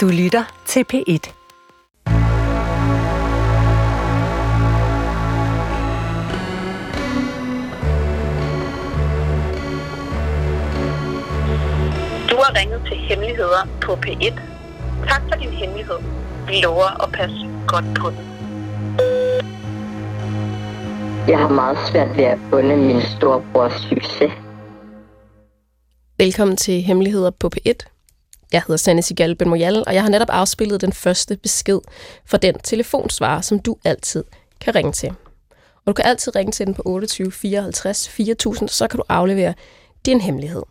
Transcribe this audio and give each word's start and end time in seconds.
Du 0.00 0.08
lytter 0.08 0.62
til 0.66 0.84
P1. 0.92 1.32
Du 12.30 12.36
har 12.36 12.60
ringet 12.60 12.82
til 12.88 12.96
Hemmeligheder 12.96 13.68
på 13.80 13.92
P1. 13.92 14.40
Tak 15.08 15.22
for 15.22 15.38
din 15.40 15.50
hemmelighed. 15.50 15.96
Vi 16.46 16.60
lover 16.62 17.02
at 17.02 17.12
passe 17.12 17.48
godt 17.66 17.84
på 18.00 18.10
den. 18.10 18.24
Jeg 21.28 21.38
har 21.38 21.48
meget 21.48 21.78
svært 21.90 22.16
ved 22.16 22.24
at 22.24 22.38
bunde 22.50 22.76
min 22.76 23.00
storebrors 23.16 23.72
succes. 23.72 24.32
Velkommen 26.18 26.56
til 26.56 26.82
Hemmeligheder 26.82 27.30
på 27.30 27.50
P1. 27.56 27.99
Jeg 28.52 28.62
hedder 28.62 28.76
Sanne 28.76 29.02
Sigal 29.02 29.34
Ben 29.34 29.48
Moyal, 29.48 29.84
og 29.86 29.94
jeg 29.94 30.02
har 30.02 30.08
netop 30.08 30.30
afspillet 30.30 30.80
den 30.80 30.92
første 30.92 31.36
besked 31.36 31.80
fra 32.26 32.38
den 32.38 32.58
telefonsvarer, 32.58 33.40
som 33.40 33.58
du 33.58 33.76
altid 33.84 34.24
kan 34.60 34.74
ringe 34.74 34.92
til. 34.92 35.08
Og 35.76 35.86
du 35.86 35.92
kan 35.92 36.04
altid 36.06 36.36
ringe 36.36 36.52
til 36.52 36.66
den 36.66 36.74
på 36.74 36.82
28 36.84 37.32
54 37.32 38.08
4000, 38.08 38.68
så 38.68 38.88
kan 38.88 38.96
du 38.96 39.04
aflevere 39.08 39.54
din 40.06 40.20
hemmelighed. 40.20 40.62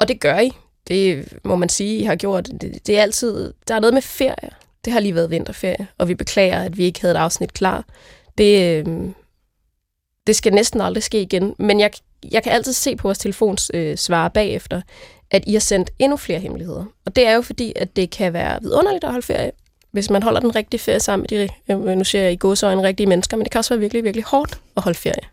Og 0.00 0.08
det 0.08 0.20
gør 0.20 0.38
I. 0.38 0.50
Det 0.88 1.28
må 1.44 1.56
man 1.56 1.68
sige, 1.68 1.98
I 1.98 2.02
har 2.02 2.16
gjort. 2.16 2.46
Det, 2.60 2.86
det 2.86 2.98
er 2.98 3.02
altid, 3.02 3.52
der 3.68 3.74
er 3.74 3.80
noget 3.80 3.94
med 3.94 4.02
ferie. 4.02 4.50
Det 4.84 4.92
har 4.92 5.00
lige 5.00 5.14
været 5.14 5.30
vinterferie, 5.30 5.86
og 5.98 6.08
vi 6.08 6.14
beklager, 6.14 6.62
at 6.62 6.78
vi 6.78 6.84
ikke 6.84 7.00
havde 7.00 7.14
et 7.14 7.18
afsnit 7.18 7.52
klar. 7.52 7.84
Det, 8.38 8.86
øh, 8.86 9.10
det 10.26 10.36
skal 10.36 10.52
næsten 10.52 10.80
aldrig 10.80 11.02
ske 11.02 11.22
igen, 11.22 11.54
men 11.58 11.80
jeg, 11.80 11.90
jeg 12.32 12.42
kan 12.42 12.52
altid 12.52 12.72
se 12.72 12.96
på 12.96 13.08
vores 13.08 13.18
telefons 13.18 13.70
øh, 13.74 13.96
svare 13.96 14.30
bagefter, 14.30 14.82
at 15.30 15.44
I 15.46 15.52
har 15.52 15.60
sendt 15.60 15.90
endnu 15.98 16.16
flere 16.16 16.38
hemmeligheder. 16.38 16.84
Og 17.06 17.16
det 17.16 17.26
er 17.26 17.34
jo 17.34 17.42
fordi, 17.42 17.72
at 17.76 17.96
det 17.96 18.10
kan 18.10 18.32
være 18.32 18.58
vidunderligt 18.62 19.04
at 19.04 19.10
holde 19.10 19.26
ferie, 19.26 19.52
hvis 19.90 20.10
man 20.10 20.22
holder 20.22 20.40
den 20.40 20.54
rigtige 20.54 20.80
ferie 20.80 21.00
sammen 21.00 21.26
med 21.30 21.48
de, 21.68 21.72
øh, 21.72 21.96
nu 21.96 22.04
ser 22.04 22.22
jeg 22.22 22.32
i 22.32 22.36
godsøjne 22.36 22.82
rigtige 22.82 23.06
mennesker, 23.06 23.36
men 23.36 23.44
det 23.44 23.52
kan 23.52 23.58
også 23.58 23.74
være 23.74 23.80
virkelig, 23.80 24.04
virkelig 24.04 24.24
hårdt 24.24 24.60
at 24.76 24.82
holde 24.82 24.98
ferie. 24.98 25.28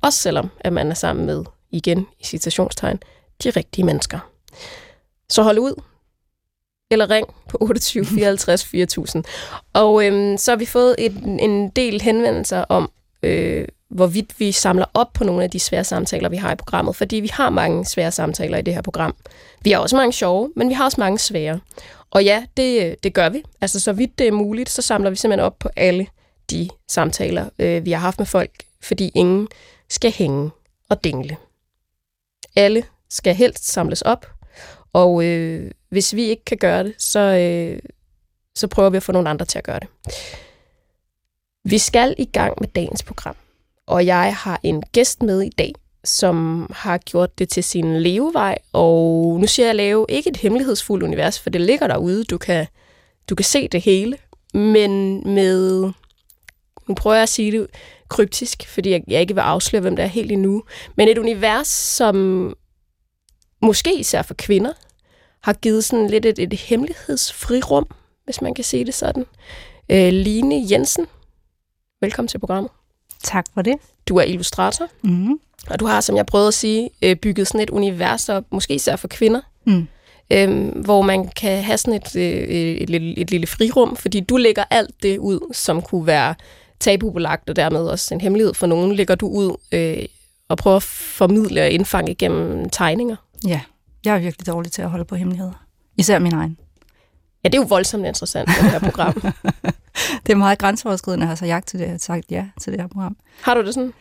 Også 0.00 0.18
selvom, 0.18 0.50
at 0.60 0.72
man 0.72 0.90
er 0.90 0.94
sammen 0.94 1.26
med, 1.26 1.44
igen 1.70 2.06
i 2.20 2.24
citationstegn, 2.24 2.98
de 3.44 3.50
rigtige 3.50 3.84
mennesker. 3.84 4.18
Så 5.30 5.42
hold 5.42 5.58
ud, 5.58 5.82
eller 6.90 7.10
ring 7.10 7.26
på 7.48 7.58
28 7.60 8.04
54 8.04 8.64
4000. 8.64 9.24
Og 9.72 10.06
øhm, 10.06 10.36
så 10.36 10.50
har 10.50 10.56
vi 10.56 10.66
fået 10.66 10.94
et, 10.98 11.12
en 11.24 11.70
del 11.70 12.00
henvendelser 12.00 12.64
om, 12.68 12.90
øh, 13.22 13.68
hvorvidt 13.92 14.40
vi 14.40 14.52
samler 14.52 14.84
op 14.94 15.12
på 15.12 15.24
nogle 15.24 15.44
af 15.44 15.50
de 15.50 15.60
svære 15.60 15.84
samtaler, 15.84 16.28
vi 16.28 16.36
har 16.36 16.52
i 16.52 16.56
programmet. 16.56 16.96
Fordi 16.96 17.16
vi 17.16 17.28
har 17.32 17.50
mange 17.50 17.84
svære 17.84 18.12
samtaler 18.12 18.58
i 18.58 18.62
det 18.62 18.74
her 18.74 18.82
program. 18.82 19.14
Vi 19.60 19.70
har 19.70 19.78
også 19.78 19.96
mange 19.96 20.12
sjove, 20.12 20.52
men 20.56 20.68
vi 20.68 20.74
har 20.74 20.84
også 20.84 21.00
mange 21.00 21.18
svære. 21.18 21.60
Og 22.10 22.24
ja, 22.24 22.44
det, 22.56 22.96
det 23.02 23.14
gør 23.14 23.28
vi. 23.28 23.42
Altså, 23.60 23.80
så 23.80 23.92
vidt 23.92 24.18
det 24.18 24.28
er 24.28 24.32
muligt, 24.32 24.70
så 24.70 24.82
samler 24.82 25.10
vi 25.10 25.16
simpelthen 25.16 25.46
op 25.46 25.58
på 25.58 25.68
alle 25.76 26.06
de 26.50 26.68
samtaler, 26.88 27.48
øh, 27.58 27.84
vi 27.84 27.92
har 27.92 28.00
haft 28.00 28.18
med 28.18 28.26
folk, 28.26 28.50
fordi 28.82 29.10
ingen 29.14 29.48
skal 29.90 30.12
hænge 30.12 30.50
og 30.88 31.04
dingle. 31.04 31.36
Alle 32.56 32.84
skal 33.10 33.34
helst 33.34 33.72
samles 33.72 34.02
op, 34.02 34.26
og 34.92 35.24
øh, 35.24 35.70
hvis 35.88 36.14
vi 36.14 36.22
ikke 36.22 36.44
kan 36.44 36.58
gøre 36.58 36.84
det, 36.84 36.94
så, 36.98 37.20
øh, 37.20 37.78
så 38.54 38.66
prøver 38.66 38.90
vi 38.90 38.96
at 38.96 39.02
få 39.02 39.12
nogle 39.12 39.30
andre 39.30 39.46
til 39.46 39.58
at 39.58 39.64
gøre 39.64 39.80
det. 39.80 39.88
Vi 41.64 41.78
skal 41.78 42.14
i 42.18 42.24
gang 42.24 42.54
med 42.60 42.68
dagens 42.68 43.02
program, 43.02 43.36
og 43.86 44.06
jeg 44.06 44.36
har 44.36 44.60
en 44.62 44.82
gæst 44.92 45.22
med 45.22 45.42
i 45.42 45.48
dag, 45.48 45.72
som 46.04 46.66
har 46.74 46.98
gjort 46.98 47.38
det 47.38 47.48
til 47.48 47.64
sin 47.64 48.00
levevej, 48.00 48.58
og 48.72 49.38
nu 49.40 49.46
siger 49.46 49.66
jeg 49.66 49.74
lave 49.74 50.06
ikke 50.08 50.30
et 50.30 50.36
hemmelighedsfuldt 50.36 51.04
univers, 51.04 51.40
for 51.40 51.50
det 51.50 51.60
ligger 51.60 51.86
derude, 51.86 52.24
du 52.24 52.38
kan, 52.38 52.66
du 53.30 53.34
kan 53.34 53.44
se 53.44 53.68
det 53.68 53.80
hele, 53.80 54.18
men 54.54 55.22
med, 55.34 55.82
nu 56.88 56.94
prøver 56.94 57.14
jeg 57.14 57.22
at 57.22 57.28
sige 57.28 57.52
det 57.52 57.66
kryptisk, 58.08 58.68
fordi 58.68 58.90
jeg, 58.90 59.02
jeg 59.08 59.20
ikke 59.20 59.34
vil 59.34 59.40
afsløre, 59.40 59.80
hvem 59.80 59.96
det 59.96 60.02
er 60.02 60.06
helt 60.06 60.32
endnu, 60.32 60.62
men 60.96 61.08
et 61.08 61.18
univers, 61.18 61.66
som 61.68 62.56
måske 63.62 63.98
især 63.98 64.22
for 64.22 64.34
kvinder, 64.34 64.72
har 65.42 65.52
givet 65.52 65.84
sådan 65.84 66.06
lidt 66.06 66.26
et, 66.26 66.38
et 66.38 66.52
hemmelighedsfrirum, 66.52 67.86
hvis 68.24 68.42
man 68.42 68.54
kan 68.54 68.64
sige 68.64 68.84
det 68.84 68.94
sådan. 68.94 69.26
Øh, 69.88 70.12
Line 70.12 70.64
Jensen, 70.70 71.06
velkommen 72.00 72.28
til 72.28 72.38
programmet. 72.38 72.70
Tak 73.22 73.44
for 73.54 73.62
det. 73.62 73.74
Du 74.08 74.16
er 74.16 74.22
illustrator, 74.22 74.86
Mm. 75.02 75.38
og 75.70 75.80
du 75.80 75.86
har, 75.86 76.00
som 76.00 76.16
jeg 76.16 76.26
prøvede 76.26 76.48
at 76.48 76.54
sige, 76.54 76.90
øh, 77.02 77.16
bygget 77.16 77.46
sådan 77.48 77.60
et 77.60 77.70
univers 77.70 78.28
op, 78.28 78.44
måske 78.50 78.74
især 78.74 78.96
for 78.96 79.08
kvinder, 79.08 79.40
Mm. 79.66 79.86
øh, 80.32 80.68
hvor 80.84 81.02
man 81.02 81.28
kan 81.28 81.62
have 81.62 81.78
sådan 81.78 81.94
et, 81.94 82.16
øh, 82.16 82.48
et, 82.76 82.90
lille, 82.90 83.18
et 83.18 83.30
lille 83.30 83.46
frirum, 83.46 83.96
fordi 83.96 84.20
du 84.20 84.36
lægger 84.36 84.64
alt 84.70 85.02
det 85.02 85.18
ud, 85.18 85.52
som 85.54 85.82
kunne 85.82 86.06
være 86.06 86.34
tabubelagt, 86.80 87.50
og 87.50 87.56
dermed 87.56 87.80
også 87.80 88.14
en 88.14 88.20
hemmelighed 88.20 88.54
for 88.54 88.66
nogen, 88.66 88.94
lægger 88.94 89.14
du 89.14 89.28
ud 89.28 89.56
øh, 89.72 90.04
og 90.48 90.58
prøver 90.58 90.76
at 90.76 90.82
formidle 90.82 91.62
og 91.62 91.70
indfange 91.70 92.14
gennem 92.14 92.68
tegninger. 92.70 93.16
Ja, 93.46 93.60
jeg 94.04 94.14
er 94.14 94.18
virkelig 94.18 94.46
dårlig 94.46 94.72
til 94.72 94.82
at 94.82 94.90
holde 94.90 95.04
på 95.04 95.14
hemmeligheder. 95.14 95.64
Især 95.98 96.18
min 96.18 96.34
egen. 96.34 96.56
Ja, 97.44 97.48
det 97.48 97.54
er 97.54 97.62
jo 97.62 97.66
voldsomt 97.68 98.06
interessant, 98.06 98.48
det 98.48 98.70
her 98.70 98.78
program. 98.78 99.14
Det 100.26 100.32
er 100.32 100.36
meget 100.36 100.58
grænseoverskridende 100.58 101.24
at 101.24 101.28
have 101.28 101.36
så 101.36 101.46
jagt 101.46 101.68
til 101.68 101.78
det, 101.78 101.84
at 101.84 102.02
sagt 102.02 102.30
ja 102.30 102.46
til 102.60 102.72
det 102.72 102.80
her 102.80 102.88
program. 102.88 103.16
Har 103.40 103.54
du 103.54 103.66
det 103.66 103.74
sådan? 103.74 103.92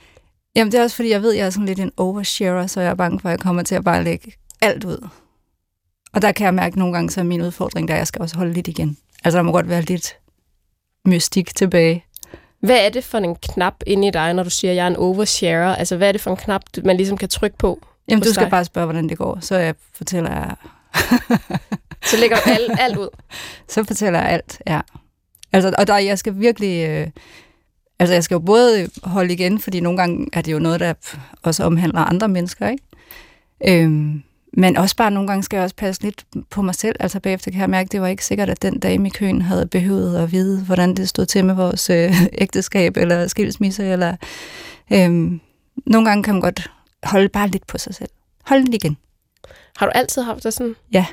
Jamen, 0.56 0.72
det 0.72 0.80
er 0.80 0.84
også 0.84 0.96
fordi, 0.96 1.10
jeg 1.10 1.22
ved, 1.22 1.32
at 1.32 1.38
jeg 1.38 1.46
er 1.46 1.50
sådan 1.50 1.66
lidt 1.66 1.80
en 1.80 1.92
oversharer, 1.98 2.68
så 2.68 2.82
jeg 2.82 2.90
er 2.90 2.96
bange 2.96 3.20
for, 3.20 3.30
at 3.30 3.32
jeg 3.32 3.40
kommer 3.40 3.64
til 3.64 3.76
at 3.76 3.84
bare 3.84 4.04
lægge 4.04 4.34
alt 4.62 4.84
ud. 4.84 5.08
Og 6.14 6.22
der 6.22 6.32
kan 6.32 6.46
jeg 6.46 6.54
mærke 6.54 6.80
nogle 6.80 6.94
gange, 6.94 7.10
så 7.10 7.20
er 7.20 7.24
min 7.24 7.42
udfordring, 7.42 7.88
der 7.88 7.96
jeg 7.96 8.08
skal 8.08 8.22
også 8.22 8.38
holde 8.38 8.54
lidt 8.54 8.68
igen. 8.68 8.98
Altså, 9.24 9.38
der 9.38 9.44
må 9.44 9.52
godt 9.52 9.70
være 9.70 9.82
lidt 9.82 10.18
mystik 11.06 11.56
tilbage. 11.56 12.06
Hvad 12.60 12.86
er 12.86 12.90
det 12.90 13.04
for 13.04 13.18
en 13.18 13.36
knap 13.36 13.76
inde 13.86 14.08
i 14.08 14.12
dig, 14.12 14.34
når 14.34 14.44
du 14.44 14.50
siger, 14.50 14.72
at 14.72 14.78
jeg 14.78 14.84
er 14.84 14.88
en 14.88 14.96
oversharer? 14.96 15.76
Altså, 15.76 15.98
hvad 15.98 16.08
er 16.08 16.12
det 16.12 16.22
for 16.22 16.32
en 16.32 16.38
knap, 16.38 16.62
man 16.86 16.98
ligesom 16.98 17.18
kan 17.18 17.30
trykke 17.30 17.58
på? 17.58 17.80
Jamen, 18.08 18.24
du 18.24 18.30
skal 18.30 18.44
dig? 18.44 18.52
bare 18.52 18.66
spørge, 18.66 18.86
hvordan 18.86 19.10
det 19.10 19.18
går. 19.18 19.38
Så 19.42 19.56
jeg 19.56 19.76
fortæller 19.94 20.32
jeg, 20.32 20.56
Så 22.06 22.18
lægger 22.18 22.38
du 22.38 22.50
alt, 22.50 22.80
alt 22.80 22.98
ud. 22.98 23.10
så 23.74 23.84
fortæller 23.84 24.20
jeg 24.20 24.30
alt, 24.30 24.62
ja. 24.68 24.82
Altså, 25.54 25.74
og 25.78 25.88
der, 25.88 25.98
jeg 25.98 26.20
skal 26.20 26.40
virkelig... 26.40 26.90
Øh, 26.90 27.08
altså, 28.00 28.14
jeg 28.14 28.24
skal 28.24 28.36
jo 28.36 28.40
både 28.40 28.90
holde 29.04 29.34
igen, 29.34 29.60
fordi 29.60 29.80
nogle 29.80 29.98
gange 29.98 30.28
er 30.34 30.42
det 30.42 30.52
jo 30.52 30.60
noget, 30.60 30.80
der 30.80 30.94
også 31.44 31.64
omhandler 31.64 32.00
andre 32.00 32.28
mennesker, 32.28 32.70
ikke? 32.70 32.84
Øhm, 33.68 34.24
men 34.54 34.78
også 34.78 34.96
bare 34.96 35.12
nogle 35.12 35.28
gange 35.28 35.44
skal 35.44 35.58
jeg 35.58 35.64
også 35.64 35.76
passe 35.76 36.02
lidt 36.02 36.26
på 36.50 36.62
mig 36.62 36.76
selv. 36.76 36.96
Altså 37.00 37.20
bagefter 37.20 37.52
kan 37.52 37.62
jeg 37.62 37.70
mærke, 37.70 37.88
at 37.88 37.92
det 37.92 38.02
var 38.02 38.08
ikke 38.08 38.26
sikkert, 38.26 38.50
at 38.50 38.62
den 38.62 38.80
dame 38.80 39.08
i 39.08 39.12
køen 39.12 39.42
havde 39.42 39.68
behøvet 39.68 40.18
at 40.18 40.32
vide, 40.32 40.64
hvordan 40.64 40.96
det 40.96 41.10
stod 41.10 41.26
til 41.26 41.46
med 41.46 41.54
vores 41.54 41.90
øh, 41.90 42.24
ægteskab 42.44 42.98
eller 42.98 43.28
skilsmisse. 43.28 43.86
Eller, 43.86 44.16
øhm, 44.94 45.42
nogle 45.86 46.10
gange 46.10 46.24
kan 46.24 46.34
man 46.34 46.42
godt 46.42 46.72
holde 47.04 47.30
bare 47.30 47.48
lidt 47.48 47.68
på 47.68 47.78
sig 47.78 47.96
selv. 47.96 48.10
Hold 48.46 48.62
lidt 48.62 48.84
igen. 48.84 48.98
Har 49.78 49.86
du 49.86 49.92
altid 49.96 50.22
haft 50.22 50.44
det 50.44 50.54
sådan? 50.54 50.76
Ja. 50.94 51.06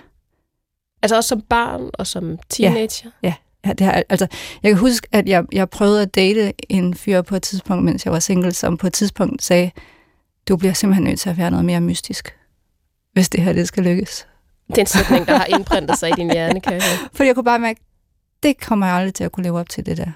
Altså 1.03 1.17
også 1.17 1.29
som 1.29 1.41
barn 1.41 1.91
og 1.95 2.07
som 2.07 2.39
teenager? 2.49 3.11
Ja, 3.23 3.35
det 3.73 3.81
har, 3.81 4.03
altså, 4.09 4.27
jeg 4.63 4.71
kan 4.71 4.79
huske, 4.79 5.09
at 5.13 5.29
jeg, 5.29 5.45
jeg 5.53 5.71
prøvede 5.71 6.03
at 6.03 6.15
date 6.15 6.53
en 6.69 6.95
fyr 6.95 7.23
på 7.23 7.37
et 7.37 7.43
tidspunkt, 7.43 7.85
mens 7.85 8.05
jeg 8.05 8.13
var 8.13 8.19
single, 8.19 8.53
som 8.53 8.77
på 8.77 8.87
et 8.87 8.93
tidspunkt 8.93 9.43
sagde, 9.43 9.71
du 10.49 10.57
bliver 10.57 10.73
simpelthen 10.73 11.05
nødt 11.05 11.21
til 11.21 11.31
at 11.31 11.39
være 11.39 11.51
noget 11.51 11.65
mere 11.65 11.81
mystisk, 11.81 12.37
hvis 13.13 13.29
det 13.29 13.43
her 13.43 13.53
det 13.53 13.69
skal 13.69 13.83
lykkes. 13.83 14.27
Det 14.69 14.79
er 14.79 14.83
en 14.83 14.87
sætning, 14.87 15.27
der 15.27 15.37
har 15.37 15.45
indprintet 15.45 15.99
sig 15.99 16.11
i 16.11 16.13
din 16.13 16.33
hjerne, 16.33 16.61
kan 16.61 16.73
jeg 16.73 16.83
høre. 16.83 17.09
Fordi 17.15 17.27
jeg 17.27 17.35
kunne 17.35 17.45
bare 17.45 17.59
mærke, 17.59 17.81
det 18.43 18.61
kommer 18.61 18.87
jeg 18.87 18.97
aldrig 18.97 19.15
til 19.15 19.25
at 19.25 19.33
kunne 19.33 19.45
leve 19.45 19.59
op 19.59 19.69
til 19.69 19.87
det 19.87 19.97
der. 19.97 20.11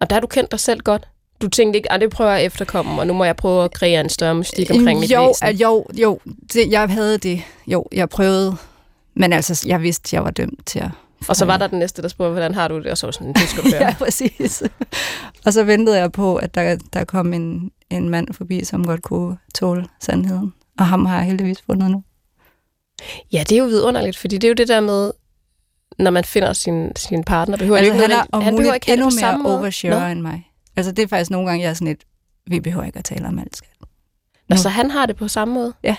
Og 0.00 0.10
der 0.10 0.16
har 0.16 0.20
du 0.20 0.26
kendt 0.26 0.50
dig 0.50 0.60
selv 0.60 0.80
godt. 0.80 1.08
Du 1.40 1.48
tænkte 1.48 1.76
ikke, 1.76 1.92
at 1.92 2.00
det 2.00 2.10
prøver 2.10 2.30
jeg 2.30 2.40
at 2.40 2.46
efterkomme, 2.46 3.00
og 3.00 3.06
nu 3.06 3.12
må 3.12 3.24
jeg 3.24 3.36
prøve 3.36 3.64
at 3.64 3.72
kreere 3.72 4.00
en 4.00 4.08
større 4.08 4.34
mystik 4.34 4.70
omkring 4.70 5.00
mit 5.00 5.12
jo, 5.12 5.26
væsen. 5.26 5.46
at 5.46 5.54
jo, 5.54 5.86
jo, 5.94 6.20
det, 6.52 6.70
jeg 6.70 6.88
havde 6.88 7.18
det. 7.18 7.42
Jo, 7.66 7.86
jeg 7.92 8.08
prøvede. 8.08 8.56
Men 9.16 9.32
altså, 9.32 9.64
jeg 9.68 9.82
vidste, 9.82 10.16
jeg 10.16 10.24
var 10.24 10.30
dømt 10.30 10.66
til 10.66 10.78
at... 10.78 10.90
Og 11.28 11.36
så 11.36 11.44
var 11.44 11.56
der 11.56 11.66
den 11.66 11.78
næste, 11.78 12.02
der 12.02 12.08
spurgte, 12.08 12.30
hvordan 12.30 12.54
har 12.54 12.68
du 12.68 12.78
det? 12.78 12.86
Og 12.86 12.98
så 12.98 13.06
var 13.06 13.10
sådan, 13.10 13.32
det 13.32 13.48
skal 13.48 13.70
ja, 13.80 13.94
præcis. 13.98 14.62
og 15.46 15.52
så 15.52 15.64
ventede 15.64 15.98
jeg 15.98 16.12
på, 16.12 16.36
at 16.36 16.54
der, 16.54 16.76
der 16.92 17.04
kom 17.04 17.32
en, 17.32 17.70
en 17.90 18.08
mand 18.08 18.34
forbi, 18.34 18.64
som 18.64 18.86
godt 18.86 19.02
kunne 19.02 19.38
tåle 19.54 19.86
sandheden. 20.00 20.54
Og 20.78 20.86
ham 20.86 21.06
har 21.06 21.16
jeg 21.16 21.26
heldigvis 21.26 21.62
fundet 21.66 21.90
nu. 21.90 22.02
Ja, 23.32 23.44
det 23.48 23.52
er 23.52 23.58
jo 23.58 23.64
vidunderligt, 23.64 24.16
fordi 24.18 24.34
det 24.38 24.44
er 24.44 24.48
jo 24.48 24.54
det 24.54 24.68
der 24.68 24.80
med, 24.80 25.10
når 25.98 26.10
man 26.10 26.24
finder 26.24 26.52
sin, 26.52 26.96
sin 26.96 27.24
partner, 27.24 27.56
behøver 27.56 27.78
Altså, 27.78 27.92
ikke 27.92 28.06
han 28.06 28.26
er 28.32 28.40
han 28.40 28.56
behøver 28.56 28.74
ikke 28.74 28.92
endnu 28.92 29.10
mere 29.20 29.38
måde. 29.38 29.58
oversharer 29.58 30.00
Nå. 30.00 30.06
end 30.06 30.20
mig. 30.20 30.50
Altså, 30.76 30.92
det 30.92 31.02
er 31.02 31.08
faktisk 31.08 31.30
nogle 31.30 31.48
gange, 31.48 31.62
jeg 31.62 31.70
er 31.70 31.74
sådan 31.74 31.88
lidt, 31.88 32.04
vi 32.46 32.60
behøver 32.60 32.84
ikke 32.84 32.98
at 32.98 33.04
tale 33.04 33.26
om 33.26 33.38
alt, 33.38 33.56
skat. 33.56 33.70
Så 34.54 34.68
han 34.68 34.90
har 34.90 35.06
det 35.06 35.16
på 35.16 35.28
samme 35.28 35.54
måde? 35.54 35.72
Ja. 35.82 35.96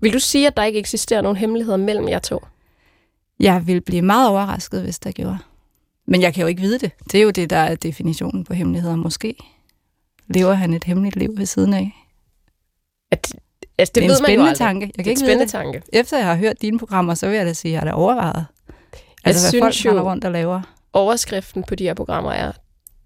Vil 0.00 0.12
du 0.12 0.18
sige, 0.18 0.46
at 0.46 0.56
der 0.56 0.62
ikke 0.64 0.78
eksisterer 0.78 1.20
nogen 1.22 1.36
hemmeligheder 1.36 1.76
mellem 1.76 2.08
jer 2.08 2.18
to? 2.18 2.44
Jeg 3.40 3.66
vil 3.66 3.80
blive 3.80 4.02
meget 4.02 4.28
overrasket, 4.28 4.82
hvis 4.82 4.98
der 4.98 5.12
gjorde. 5.12 5.38
Men 6.06 6.22
jeg 6.22 6.34
kan 6.34 6.40
jo 6.40 6.46
ikke 6.46 6.60
vide 6.60 6.78
det. 6.78 6.90
Det 7.12 7.18
er 7.18 7.22
jo 7.22 7.30
det, 7.30 7.50
der 7.50 7.56
er 7.56 7.74
definitionen 7.74 8.44
på 8.44 8.54
hemmeligheder, 8.54 8.96
måske. 8.96 9.34
Lever 10.28 10.52
han 10.54 10.74
et 10.74 10.84
hemmeligt 10.84 11.16
liv 11.16 11.34
ved 11.36 11.46
siden 11.46 11.74
af? 11.74 11.92
At, 13.10 13.34
altså, 13.78 13.92
det, 13.94 14.02
det 14.02 14.04
er 14.04 14.08
ved 14.08 14.16
en 14.16 14.22
man 14.22 14.48
jo 14.48 14.54
spændende 14.54 14.54
tanke. 14.58 14.86
Jeg 14.86 14.94
Det 14.96 14.96
kan 14.96 15.04
er 15.04 15.04
en 15.04 15.10
ikke 15.10 15.20
spændende 15.20 15.44
det. 15.44 15.50
tanke. 15.52 15.82
Efter 15.92 16.16
jeg 16.18 16.26
har 16.26 16.36
hørt 16.36 16.62
dine 16.62 16.78
programmer, 16.78 17.14
så 17.14 17.26
vil 17.28 17.36
jeg 17.36 17.46
da 17.46 17.52
sige, 17.52 17.70
at 17.70 17.74
jeg 17.74 17.80
er 17.80 17.84
da 17.84 17.92
overvejet. 17.92 18.46
Altså, 19.24 19.42
hvad 19.42 19.50
synes 19.70 19.82
folk 19.82 19.94
jo- 19.96 20.02
rundt 20.10 20.24
og 20.24 20.32
laver. 20.32 20.60
Overskriften 20.92 21.62
på 21.62 21.74
de 21.74 21.84
her 21.84 21.94
programmer 21.94 22.30
er, 22.32 22.52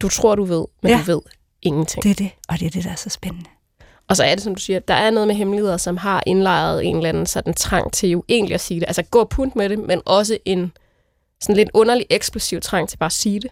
du 0.00 0.08
tror, 0.08 0.34
du 0.34 0.44
ved, 0.44 0.64
men 0.82 0.90
Ja. 0.92 0.98
du 0.98 1.04
ved 1.12 1.20
ingenting. 1.62 2.02
Det 2.02 2.10
er 2.10 2.14
det, 2.14 2.30
og 2.48 2.58
det 2.60 2.66
er 2.66 2.70
det, 2.70 2.84
der 2.84 2.90
er 2.90 2.94
så 2.94 3.10
spændende. 3.10 3.50
Og 4.08 4.16
så 4.16 4.24
er 4.24 4.34
det, 4.34 4.44
som 4.44 4.54
du 4.54 4.60
siger, 4.60 4.78
der 4.78 4.94
er 4.94 5.10
noget 5.10 5.26
med 5.26 5.34
hemmeligheder, 5.34 5.76
som 5.76 5.96
har 5.96 6.22
indlejret 6.26 6.86
en 6.86 6.96
eller 6.96 7.08
anden 7.08 7.26
sådan 7.26 7.54
trang 7.54 7.92
til 7.92 8.08
jo 8.08 8.24
egentlig 8.28 8.54
at 8.54 8.60
sige 8.60 8.80
det. 8.80 8.86
Altså 8.86 9.02
gå 9.02 9.24
punt 9.24 9.56
med 9.56 9.68
det, 9.68 9.78
men 9.78 10.02
også 10.04 10.38
en 10.44 10.72
sådan 11.40 11.56
lidt 11.56 11.70
underlig 11.74 12.06
eksplosiv 12.10 12.60
trang 12.60 12.88
til 12.88 12.96
bare 12.96 13.06
at 13.06 13.12
sige 13.12 13.40
det. 13.40 13.50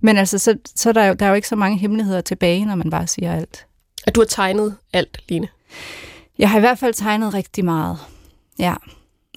Men 0.00 0.16
altså, 0.16 0.38
så, 0.38 0.56
så 0.76 0.88
er 0.88 0.92
der, 0.92 1.04
jo, 1.04 1.14
der 1.14 1.26
er 1.26 1.30
jo 1.30 1.34
ikke 1.34 1.48
så 1.48 1.56
mange 1.56 1.78
hemmeligheder 1.78 2.20
tilbage, 2.20 2.64
når 2.64 2.74
man 2.74 2.90
bare 2.90 3.06
siger 3.06 3.34
alt. 3.34 3.66
At 4.06 4.14
du 4.14 4.20
har 4.20 4.26
tegnet 4.26 4.76
alt, 4.92 5.18
Line. 5.28 5.48
Jeg 6.38 6.50
har 6.50 6.58
i 6.58 6.60
hvert 6.60 6.78
fald 6.78 6.94
tegnet 6.94 7.34
rigtig 7.34 7.64
meget. 7.64 7.98
Ja. 8.58 8.74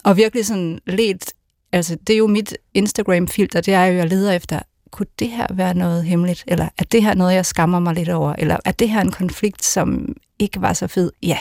Og 0.04 0.18
virkelig 0.18 0.46
sådan 0.46 0.80
let, 0.86 1.34
altså 1.72 1.98
det 2.08 2.14
er 2.14 2.18
jo 2.18 2.28
mit 2.28 2.58
Instagram-filter, 2.74 3.62
det 3.62 3.74
er 3.74 3.86
jo, 3.86 3.98
jeg 3.98 4.08
leder 4.08 4.32
efter, 4.32 4.60
kunne 4.96 5.08
det 5.20 5.30
her 5.30 5.48
være 5.54 5.74
noget 5.74 6.04
hemmeligt? 6.04 6.44
Eller 6.48 6.70
er 6.78 6.84
det 6.84 7.04
her 7.04 7.14
noget, 7.14 7.34
jeg 7.34 7.46
skammer 7.46 7.80
mig 7.80 7.94
lidt 7.94 8.10
over? 8.10 8.34
Eller 8.38 8.58
er 8.66 8.72
det 8.72 8.90
her 8.90 9.02
en 9.02 9.12
konflikt, 9.12 9.66
som 9.66 10.16
ikke 10.40 10.62
var 10.62 10.74
så 10.74 10.88
fed? 10.88 11.12
Ja. 11.24 11.38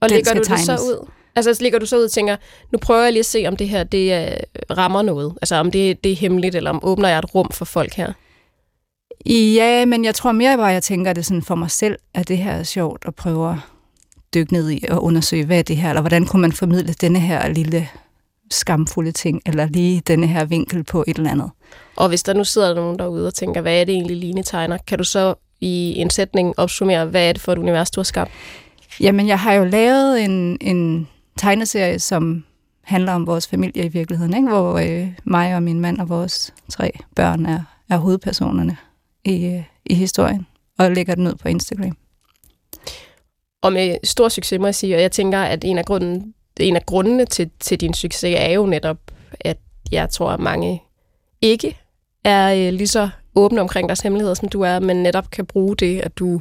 Og 0.00 0.08
Den 0.08 0.14
lægger 0.16 0.30
skal 0.30 0.36
du 0.36 0.52
det 0.52 0.60
så 0.60 0.66
tegnes. 0.66 0.82
ud? 0.82 1.08
Altså 1.36 1.56
lægger 1.62 1.78
du 1.78 1.86
så 1.86 1.96
ud 1.98 2.04
og 2.04 2.10
tænker, 2.10 2.36
nu 2.72 2.78
prøver 2.78 3.02
jeg 3.02 3.12
lige 3.12 3.20
at 3.20 3.26
se, 3.26 3.44
om 3.48 3.56
det 3.56 3.68
her 3.68 3.84
det 3.84 4.26
øh, 4.26 4.36
rammer 4.76 5.02
noget. 5.02 5.34
Altså 5.42 5.54
om 5.56 5.70
det, 5.70 6.04
det 6.04 6.12
er 6.12 6.16
hemmeligt, 6.16 6.54
eller 6.54 6.70
om 6.70 6.80
åbner 6.82 7.08
jeg 7.08 7.18
et 7.18 7.34
rum 7.34 7.50
for 7.52 7.64
folk 7.64 7.94
her. 7.94 8.12
Ja, 9.26 9.84
men 9.84 10.04
jeg 10.04 10.14
tror 10.14 10.32
mere 10.32 10.56
bare, 10.56 10.66
jeg 10.66 10.82
tænker 10.82 11.12
det 11.12 11.26
sådan 11.26 11.42
for 11.42 11.54
mig 11.54 11.70
selv, 11.70 11.96
at 12.14 12.28
det 12.28 12.38
her 12.38 12.52
er 12.52 12.62
sjovt 12.62 13.04
at 13.06 13.14
prøve 13.14 13.50
at 13.50 13.56
dykke 14.34 14.52
ned 14.52 14.70
i 14.70 14.84
og 14.90 15.04
undersøge, 15.04 15.44
hvad 15.46 15.58
er 15.58 15.62
det 15.62 15.76
her, 15.76 15.88
eller 15.88 16.00
hvordan 16.00 16.26
kunne 16.26 16.42
man 16.42 16.52
formidle 16.52 16.92
denne 16.92 17.20
her 17.20 17.48
lille 17.48 17.88
skamfulde 18.50 19.12
ting, 19.12 19.42
eller 19.46 19.66
lige 19.66 20.02
denne 20.06 20.26
her 20.26 20.44
vinkel 20.44 20.84
på 20.84 21.04
et 21.06 21.16
eller 21.16 21.30
andet. 21.30 21.50
Og 21.96 22.08
hvis 22.08 22.22
der 22.22 22.32
nu 22.32 22.44
sidder 22.44 22.74
nogen 22.74 22.98
derude 22.98 23.26
og 23.26 23.34
tænker, 23.34 23.60
hvad 23.60 23.80
er 23.80 23.84
det 23.84 23.94
egentlig, 23.94 24.16
Line 24.16 24.42
tegner? 24.42 24.78
Kan 24.86 24.98
du 24.98 25.04
så 25.04 25.34
i 25.60 25.94
en 25.96 26.10
sætning 26.10 26.58
opsummere, 26.58 27.06
hvad 27.06 27.28
er 27.28 27.32
det 27.32 27.42
for 27.42 27.52
et 27.52 27.58
univers, 27.58 27.90
du 27.90 28.00
har 28.00 28.04
skabt? 28.04 28.30
Jamen, 29.00 29.28
jeg 29.28 29.38
har 29.38 29.52
jo 29.52 29.64
lavet 29.64 30.24
en, 30.24 30.58
en 30.60 31.08
tegneserie, 31.38 31.98
som 31.98 32.44
handler 32.82 33.12
om 33.12 33.26
vores 33.26 33.48
familie 33.48 33.84
i 33.84 33.88
virkeligheden, 33.88 34.36
ikke? 34.36 34.48
hvor 34.48 34.78
øh, 34.78 35.08
mig 35.24 35.54
og 35.54 35.62
min 35.62 35.80
mand 35.80 36.00
og 36.00 36.08
vores 36.08 36.54
tre 36.68 36.92
børn 37.16 37.46
er, 37.46 37.60
er 37.90 37.96
hovedpersonerne 37.96 38.76
i, 39.24 39.46
øh, 39.46 39.62
i 39.86 39.94
historien, 39.94 40.46
og 40.78 40.90
lægger 40.90 41.14
den 41.14 41.26
ud 41.26 41.34
på 41.34 41.48
Instagram. 41.48 41.96
Og 43.62 43.72
med 43.72 43.96
stor 44.04 44.28
succes, 44.28 44.60
må 44.60 44.66
jeg 44.66 44.74
sige, 44.74 44.96
og 44.96 45.02
jeg 45.02 45.12
tænker, 45.12 45.38
at 45.42 45.64
en 45.64 45.78
af, 45.78 45.84
grunden, 45.84 46.34
en 46.60 46.76
af 46.76 46.86
grundene 46.86 47.24
til, 47.24 47.50
til 47.60 47.80
din 47.80 47.94
succes 47.94 48.34
er 48.38 48.50
jo 48.52 48.66
netop, 48.66 48.96
at 49.40 49.56
jeg 49.92 50.10
tror, 50.10 50.30
at 50.30 50.40
mange 50.40 50.82
ikke 51.42 51.76
er 52.24 52.54
øh, 52.68 52.72
lige 52.72 52.86
så 52.88 53.08
åbne 53.34 53.60
omkring 53.60 53.88
deres 53.88 54.00
hemmeligheder, 54.00 54.34
som 54.34 54.48
du 54.48 54.60
er, 54.62 54.78
men 54.78 55.02
netop 55.02 55.30
kan 55.30 55.46
bruge 55.46 55.76
det, 55.76 56.00
at 56.00 56.18
du 56.18 56.40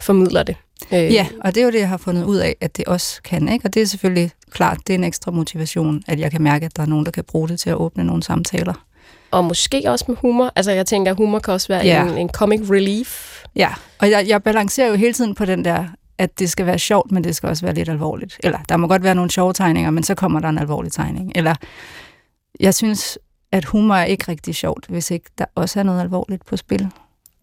formidler 0.00 0.42
det. 0.42 0.56
Øh, 0.92 1.12
Ja, 1.14 1.26
og 1.44 1.54
det 1.54 1.60
er 1.60 1.64
jo 1.64 1.70
det, 1.70 1.78
jeg 1.80 1.88
har 1.88 1.96
fundet 1.96 2.24
ud 2.24 2.36
af, 2.36 2.56
at 2.60 2.76
det 2.76 2.84
også 2.84 3.22
kan. 3.22 3.48
Ikke? 3.48 3.66
Og 3.66 3.74
det 3.74 3.82
er 3.82 3.86
selvfølgelig 3.86 4.30
klart, 4.50 4.78
det 4.86 4.94
er 4.94 4.98
en 4.98 5.04
ekstra 5.04 5.30
motivation, 5.30 6.02
at 6.08 6.20
jeg 6.20 6.30
kan 6.30 6.42
mærke, 6.42 6.66
at 6.66 6.76
der 6.76 6.82
er 6.82 6.86
nogen, 6.86 7.04
der 7.04 7.10
kan 7.10 7.24
bruge 7.24 7.48
det 7.48 7.60
til 7.60 7.70
at 7.70 7.76
åbne 7.76 8.04
nogle 8.04 8.22
samtaler. 8.22 8.84
Og 9.30 9.44
måske 9.44 9.82
også 9.86 10.04
med 10.08 10.16
humor. 10.16 10.52
Altså, 10.56 10.72
jeg 10.72 10.86
tænker, 10.86 11.10
at 11.10 11.16
humor 11.16 11.38
kan 11.38 11.54
også 11.54 11.68
være 11.68 11.84
Ja. 11.84 12.02
en, 12.08 12.18
en 12.18 12.28
comic 12.28 12.60
relief. 12.70 13.42
Ja, 13.56 13.70
og 13.98 14.10
jeg, 14.10 14.24
jeg 14.28 14.42
balancerer 14.42 14.88
jo 14.88 14.94
hele 14.94 15.12
tiden 15.12 15.34
på 15.34 15.44
den 15.44 15.64
der, 15.64 15.84
at 16.18 16.38
det 16.38 16.50
skal 16.50 16.66
være 16.66 16.78
sjovt, 16.78 17.12
men 17.12 17.24
det 17.24 17.36
skal 17.36 17.48
også 17.48 17.66
være 17.66 17.74
lidt 17.74 17.88
alvorligt. 17.88 18.40
Eller 18.42 18.58
der 18.68 18.76
må 18.76 18.86
godt 18.86 19.02
være 19.02 19.14
nogle 19.14 19.30
sjove 19.30 19.52
tegninger, 19.52 19.90
men 19.90 20.02
så 20.02 20.14
kommer 20.14 20.40
der 20.40 20.48
en 20.48 20.58
alvorlig 20.58 20.92
tegning. 20.92 21.32
Eller 21.34 21.54
jeg 22.60 22.74
synes, 22.74 23.18
at 23.52 23.64
humor 23.64 23.94
er 23.94 24.04
ikke 24.04 24.24
rigtig 24.28 24.54
sjovt, 24.54 24.86
hvis 24.88 25.10
ikke 25.10 25.30
der 25.38 25.44
også 25.54 25.78
er 25.78 25.82
noget 25.82 26.00
alvorligt 26.00 26.46
på 26.46 26.56
spil. 26.56 26.90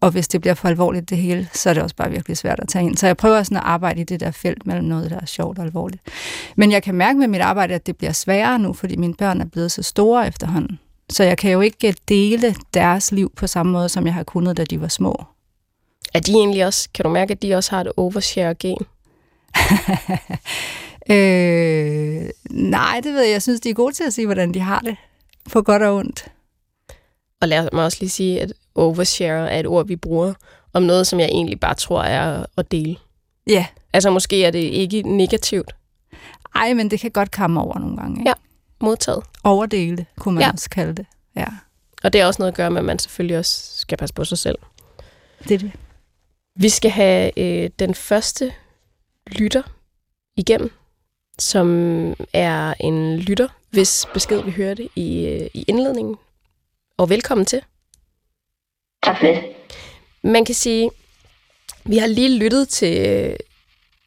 Og 0.00 0.10
hvis 0.10 0.28
det 0.28 0.40
bliver 0.40 0.54
for 0.54 0.68
alvorligt 0.68 1.10
det 1.10 1.18
hele, 1.18 1.48
så 1.52 1.70
er 1.70 1.74
det 1.74 1.82
også 1.82 1.96
bare 1.96 2.10
virkelig 2.10 2.36
svært 2.36 2.60
at 2.60 2.68
tage 2.68 2.84
ind. 2.84 2.96
Så 2.96 3.06
jeg 3.06 3.16
prøver 3.16 3.42
sådan 3.42 3.56
at 3.56 3.62
arbejde 3.66 4.00
i 4.00 4.04
det 4.04 4.20
der 4.20 4.30
felt 4.30 4.66
mellem 4.66 4.84
noget, 4.84 5.10
der 5.10 5.20
er 5.20 5.26
sjovt 5.26 5.58
og 5.58 5.64
alvorligt. 5.64 6.02
Men 6.56 6.72
jeg 6.72 6.82
kan 6.82 6.94
mærke 6.94 7.18
med 7.18 7.28
mit 7.28 7.40
arbejde, 7.40 7.74
at 7.74 7.86
det 7.86 7.96
bliver 7.96 8.12
sværere 8.12 8.58
nu, 8.58 8.72
fordi 8.72 8.96
mine 8.96 9.14
børn 9.14 9.40
er 9.40 9.44
blevet 9.44 9.72
så 9.72 9.82
store 9.82 10.26
efterhånden. 10.26 10.78
Så 11.10 11.24
jeg 11.24 11.38
kan 11.38 11.50
jo 11.50 11.60
ikke 11.60 11.94
dele 12.08 12.54
deres 12.74 13.12
liv 13.12 13.32
på 13.36 13.46
samme 13.46 13.72
måde, 13.72 13.88
som 13.88 14.06
jeg 14.06 14.14
har 14.14 14.22
kunnet, 14.22 14.56
da 14.56 14.64
de 14.64 14.80
var 14.80 14.88
små. 14.88 15.24
Er 16.16 16.20
de 16.20 16.32
egentlig 16.32 16.66
også, 16.66 16.88
kan 16.94 17.02
du 17.02 17.08
mærke, 17.08 17.32
at 17.32 17.42
de 17.42 17.54
også 17.54 17.70
har 17.70 17.80
et 17.80 17.92
overshare-gen? 17.96 18.78
Øh, 21.10 22.28
nej, 22.50 23.00
det 23.04 23.12
ved 23.14 23.22
jeg. 23.22 23.32
Jeg 23.32 23.42
synes, 23.42 23.60
de 23.60 23.70
er 23.70 23.74
gode 23.74 23.94
til 23.94 24.04
at 24.04 24.12
sige, 24.12 24.26
hvordan 24.26 24.54
de 24.54 24.60
har 24.60 24.78
det. 24.78 24.96
På 25.52 25.62
godt 25.62 25.82
og 25.82 25.96
ondt. 25.96 26.24
Og 27.40 27.48
lad 27.48 27.68
mig 27.72 27.84
også 27.84 27.98
lige 28.00 28.10
sige, 28.10 28.40
at 28.40 28.52
overshare 28.74 29.50
er 29.50 29.60
et 29.60 29.66
ord, 29.66 29.86
vi 29.86 29.96
bruger 29.96 30.34
om 30.72 30.82
noget, 30.82 31.06
som 31.06 31.20
jeg 31.20 31.28
egentlig 31.28 31.60
bare 31.60 31.74
tror 31.74 32.02
er 32.02 32.46
at 32.56 32.70
dele. 32.70 32.96
Ja. 33.46 33.66
Altså 33.92 34.10
måske 34.10 34.44
er 34.44 34.50
det 34.50 34.58
ikke 34.58 35.02
negativt 35.02 35.74
Ej, 36.54 36.74
men 36.74 36.90
det 36.90 37.00
kan 37.00 37.10
godt 37.10 37.30
komme 37.30 37.60
over 37.60 37.78
nogle 37.78 37.96
gange. 37.96 38.20
Ikke? 38.20 38.28
Ja. 38.28 38.34
modtaget. 38.80 39.24
Overdele, 39.44 40.06
kunne 40.18 40.34
man 40.34 40.42
ja. 40.42 40.52
også 40.52 40.70
kalde 40.70 40.94
det. 40.94 41.06
Ja, 41.36 41.46
Og 42.04 42.12
det 42.12 42.20
er 42.20 42.26
også 42.26 42.42
noget 42.42 42.52
at 42.52 42.56
gøre 42.56 42.70
med, 42.70 42.78
at 42.78 42.84
man 42.84 42.98
selvfølgelig 42.98 43.38
også 43.38 43.80
skal 43.80 43.98
passe 43.98 44.14
på 44.14 44.24
sig 44.24 44.38
selv. 44.38 44.58
det 45.48 45.54
er 45.54 45.58
det. 45.58 45.72
Vi 46.58 46.68
skal 46.68 46.90
have 46.90 47.38
øh, 47.38 47.70
den 47.78 47.94
første 47.94 48.52
lytter 49.26 49.62
igennem, 50.36 50.70
som 51.38 51.68
er 52.32 52.74
en 52.80 53.16
lytter, 53.18 53.48
hvis 53.70 54.06
besked 54.14 54.42
vi 54.42 54.50
hørte 54.50 54.88
i, 54.96 55.26
øh, 55.28 55.48
i 55.54 55.64
indledningen. 55.68 56.16
Og 56.98 57.10
velkommen 57.10 57.46
til. 57.46 57.62
Tak 59.02 59.18
for 59.18 59.26
det. 59.26 59.42
Man 60.22 60.44
kan 60.44 60.54
sige, 60.54 60.90
vi 61.84 61.98
har 61.98 62.06
lige 62.06 62.38
lyttet 62.38 62.68
til, 62.68 63.36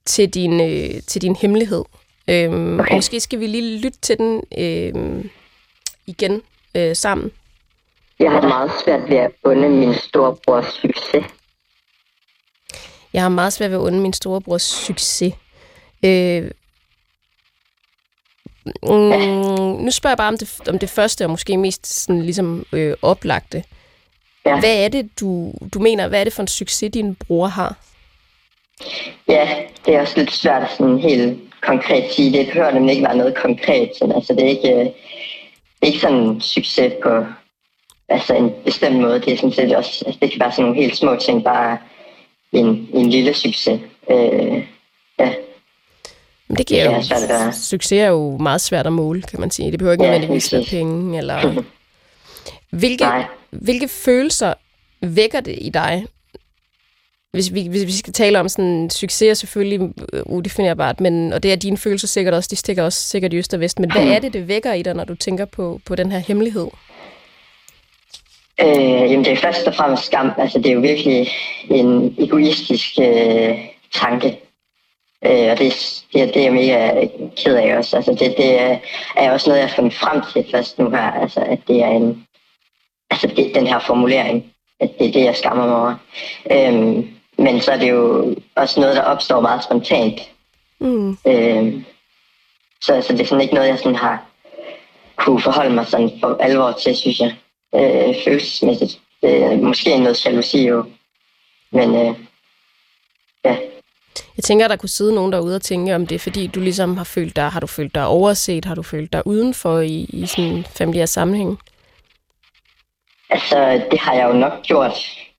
til, 0.05 0.29
din, 0.29 0.61
øh, 0.61 1.01
til 1.01 1.21
din 1.21 1.35
hemmelighed. 1.35 1.83
Øhm, 2.29 2.79
Okay. 2.79 2.95
Måske 2.95 3.19
skal 3.19 3.39
vi 3.39 3.47
lige 3.47 3.77
lytte 3.77 3.99
til 4.01 4.17
den 4.17 4.43
øh, 4.57 5.25
igen 6.07 6.41
øh, 6.75 6.95
sammen. 6.95 7.31
Jeg 8.19 8.31
har 8.31 8.41
meget 8.47 8.71
svært 8.83 9.09
ved 9.09 9.17
at 9.17 9.31
unde 9.43 9.69
min 9.69 9.93
storebrors 9.93 10.65
succes. 10.65 11.25
Jeg 13.13 13.21
har 13.21 13.29
meget 13.29 13.53
svært 13.53 13.71
ved 13.71 13.77
at 13.77 13.81
unde 13.81 13.99
min 13.99 14.13
storebrors 14.13 14.61
succes. 14.61 15.33
Øh, 16.05 16.51
mm, 18.83 19.83
nu 19.83 19.91
spørger 19.91 20.11
jeg 20.11 20.17
bare 20.17 20.27
om 20.27 20.37
det, 20.37 20.59
om 20.69 20.79
det 20.79 20.89
første, 20.89 21.25
og 21.25 21.29
måske 21.29 21.57
mest 21.57 22.03
sådan 22.03 22.21
ligesom 22.21 22.65
øh, 22.71 22.95
oplagte. 23.01 23.63
Ja. 24.45 24.59
Hvad 24.59 24.83
er 24.83 24.87
det, 24.87 25.19
du, 25.19 25.53
du 25.73 25.79
mener, 25.79 26.07
hvad 26.07 26.19
er 26.19 26.23
det 26.23 26.33
for 26.33 26.41
en 26.41 26.47
succes, 26.47 26.91
din 26.91 27.15
bror 27.15 27.47
har? 27.47 27.75
Ja, 29.27 29.49
det 29.85 29.95
er 29.95 30.01
også 30.01 30.13
lidt 30.17 30.31
svært 30.31 30.63
at 30.63 30.69
sådan 30.77 30.99
helt 30.99 31.39
konkret 31.61 32.13
sige. 32.13 32.37
Det 32.37 32.47
behøver 32.47 32.71
nemlig 32.71 32.93
ikke 32.95 33.07
være 33.07 33.17
noget 33.17 33.35
konkret. 33.35 33.91
Sådan. 33.99 34.15
Altså, 34.15 34.33
det 34.33 34.43
er 34.43 34.49
ikke, 34.49 34.73
øh, 34.73 34.85
det 34.85 35.81
er 35.81 35.85
ikke 35.85 35.99
sådan 35.99 36.17
en 36.17 36.41
succes 36.41 36.93
på 37.03 37.25
altså 38.09 38.33
en 38.33 38.51
bestemt 38.65 38.99
måde. 38.99 39.19
Det 39.19 39.33
er 39.33 39.37
sådan 39.37 39.51
set 39.51 39.75
også, 39.75 40.03
altså, 40.05 40.19
det 40.21 40.31
kan 40.31 40.39
være 40.39 40.51
sådan 40.51 40.63
nogle 40.65 40.81
helt 40.81 40.97
små 40.97 41.15
ting, 41.15 41.43
bare 41.43 41.77
en, 42.51 42.89
en 42.93 43.09
lille 43.09 43.33
succes. 43.33 43.81
Øh, 44.11 44.63
ja, 45.19 45.33
Men 46.47 46.57
det 46.57 46.65
giver 46.67 46.89
Det 46.89 46.97
jo, 46.97 47.01
svært 47.01 47.31
at 47.31 47.55
succes 47.55 47.91
er 47.99 48.07
jo 48.07 48.37
meget 48.37 48.61
svært 48.61 48.87
at 48.87 48.93
måle, 48.93 49.21
kan 49.21 49.39
man 49.39 49.51
sige. 49.51 49.71
Det 49.71 49.79
behøver 49.79 49.91
ikke 49.93 50.03
Ja, 50.03 50.11
nødvendigvis 50.11 50.53
være 50.53 50.63
penge. 50.69 51.17
Eller... 51.17 51.63
Hvilke, 52.69 53.03
Nej. 53.03 53.25
hvilke 53.51 53.87
følelser 53.87 54.53
vækker 55.01 55.39
det 55.39 55.57
i 55.61 55.69
dig? 55.69 56.05
Hvis 57.31 57.53
vi, 57.53 57.67
hvis 57.67 57.85
vi 57.85 57.91
skal 57.91 58.13
tale 58.13 58.39
om 58.39 58.49
sådan 58.49 58.89
succes 58.89 59.21
er 59.29 59.33
selvfølgelig 59.33 59.89
øh, 60.13 60.23
udefinerbart, 60.25 60.99
men, 60.99 61.33
og 61.33 61.43
det 61.43 61.51
er 61.51 61.55
dine 61.55 61.77
følelser 61.77 62.07
sikkert 62.07 62.33
også, 62.33 62.47
de 62.51 62.55
stikker 62.55 62.83
også 62.83 63.01
sikkert 63.01 63.33
i 63.33 63.37
øst 63.37 63.53
og 63.53 63.59
vest, 63.59 63.79
men 63.79 63.91
hvad 63.91 64.03
er 64.15 64.19
det, 64.19 64.33
det 64.33 64.47
vækker 64.47 64.73
i 64.73 64.81
dig, 64.81 64.93
når 64.93 65.03
du 65.03 65.15
tænker 65.15 65.45
på, 65.45 65.81
på 65.85 65.95
den 65.95 66.11
her 66.11 66.19
hemmelighed? 66.19 66.67
Øh, 68.61 69.11
jamen 69.11 69.25
det 69.25 69.33
er 69.33 69.37
først 69.37 69.67
og 69.67 69.75
fremmest 69.75 70.05
skam. 70.05 70.31
Altså 70.37 70.57
det 70.57 70.65
er 70.65 70.73
jo 70.73 70.79
virkelig 70.79 71.27
en 71.69 72.15
egoistisk 72.19 72.99
øh, 73.01 73.59
tanke. 73.93 74.39
Øh, 75.25 75.51
og 75.51 75.59
det, 75.59 76.03
det, 76.13 76.33
det 76.33 76.37
er 76.37 76.43
jeg 76.43 76.53
mega 76.53 77.07
ked 77.37 77.55
af 77.55 77.77
også. 77.77 77.95
Altså 77.95 78.11
det, 78.11 78.37
det 78.37 78.61
er, 78.61 78.77
er 79.15 79.31
også 79.31 79.49
noget, 79.49 79.61
jeg 79.61 79.69
har 79.69 79.75
fundet 79.75 79.93
frem 79.93 80.21
til 80.33 80.51
først 80.51 80.79
nu 80.79 80.89
her. 80.89 81.11
Altså 81.11 81.39
at 81.39 81.59
det 81.67 81.83
er 81.83 81.89
en, 81.89 82.27
altså 83.11 83.27
det, 83.27 83.55
den 83.55 83.67
her 83.67 83.79
formulering. 83.79 84.53
At 84.79 84.99
det 84.99 85.07
er 85.07 85.11
det, 85.11 85.23
jeg 85.23 85.35
skammer 85.35 85.65
mig 85.65 85.75
over. 85.75 85.95
Øhm, 86.51 87.07
men 87.37 87.61
så 87.61 87.71
er 87.71 87.77
det 87.77 87.89
jo 87.89 88.35
også 88.55 88.79
noget, 88.79 88.95
der 88.95 89.01
opstår 89.01 89.41
meget 89.41 89.63
spontant. 89.63 90.31
Mm. 90.79 91.17
Øh, 91.27 91.73
så 92.81 92.93
altså, 92.93 93.13
det 93.13 93.21
er 93.21 93.25
sådan 93.25 93.41
ikke 93.41 93.53
noget, 93.53 93.67
jeg 93.67 93.77
sådan 93.77 93.95
har 93.95 94.25
kunne 95.15 95.41
forholde 95.41 95.75
mig 95.75 95.87
sådan 95.87 96.11
for 96.19 96.37
alvor 96.39 96.71
til, 96.71 96.95
synes 96.95 97.19
jeg, 97.19 97.35
øh, 97.75 98.15
følelsesmæssigt. 98.23 98.99
Det 99.21 99.43
er 99.43 99.57
måske 99.57 99.97
noget 99.97 100.25
jalousi 100.25 100.67
jo, 100.67 100.85
men 101.71 101.95
øh, 101.95 102.15
ja. 103.45 103.57
Jeg 104.37 104.43
tænker, 104.43 104.67
der 104.67 104.75
kunne 104.75 104.89
sidde 104.89 105.15
nogen 105.15 105.31
derude 105.31 105.55
og 105.55 105.61
tænke, 105.61 105.95
om 105.95 106.07
det 106.07 106.15
er 106.15 106.19
fordi, 106.19 106.47
du 106.47 106.59
ligesom 106.59 106.97
har 106.97 107.03
følt 107.03 107.35
dig, 107.35 107.49
har 107.49 107.59
du 107.59 107.67
følt 107.67 107.95
dig 107.95 108.05
overset, 108.05 108.65
har 108.65 108.75
du 108.75 108.83
følt 108.83 109.13
dig 109.13 109.27
udenfor 109.27 109.79
i, 109.79 110.05
i 110.09 110.25
sådan 110.25 110.51
en 110.51 110.65
familiær 110.75 111.05
sammenhæng? 111.05 111.59
Altså, 113.29 113.81
det 113.91 113.99
har 113.99 114.13
jeg 114.13 114.27
jo 114.27 114.33
nok 114.33 114.63
gjort, 114.63 114.93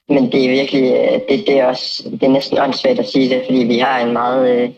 men 0.09 0.33
det 0.33 0.45
er 0.45 0.51
virkelig, 0.51 0.93
øh, 0.93 1.21
det, 1.29 1.47
det 1.47 1.59
er 1.59 1.67
også, 1.67 2.03
det 2.11 2.23
er 2.23 2.29
næsten 2.29 2.59
åndssvagt 2.59 2.99
at 2.99 3.09
sige 3.09 3.35
det, 3.35 3.43
fordi 3.45 3.59
vi 3.59 3.79
har 3.79 3.99
en 4.01 4.13
meget, 4.13 4.51
øh, 4.51 4.71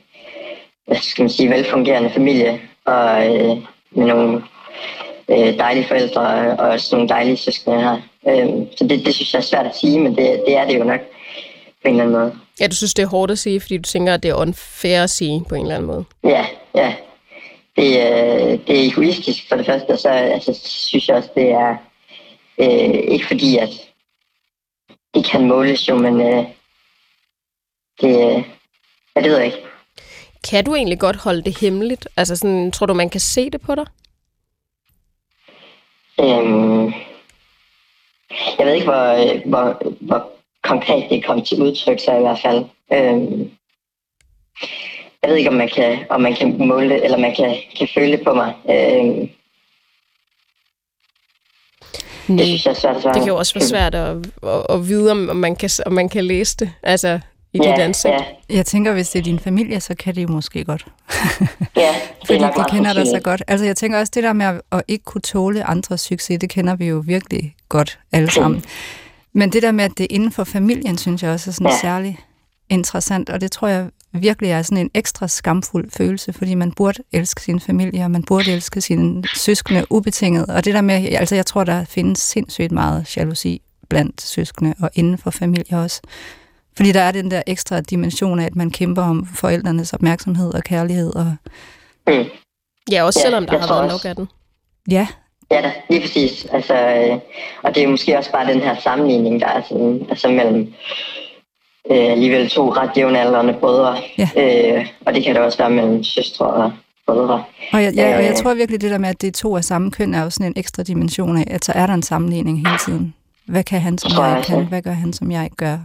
hvad 0.86 0.96
skal 0.96 1.22
man 1.22 1.30
sige, 1.30 1.50
velfungerende 1.50 2.10
familie, 2.10 2.60
og 2.84 3.26
øh, 3.26 3.56
med 3.90 4.06
nogle 4.06 4.42
øh, 5.32 5.58
dejlige 5.58 5.88
forældre 5.88 6.20
og 6.58 6.68
også 6.68 6.96
nogle 6.96 7.08
dejlige 7.08 7.36
søskende 7.36 7.80
her. 7.80 8.00
Øh, 8.28 8.66
så 8.76 8.84
det, 8.84 9.06
det 9.06 9.14
synes 9.14 9.34
jeg 9.34 9.38
er 9.38 9.42
svært 9.42 9.66
at 9.66 9.76
sige, 9.76 10.00
men 10.00 10.16
det, 10.16 10.42
det 10.46 10.56
er 10.56 10.66
det 10.66 10.78
jo 10.78 10.84
nok 10.84 11.00
på 11.82 11.88
en 11.88 11.90
eller 11.90 12.04
anden 12.04 12.18
måde. 12.18 12.34
Ja, 12.60 12.66
du 12.66 12.76
synes, 12.76 12.94
det 12.94 13.02
er 13.02 13.06
hårdt 13.06 13.32
at 13.32 13.38
sige, 13.38 13.60
fordi 13.60 13.76
du 13.76 13.82
tænker, 13.82 14.14
at 14.14 14.22
det 14.22 14.28
er 14.28 14.34
unfair 14.34 15.02
at 15.02 15.10
sige 15.10 15.44
på 15.48 15.54
en 15.54 15.62
eller 15.62 15.74
anden 15.74 15.86
måde. 15.86 16.04
Ja, 16.24 16.46
ja. 16.74 16.94
Det, 17.76 17.86
øh, 17.86 18.58
det 18.66 18.80
er 18.80 18.90
egoistisk 18.90 19.48
for 19.48 19.56
det 19.56 19.66
første, 19.66 19.90
og 19.90 19.98
så 19.98 20.08
altså, 20.08 20.60
synes 20.64 21.08
jeg 21.08 21.16
også, 21.16 21.28
det 21.34 21.50
er 21.50 21.76
øh, 22.58 23.12
ikke 23.14 23.26
fordi, 23.26 23.58
at 23.58 23.70
det 25.14 25.24
kan 25.24 25.46
måles 25.48 25.88
jo, 25.88 25.96
men 25.96 26.20
øh, 26.20 26.44
det, 28.00 28.36
øh, 28.36 28.44
jeg 29.14 29.30
ved 29.30 29.40
ikke. 29.40 29.56
Kan 30.50 30.64
du 30.64 30.74
egentlig 30.74 30.98
godt 31.00 31.16
holde 31.16 31.42
det 31.42 31.58
hemmeligt? 31.58 32.08
Altså 32.16 32.36
sådan, 32.36 32.72
tror 32.72 32.86
du, 32.86 32.94
man 32.94 33.10
kan 33.10 33.20
se 33.20 33.50
det 33.50 33.60
på 33.60 33.74
dig? 33.74 33.86
Øhm, 36.20 36.92
jeg 38.58 38.66
ved 38.66 38.74
ikke, 38.74 38.86
hvor, 38.86 39.48
hvor, 39.48 39.94
hvor 40.00 40.30
konkret 40.62 41.10
det 41.10 41.24
kom 41.24 41.44
til 41.44 41.62
udtryk, 41.62 42.00
så 42.00 42.16
i 42.16 42.20
hvert 42.20 42.40
fald. 42.42 42.64
Øhm, 42.92 43.50
jeg 45.22 45.30
ved 45.30 45.36
ikke, 45.36 45.50
om 45.50 45.56
man 45.56 45.68
kan, 45.68 45.98
om 46.10 46.20
man 46.20 46.34
kan 46.34 46.66
måle 46.66 46.88
det, 46.88 47.04
eller 47.04 47.18
man 47.18 47.34
kan, 47.34 47.56
kan 47.78 47.88
føle 47.94 48.12
det 48.12 48.24
på 48.24 48.34
mig. 48.34 48.54
Øhm, 48.70 49.28
Nej. 52.28 52.36
det 52.36 52.46
synes 52.46 52.64
jeg 52.64 52.70
er 52.70 52.74
svært 52.74 52.96
at 52.96 53.02
svare. 53.02 53.14
Det 53.14 53.22
kan 53.22 53.28
jo 53.28 53.36
også 53.36 53.54
være 53.54 53.64
svært 53.64 53.94
at, 53.94 54.16
at, 54.42 54.66
at 54.68 54.88
vide, 54.88 55.10
om 55.10 55.28
om 55.28 55.36
man, 55.36 55.56
kan, 55.56 55.70
om 55.86 55.92
man 55.92 56.08
kan 56.08 56.24
læse 56.24 56.56
det 56.56 56.72
altså, 56.82 57.20
i 57.54 57.58
dit 57.58 57.64
ja, 57.66 57.80
ansigt. 57.80 58.14
ja, 58.14 58.24
Jeg 58.56 58.66
tænker, 58.66 58.92
hvis 58.92 59.10
det 59.10 59.18
er 59.18 59.22
din 59.22 59.38
familie, 59.38 59.80
så 59.80 59.94
kan 59.94 60.14
det 60.14 60.22
jo 60.22 60.28
måske 60.28 60.64
godt. 60.64 60.86
ja, 61.76 61.94
Fordi 62.26 62.38
de 62.38 62.64
kender 62.70 62.92
dig 62.92 63.06
så 63.06 63.20
godt. 63.24 63.42
Altså 63.48 63.66
jeg 63.66 63.76
tænker 63.76 63.98
også, 63.98 64.12
det 64.14 64.22
der 64.22 64.32
med 64.32 64.46
at, 64.46 64.60
at 64.72 64.82
ikke 64.88 65.04
kunne 65.04 65.20
tåle 65.20 65.64
andres 65.64 66.00
succes, 66.00 66.38
det 66.40 66.50
kender 66.50 66.76
vi 66.76 66.86
jo 66.86 67.02
virkelig 67.06 67.54
godt 67.68 67.98
alle 68.12 68.30
sammen. 68.30 68.64
Men 69.32 69.52
det 69.52 69.62
der 69.62 69.72
med, 69.72 69.84
at 69.84 69.90
det 69.98 70.04
er 70.04 70.14
inden 70.14 70.32
for 70.32 70.44
familien, 70.44 70.98
synes 70.98 71.22
jeg 71.22 71.30
også 71.30 71.50
er 71.50 71.52
sådan 71.52 71.66
Ja. 71.66 71.78
særlig 71.80 72.18
interessant, 72.70 73.30
og 73.30 73.40
det 73.40 73.52
tror 73.52 73.68
jeg 73.68 73.86
virkelig 74.12 74.50
er 74.50 74.62
sådan 74.62 74.78
en 74.78 74.90
ekstra 74.94 75.28
skamfuld 75.28 75.90
følelse, 75.90 76.32
fordi 76.32 76.54
man 76.54 76.72
burde 76.72 77.02
elske 77.12 77.42
sin 77.42 77.60
familie, 77.60 78.04
og 78.04 78.10
man 78.10 78.22
burde 78.22 78.52
elske 78.52 78.80
sine 78.80 79.22
søskende 79.34 79.84
ubetinget. 79.90 80.46
Og 80.46 80.64
det 80.64 80.74
der 80.74 80.80
med, 80.80 80.94
altså 81.12 81.34
jeg 81.34 81.46
tror, 81.46 81.64
der 81.64 81.84
findes 81.84 82.18
sindssygt 82.18 82.72
meget 82.72 83.16
jalousi 83.16 83.62
blandt 83.88 84.22
søskende 84.22 84.74
og 84.80 84.90
inden 84.94 85.18
for 85.18 85.30
familie 85.30 85.78
også. 85.78 86.00
Fordi 86.76 86.92
der 86.92 87.00
er 87.00 87.12
den 87.12 87.30
der 87.30 87.42
ekstra 87.46 87.80
dimension 87.80 88.38
af, 88.38 88.46
at 88.46 88.56
man 88.56 88.70
kæmper 88.70 89.02
om 89.02 89.26
forældrenes 89.34 89.92
opmærksomhed 89.92 90.54
og 90.54 90.62
kærlighed. 90.64 91.14
Og 91.16 91.36
Mm. 92.08 92.24
Ja, 92.92 93.02
også 93.04 93.20
Ja, 93.20 93.24
selvom 93.26 93.46
der 93.46 93.58
har 93.58 93.68
været 93.68 93.92
også. 93.92 94.08
nok 94.08 94.10
af 94.10 94.16
den. 94.16 94.28
ja, 94.90 95.06
Ja, 95.50 95.60
da, 95.62 95.72
lige 95.90 96.00
præcis. 96.00 96.46
Altså, 96.52 96.74
øh, 96.74 97.18
og 97.62 97.74
det 97.74 97.82
er 97.82 97.88
måske 97.88 98.18
også 98.18 98.32
bare 98.32 98.52
den 98.52 98.60
her 98.60 98.76
sammenligning, 98.80 99.40
der 99.40 99.46
er 99.46 99.62
sådan, 99.68 100.06
altså 100.10 100.28
mellem 100.28 100.72
øh, 101.90 102.12
alligevel 102.12 102.48
to 102.50 102.72
ret 102.72 102.90
jævnaldrende 102.96 103.54
brødre. 103.60 103.96
Ja. 104.18 104.28
Øh, 104.76 104.86
og 105.06 105.14
det 105.14 105.24
kan 105.24 105.34
det 105.34 105.42
også 105.42 105.58
være 105.58 105.70
mellem 105.70 106.04
søstre 106.04 106.46
og 106.46 106.72
brødre. 107.06 107.44
Og 107.72 107.82
jeg, 107.82 107.94
ja, 107.94 108.16
og 108.16 108.22
jeg 108.24 108.30
Øh. 108.30 108.36
tror 108.36 108.54
virkelig, 108.54 108.80
det 108.80 108.90
der 108.90 108.98
med, 108.98 109.08
at 109.08 109.20
det 109.20 109.28
er 109.28 109.32
to 109.32 109.56
af 109.56 109.64
samme 109.64 109.90
køn, 109.90 110.14
er 110.14 110.22
jo 110.22 110.30
sådan 110.30 110.46
en 110.46 110.52
ekstra 110.56 110.82
dimension 110.82 111.36
af, 111.36 111.44
at 111.50 111.64
så 111.64 111.72
er 111.72 111.86
der 111.86 111.94
en 111.94 112.02
sammenligning 112.02 112.58
hele 112.68 112.78
tiden. 112.78 113.14
Hvad 113.46 113.64
kan 113.64 113.80
han, 113.80 113.98
som 113.98 114.10
jeg 114.22 114.30
jeg 114.30 114.38
ikke 114.38 114.46
kan? 114.46 114.66
Hvad 114.66 114.82
gør 114.82 114.92
han, 114.92 115.12
som 115.12 115.30
jeg 115.30 115.44
ikke 115.44 115.56
gør? 115.56 115.78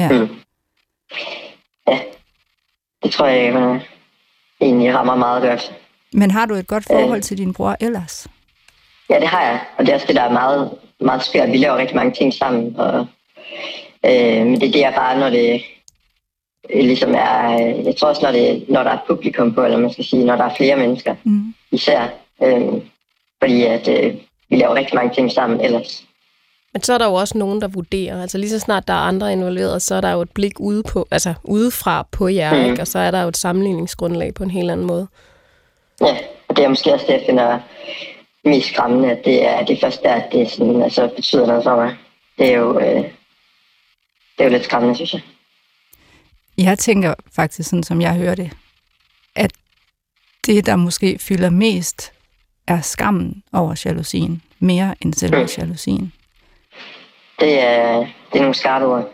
Ja. 0.00 0.08
Mm. 0.12 0.28
Ja, 1.88 1.98
det 3.02 3.12
tror 3.12 3.26
jeg 3.26 3.54
øh, 3.54 3.80
egentlig 4.60 4.94
rammer 4.94 5.14
meget 5.16 5.42
godt. 5.42 5.72
Men 6.12 6.30
har 6.30 6.46
du 6.46 6.54
et 6.54 6.66
godt 6.66 6.84
forhold 6.84 7.16
Øh. 7.16 7.22
til 7.22 7.38
din 7.38 7.52
bror 7.52 7.76
ellers? 7.80 8.26
Ja, 9.10 9.20
det 9.20 9.28
har 9.28 9.42
jeg. 9.42 9.60
Og 9.78 9.86
det 9.86 9.90
er 9.90 9.94
også 9.94 10.06
det, 10.06 10.16
der 10.16 10.22
er 10.22 10.32
meget, 10.32 10.70
meget 11.00 11.22
skørt. 11.24 11.52
Vi 11.52 11.56
laver 11.56 11.76
rigtig 11.76 11.96
mange 11.96 12.12
ting 12.12 12.34
sammen. 12.34 12.76
Og, 12.76 13.06
øh, 14.06 14.46
men 14.46 14.60
det, 14.60 14.72
det 14.74 14.84
er 14.84 14.94
bare, 14.94 15.18
når 15.18 15.30
det 15.30 15.62
øh, 16.70 16.84
ligesom 16.84 17.14
er... 17.14 17.52
øh, 17.52 17.84
Jeg 17.86 17.96
tror 17.96 18.08
også, 18.08 18.22
når, 18.22 18.32
det, 18.32 18.64
når 18.68 18.82
der 18.82 18.90
er 18.90 18.98
publikum 19.06 19.54
på, 19.54 19.64
eller 19.64 19.78
man 19.78 19.92
skal 19.92 20.04
sige, 20.04 20.24
når 20.24 20.36
der 20.36 20.44
er 20.44 20.54
flere 20.56 20.76
mennesker 20.76 21.14
Mm. 21.24 21.54
især. 21.72 22.08
Øh, 22.42 22.62
fordi 23.42 23.62
at 23.64 23.88
øh, 23.88 24.14
vi 24.48 24.56
laver 24.56 24.74
rigtig 24.74 24.94
mange 24.94 25.14
ting 25.14 25.32
sammen 25.32 25.60
ellers. 25.60 26.04
Men 26.72 26.82
så 26.82 26.92
er 26.94 26.98
der 26.98 27.06
jo 27.06 27.14
også 27.14 27.38
nogen, 27.38 27.60
der 27.60 27.68
vurderer. 27.68 28.22
Altså 28.22 28.38
lige 28.38 28.50
så 28.50 28.58
snart 28.58 28.88
der 28.88 28.94
er 28.94 28.98
andre 28.98 29.32
involveret, 29.32 29.82
så 29.82 29.94
er 29.94 30.00
der 30.00 30.12
jo 30.12 30.20
et 30.20 30.30
blik 30.30 30.60
ude 30.60 30.82
på, 30.82 31.08
altså 31.10 31.34
udefra 31.44 32.06
på 32.12 32.28
jer, 32.28 32.54
Mhm. 32.54 32.70
ikke? 32.70 32.82
og 32.82 32.86
så 32.88 32.98
er 32.98 33.10
der 33.10 33.22
jo 33.22 33.28
et 33.28 33.36
sammenligningsgrundlag 33.36 34.34
på 34.34 34.42
en 34.42 34.50
helt 34.50 34.70
anden 34.70 34.86
måde. 34.86 35.08
Ja, 36.00 36.18
og 36.48 36.56
det 36.56 36.64
er 36.64 36.68
måske 36.68 36.92
også 36.92 37.06
det, 37.08 37.12
jeg 37.12 37.22
finder 37.26 37.58
mest 38.44 38.68
skræmmende, 38.68 39.10
at 39.10 39.24
det 39.24 39.46
er 39.46 39.64
det 39.64 39.80
første, 39.80 40.08
at 40.08 40.32
det 40.32 40.50
sådan, 40.50 40.82
altså, 40.82 41.08
betyder 41.16 41.46
noget 41.46 41.62
for 41.62 41.76
mig. 41.76 41.96
Det 42.38 42.46
er 42.46 42.56
jo, 42.58 42.78
øh, 42.80 42.96
det 42.96 43.10
er 44.38 44.44
jo 44.44 44.50
lidt 44.50 44.64
skræmmende, 44.64 44.94
synes 44.96 45.12
jeg. 45.12 45.22
Jeg 46.58 46.78
tænker 46.78 47.14
faktisk, 47.36 47.68
sådan 47.70 47.82
som 47.82 48.00
jeg 48.00 48.14
hører 48.14 48.34
det, 48.34 48.50
at 49.34 49.52
det, 50.46 50.66
der 50.66 50.76
måske 50.76 51.18
fylder 51.18 51.50
mest, 51.50 52.12
er 52.66 52.80
skammen 52.80 53.42
over 53.52 53.82
jalousien, 53.84 54.42
mere 54.58 54.94
end 55.00 55.14
selve 55.14 55.40
Mm. 55.42 55.48
jalousien. 55.58 56.12
Det 57.40 57.62
er, 57.62 57.98
det 57.98 58.38
er 58.38 58.40
nogle 58.40 58.54
skarpe 58.54 58.86
ord. 58.86 59.12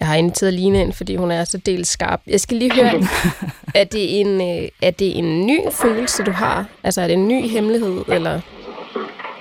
Jeg 0.00 0.08
har 0.08 0.16
inviteret 0.16 0.54
Line 0.54 0.80
ind, 0.80 0.92
fordi 0.92 1.16
hun 1.16 1.30
er 1.30 1.44
så 1.44 1.58
dels 1.58 1.88
skarp. 1.88 2.20
Jeg 2.26 2.40
skal 2.40 2.56
lige 2.56 2.72
høre, 2.74 2.92
er 3.80 3.84
det 3.84 4.20
en, 4.20 4.40
øh, 4.40 4.68
er 4.82 4.90
det 4.90 5.18
en 5.18 5.46
ny 5.46 5.58
følelse, 5.72 6.22
du 6.24 6.30
har? 6.30 6.66
Altså 6.84 7.00
er 7.00 7.06
det 7.06 7.14
en 7.14 7.28
ny 7.28 7.48
hemmelighed, 7.48 8.04
eller... 8.08 8.40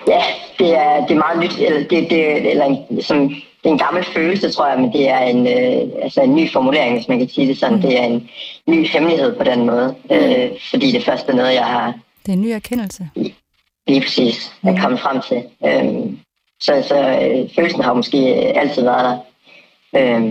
Ja, 0.08 0.22
det 0.60 0.76
er, 0.76 1.06
det 1.08 1.12
er 1.12 1.20
meget 1.20 1.40
nyt, 1.40 1.60
eller, 1.60 1.80
det, 1.88 2.10
det, 2.10 2.52
eller 2.52 2.66
en, 2.66 3.02
som, 3.02 3.30
det 3.30 3.66
er 3.66 3.70
en 3.70 3.78
gammel 3.78 4.04
følelse, 4.04 4.52
tror 4.52 4.68
jeg, 4.70 4.80
men 4.80 4.94
det 4.94 5.10
er 5.10 5.20
en, 5.20 5.48
øh, 5.48 5.90
altså 6.04 6.22
en 6.22 6.36
ny 6.36 6.52
formulering, 6.52 6.96
hvis 6.96 7.08
man 7.08 7.20
kan 7.20 7.30
sige 7.30 7.48
det 7.48 7.58
sådan. 7.58 7.82
Det 7.82 8.00
er 8.00 8.04
en 8.04 8.30
ny 8.68 8.88
hemmelighed 8.88 9.36
på 9.36 9.44
den 9.44 9.66
måde, 9.66 9.96
øh, 10.12 10.50
fordi 10.70 10.92
det 10.92 11.06
første 11.06 11.32
er 11.32 11.36
noget, 11.36 11.54
jeg 11.54 11.66
har 11.66 11.94
Det 12.26 12.30
er 12.30 12.34
en 12.34 12.42
ny 12.42 12.48
erkendelse. 12.48 13.10
lige 13.88 14.02
præcis 14.02 14.54
er 14.64 14.82
kommet 14.82 15.00
frem 15.00 15.22
til. 15.22 15.44
Øh, 15.66 16.14
så 16.60 16.86
så 16.88 16.98
øh, 16.98 17.50
følelsen 17.56 17.84
har 17.84 17.94
måske 17.94 18.18
altid 18.56 18.84
været 18.84 19.04
der. 19.04 19.18
Øh, 20.00 20.22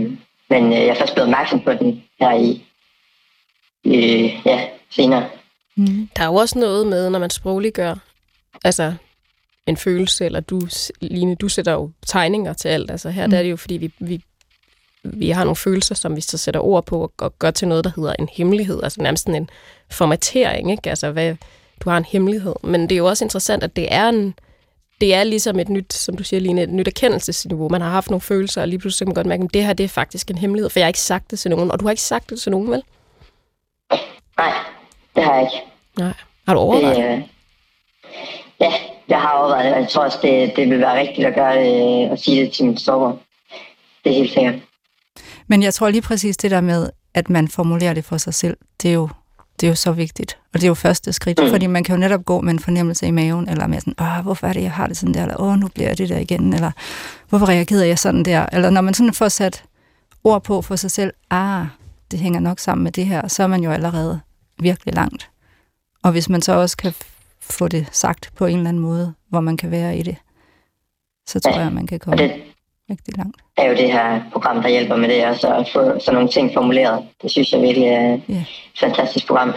men 0.50 0.72
øh, 0.72 0.78
jeg 0.78 0.86
er 0.88 0.94
først 0.94 1.14
blevet 1.14 1.28
opmærksom 1.28 1.60
på 1.60 1.72
den 1.72 2.02
her 2.20 2.32
i, 2.32 2.64
i 3.84 4.32
ja, 4.44 4.68
senere. 4.90 5.28
Mm. 5.76 6.08
Der 6.16 6.22
er 6.22 6.26
jo 6.26 6.34
også 6.34 6.58
noget 6.58 6.86
med, 6.86 7.10
når 7.10 7.18
man 7.18 7.30
sprogliggør, 7.30 7.94
altså 8.64 8.94
en 9.66 9.76
følelse, 9.76 10.24
eller 10.24 10.40
du, 10.40 10.60
Line, 11.00 11.34
du 11.34 11.48
sætter 11.48 11.72
jo 11.72 11.90
tegninger 12.06 12.52
til 12.52 12.68
alt. 12.68 12.90
Altså 12.90 13.10
her 13.10 13.26
mm. 13.26 13.30
der 13.30 13.38
er 13.38 13.42
det 13.42 13.50
jo, 13.50 13.56
fordi 13.56 13.76
vi, 13.76 13.92
vi, 13.98 14.24
vi 15.02 15.30
har 15.30 15.44
nogle 15.44 15.56
følelser, 15.56 15.94
som 15.94 16.16
vi 16.16 16.20
så 16.20 16.38
sætter 16.38 16.60
ord 16.60 16.86
på 16.86 17.02
og, 17.02 17.12
og 17.18 17.38
gør 17.38 17.50
til 17.50 17.68
noget, 17.68 17.84
der 17.84 17.90
hedder 17.96 18.14
en 18.18 18.28
hemmelighed. 18.32 18.82
Altså 18.82 19.02
nærmest 19.02 19.24
sådan 19.24 19.42
en 19.42 19.50
formatering, 19.90 20.70
ikke? 20.70 20.90
Altså 20.90 21.10
hvad, 21.10 21.36
du 21.80 21.90
har 21.90 21.96
en 21.96 22.04
hemmelighed. 22.04 22.54
Men 22.64 22.82
det 22.82 22.92
er 22.92 22.96
jo 22.96 23.06
også 23.06 23.24
interessant, 23.24 23.62
at 23.62 23.76
det 23.76 23.94
er 23.94 24.08
en, 24.08 24.34
det 25.00 25.14
er 25.14 25.24
ligesom 25.24 25.58
et 25.58 25.68
nyt, 25.68 25.92
som 25.92 26.16
du 26.16 26.24
siger, 26.24 26.40
Line, 26.40 26.62
et 26.62 26.68
nyt 26.68 26.88
erkendelsesniveau. 26.88 27.68
Man 27.68 27.80
har 27.80 27.90
haft 27.90 28.10
nogle 28.10 28.20
følelser, 28.20 28.62
og 28.62 28.68
lige 28.68 28.78
pludselig 28.78 28.98
så 28.98 29.04
kan 29.04 29.08
man 29.08 29.14
godt 29.14 29.26
mærke, 29.26 29.42
at 29.42 29.54
det 29.54 29.64
her 29.64 29.72
det 29.72 29.84
er 29.84 29.88
faktisk 29.88 30.30
en 30.30 30.38
hemmelighed, 30.38 30.70
for 30.70 30.78
jeg 30.78 30.84
har 30.84 30.88
ikke 30.88 31.00
sagt 31.00 31.30
det 31.30 31.38
til 31.38 31.50
nogen, 31.50 31.70
og 31.70 31.80
du 31.80 31.84
har 31.84 31.90
ikke 31.90 32.02
sagt 32.02 32.30
det 32.30 32.40
til 32.40 32.52
nogen, 32.52 32.70
vel? 32.70 32.82
Nej, 34.38 34.52
det 35.16 35.24
har 35.24 35.34
jeg 35.34 35.42
ikke. 35.42 35.64
Nej. 35.98 36.12
Har 36.46 36.54
du 36.54 36.60
overvejet 36.60 36.96
det? 36.96 37.04
Det, 37.04 37.12
øh, 37.12 37.22
ja, 38.60 38.72
jeg 39.08 39.20
har 39.20 39.32
overvejet 39.32 39.64
det, 39.64 39.74
og 39.74 39.80
jeg 39.80 39.88
tror 39.88 40.04
også, 40.04 40.18
det, 40.22 40.56
det 40.56 40.70
vil 40.70 40.80
være 40.80 40.98
rigtigt 40.98 41.26
at 41.26 41.34
gøre 41.34 41.64
det, 41.64 42.04
øh, 42.04 42.10
og 42.10 42.18
sige 42.18 42.44
det 42.44 42.52
til 42.52 42.64
min 42.64 42.76
storebror. 42.76 43.18
Det 44.04 44.12
er 44.12 44.16
helt 44.16 44.32
sikkert. 44.32 44.54
Men 45.46 45.62
jeg 45.62 45.74
tror 45.74 45.90
lige 45.90 46.02
præcis 46.02 46.36
det 46.36 46.50
der 46.50 46.60
med, 46.60 46.90
at 47.14 47.30
man 47.30 47.48
formulerer 47.48 47.94
det 47.94 48.04
for 48.04 48.16
sig 48.16 48.34
selv, 48.34 48.56
det 48.82 48.90
er 48.90 48.94
jo, 48.94 49.08
det 49.60 49.66
er 49.66 49.68
jo 49.70 49.74
så 49.74 49.92
vigtigt. 49.92 50.38
Og 50.54 50.60
det 50.60 50.64
er 50.64 50.68
jo 50.68 50.74
første 50.74 51.12
skridt, 51.12 51.38
mm. 51.44 51.50
fordi 51.50 51.66
man 51.66 51.84
kan 51.84 51.94
jo 51.94 52.00
netop 52.00 52.24
gå 52.24 52.40
med 52.40 52.52
en 52.52 52.58
fornemmelse 52.58 53.06
i 53.06 53.10
maven, 53.10 53.48
eller 53.48 53.66
med 53.66 53.80
sådan, 53.80 53.94
åh, 54.00 54.22
hvorfor 54.22 54.46
er 54.46 54.52
det, 54.52 54.62
jeg 54.62 54.72
har 54.72 54.86
det 54.86 54.96
sådan 54.96 55.14
der, 55.14 55.22
eller 55.22 55.40
åh, 55.40 55.58
nu 55.58 55.68
bliver 55.68 55.88
jeg 55.88 55.98
det 55.98 56.08
der 56.08 56.18
igen, 56.18 56.52
eller 56.54 56.70
hvorfor 57.28 57.48
reagerede 57.48 57.86
jeg 57.88 57.98
sådan 57.98 58.22
der, 58.22 58.46
eller 58.52 58.70
når 58.70 58.80
man 58.80 58.94
sådan 58.94 59.12
får 59.12 59.28
sat 59.28 59.64
ord 60.24 60.44
på 60.44 60.62
for 60.62 60.76
sig 60.76 60.90
selv, 60.90 61.12
ah, 61.30 61.66
det 62.10 62.18
hænger 62.18 62.40
nok 62.40 62.58
sammen 62.58 62.84
med 62.84 62.92
det 62.92 63.06
her, 63.06 63.28
så 63.28 63.42
er 63.42 63.46
man 63.46 63.62
jo 63.62 63.70
allerede 63.70 64.20
virkelig 64.58 64.94
langt. 64.94 65.30
Og 66.02 66.12
hvis 66.12 66.28
man 66.28 66.42
så 66.42 66.52
også 66.52 66.76
kan 66.76 66.94
få 67.40 67.68
det 67.68 67.86
sagt 67.92 68.30
på 68.36 68.46
en 68.46 68.56
eller 68.56 68.68
anden 68.68 68.82
måde, 68.82 69.14
hvor 69.28 69.40
man 69.40 69.56
kan 69.56 69.70
være 69.70 69.96
i 69.98 70.02
det, 70.02 70.16
så 71.28 71.40
tror 71.40 71.52
Ja. 71.52 71.58
jeg, 71.60 71.72
man 71.72 71.86
kan 71.86 71.94
Og 71.96 72.00
komme. 72.00 72.22
det, 72.22 72.32
rigtig 72.90 73.16
langt. 73.16 73.36
er 73.58 73.68
jo 73.68 73.76
det 73.76 73.92
her 73.92 74.20
program, 74.32 74.62
der 74.62 74.68
hjælper 74.68 74.96
med 74.96 75.08
det, 75.08 75.24
og 75.24 75.36
så 75.36 75.54
at 75.54 75.68
få 75.72 75.98
sådan 76.00 76.14
nogle 76.14 76.28
ting 76.28 76.54
formuleret. 76.54 77.04
Det 77.22 77.30
synes 77.30 77.52
jeg 77.52 77.62
virkelig 77.62 77.88
er 77.88 78.14
et 78.14 78.46
fantastisk 78.80 79.26
program. 79.26 79.54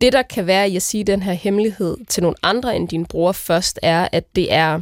Det, 0.00 0.12
der 0.12 0.22
kan 0.22 0.46
være 0.46 0.70
i 0.70 0.76
at 0.76 0.82
sige 0.82 1.04
den 1.04 1.22
her 1.22 1.32
hemmelighed 1.32 1.96
til 2.08 2.22
nogle 2.22 2.36
andre 2.42 2.76
end 2.76 2.88
din 2.88 3.06
bror 3.06 3.32
først, 3.32 3.78
er, 3.82 4.08
at 4.12 4.36
det 4.36 4.52
er, 4.52 4.80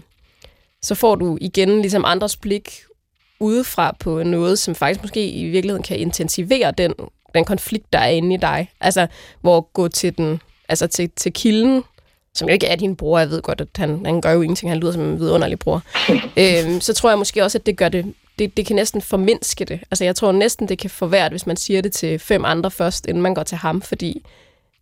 så 0.83 0.95
får 0.95 1.15
du 1.15 1.39
igen 1.41 1.81
ligesom 1.81 2.05
andres 2.07 2.37
blik 2.37 2.71
udefra 3.41 3.97
på 4.01 4.23
noget, 4.23 4.59
som 4.59 4.75
faktisk 4.75 5.03
måske 5.03 5.31
i 5.31 5.45
virkeligheden 5.45 5.83
kan 5.83 5.99
intensivere 5.99 6.71
den, 6.71 6.95
den 7.35 7.45
konflikt, 7.45 7.93
der 7.93 7.99
er 7.99 8.09
inde 8.09 8.35
i 8.35 8.39
dig. 8.39 8.71
Altså, 8.81 9.07
hvor 9.41 9.61
gå 9.73 9.89
til 9.89 10.17
den, 10.17 10.41
altså 10.69 10.87
til, 10.87 11.11
til 11.17 11.33
kilden, 11.33 11.83
som 12.37 12.49
jo 12.49 12.53
ikke 12.53 12.67
er 12.67 12.77
din 12.77 12.97
bror, 12.97 13.19
jeg 13.19 13.31
ved 13.31 13.43
godt, 13.43 13.61
at 13.61 13.69
han, 13.77 14.07
han 14.07 14.21
gør 14.21 14.33
jo 14.33 14.43
ingenting, 14.43 14.71
han 14.71 14.79
lyder 14.79 14.93
som 14.93 15.03
en 15.03 15.21
vidunderlig 15.21 15.59
bror, 15.59 15.83
øhm, 16.43 16.81
så 16.81 16.95
tror 16.95 17.11
jeg 17.11 17.19
måske 17.19 17.43
også, 17.43 17.59
at 17.59 17.67
det 17.67 17.77
gør 17.77 17.89
det, 17.89 18.15
det, 18.39 18.57
det 18.57 18.67
kan 18.67 18.77
næsten 18.77 19.03
formindske 19.03 19.65
det. 19.65 19.81
Altså, 19.91 20.05
jeg 20.05 20.17
tror 20.17 20.33
næsten, 20.33 20.69
det 20.69 20.79
kan 20.79 20.91
forværre 20.91 21.29
hvis 21.29 21.47
man 21.47 21.57
siger 21.57 21.83
det 21.83 21.93
til 21.93 22.19
fem 22.19 22.45
andre 22.45 22.71
først, 22.71 23.07
inden 23.07 23.23
man 23.23 23.35
går 23.35 23.43
til 23.43 23.59
ham, 23.59 23.83
fordi 23.83 24.25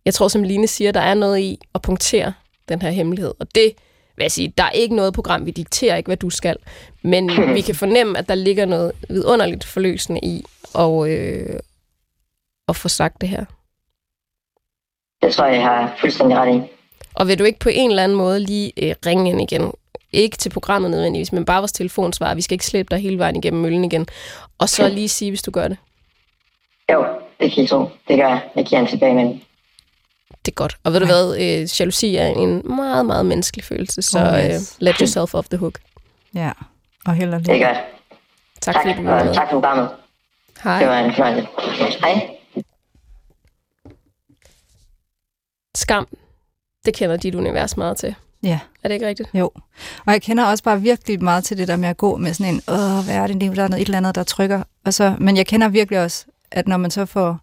jeg 0.05 0.13
tror, 0.13 0.27
som 0.27 0.43
Line 0.43 0.67
siger, 0.67 0.91
der 0.91 0.99
er 0.99 1.13
noget 1.13 1.39
i 1.39 1.59
at 1.75 1.81
punktere 1.81 2.33
den 2.69 2.81
her 2.81 2.89
hemmelighed. 2.89 3.33
Og 3.39 3.55
det 3.55 3.73
vil 4.15 4.23
jeg 4.23 4.31
sige, 4.31 4.53
der 4.57 4.63
er 4.63 4.69
ikke 4.71 4.95
noget 4.95 5.13
program, 5.13 5.45
vi 5.45 5.51
dikterer 5.51 5.95
ikke, 5.95 6.07
hvad 6.07 6.17
du 6.17 6.29
skal. 6.29 6.57
Men 7.01 7.31
vi 7.55 7.61
kan 7.61 7.75
fornemme, 7.75 8.17
at 8.17 8.29
der 8.29 8.35
ligger 8.35 8.65
noget 8.65 8.91
vidunderligt 9.09 9.63
forløsende 9.63 10.19
i 10.23 10.45
at, 10.75 11.07
øh, 11.07 11.59
at 12.67 12.75
få 12.75 12.87
sagt 12.87 13.21
det 13.21 13.29
her. 13.29 13.45
Det 15.21 15.33
tror 15.33 15.45
jeg, 15.45 15.55
jeg 15.55 15.63
har 15.63 15.95
fuldstændig 16.01 16.37
ret 16.37 16.55
i. 16.55 16.74
Og 17.15 17.27
vil 17.27 17.39
du 17.39 17.43
ikke 17.43 17.59
på 17.59 17.69
en 17.69 17.89
eller 17.89 18.03
anden 18.03 18.17
måde 18.17 18.39
lige 18.39 18.71
øh, 18.77 18.95
ringe 19.05 19.29
ind 19.29 19.41
igen? 19.41 19.71
Ikke 20.11 20.37
til 20.37 20.49
programmet 20.49 20.91
nødvendigvis, 20.91 21.31
men 21.31 21.45
bare 21.45 21.59
vores 21.61 21.71
telefonsvar. 21.71 22.33
Vi 22.35 22.41
skal 22.41 22.55
ikke 22.55 22.65
slæbe 22.65 22.87
dig 22.91 22.99
hele 22.99 23.17
vejen 23.17 23.35
igennem 23.35 23.61
møllen 23.61 23.85
igen. 23.85 24.07
Og 24.57 24.69
så 24.69 24.87
lige 24.89 25.09
sige, 25.09 25.31
hvis 25.31 25.41
du 25.41 25.51
gør 25.51 25.67
det. 25.67 25.77
Jo, 26.93 27.05
det 27.39 27.51
kan 27.51 27.63
I 27.63 27.67
tro. 27.67 27.79
Det 28.07 28.17
gør 28.17 28.27
jeg. 28.27 28.41
Jeg 28.55 28.65
giver 28.65 28.81
en 28.81 28.87
tilbage 28.87 29.13
med. 29.13 29.23
Det 30.45 30.51
er 30.51 30.55
godt. 30.55 30.77
Og 30.83 30.93
ved 30.93 30.99
du 30.99 31.05
hvad, 31.05 31.35
øh, 31.37 31.67
jalousi 31.79 32.15
er 32.15 32.27
en 32.27 32.61
meget, 32.75 33.05
meget 33.05 33.25
menneskelig 33.25 33.63
følelse, 33.65 34.01
så 34.01 34.19
Oh, 34.19 34.39
øh, 34.45 34.49
yes. 34.49 34.75
let 34.79 34.95
yourself 34.97 35.35
off 35.35 35.47
the 35.47 35.57
hook. 35.57 35.79
Ja, 36.35 36.51
og 37.05 37.13
heller 37.13 37.37
Det 37.39 37.61
er 37.61 37.67
godt. 37.67 37.77
Tak, 38.61 38.73
Tak, 38.75 38.83
fordi 38.83 38.97
du 38.97 39.03
var 39.03 39.19
og 39.19 39.25
med. 39.25 39.33
tak 39.35 39.47
for 39.49 39.59
programmet. 39.59 39.89
Hej. 40.63 40.79
Det 40.79 40.87
var 40.87 40.99
en 40.99 41.13
fornøjelse. 41.13 41.47
Hej. 41.99 42.29
Skam, 45.75 46.07
det 46.85 46.93
kender 46.93 47.17
dit 47.17 47.35
univers 47.35 47.77
meget 47.77 47.97
til. 47.97 48.15
Ja. 48.43 48.59
Er 48.83 48.87
det 48.87 48.95
ikke 48.95 49.07
rigtigt? 49.07 49.29
Jo. 49.33 49.51
Og 50.05 50.13
jeg 50.13 50.21
kender 50.21 50.45
også 50.45 50.63
bare 50.63 50.81
virkelig 50.81 51.23
meget 51.23 51.43
til 51.43 51.57
det 51.57 51.67
der 51.67 51.75
med 51.75 51.89
at 51.89 51.97
gå 51.97 52.17
med 52.17 52.33
sådan 52.33 52.53
en, 52.53 52.61
åh, 52.67 53.05
hvad 53.05 53.15
er 53.15 53.27
det 53.27 53.41
der 53.41 53.47
er 53.63 53.67
noget, 53.67 53.81
et 53.81 53.85
eller 53.85 53.97
andet, 53.97 54.15
der 54.15 54.23
trykker. 54.23 54.63
Og 54.85 54.93
så, 54.93 55.15
men 55.19 55.37
jeg 55.37 55.47
kender 55.47 55.67
virkelig 55.69 55.99
også, 56.03 56.25
at 56.51 56.67
når 56.67 56.77
man 56.77 56.91
så 56.91 57.05
får 57.05 57.39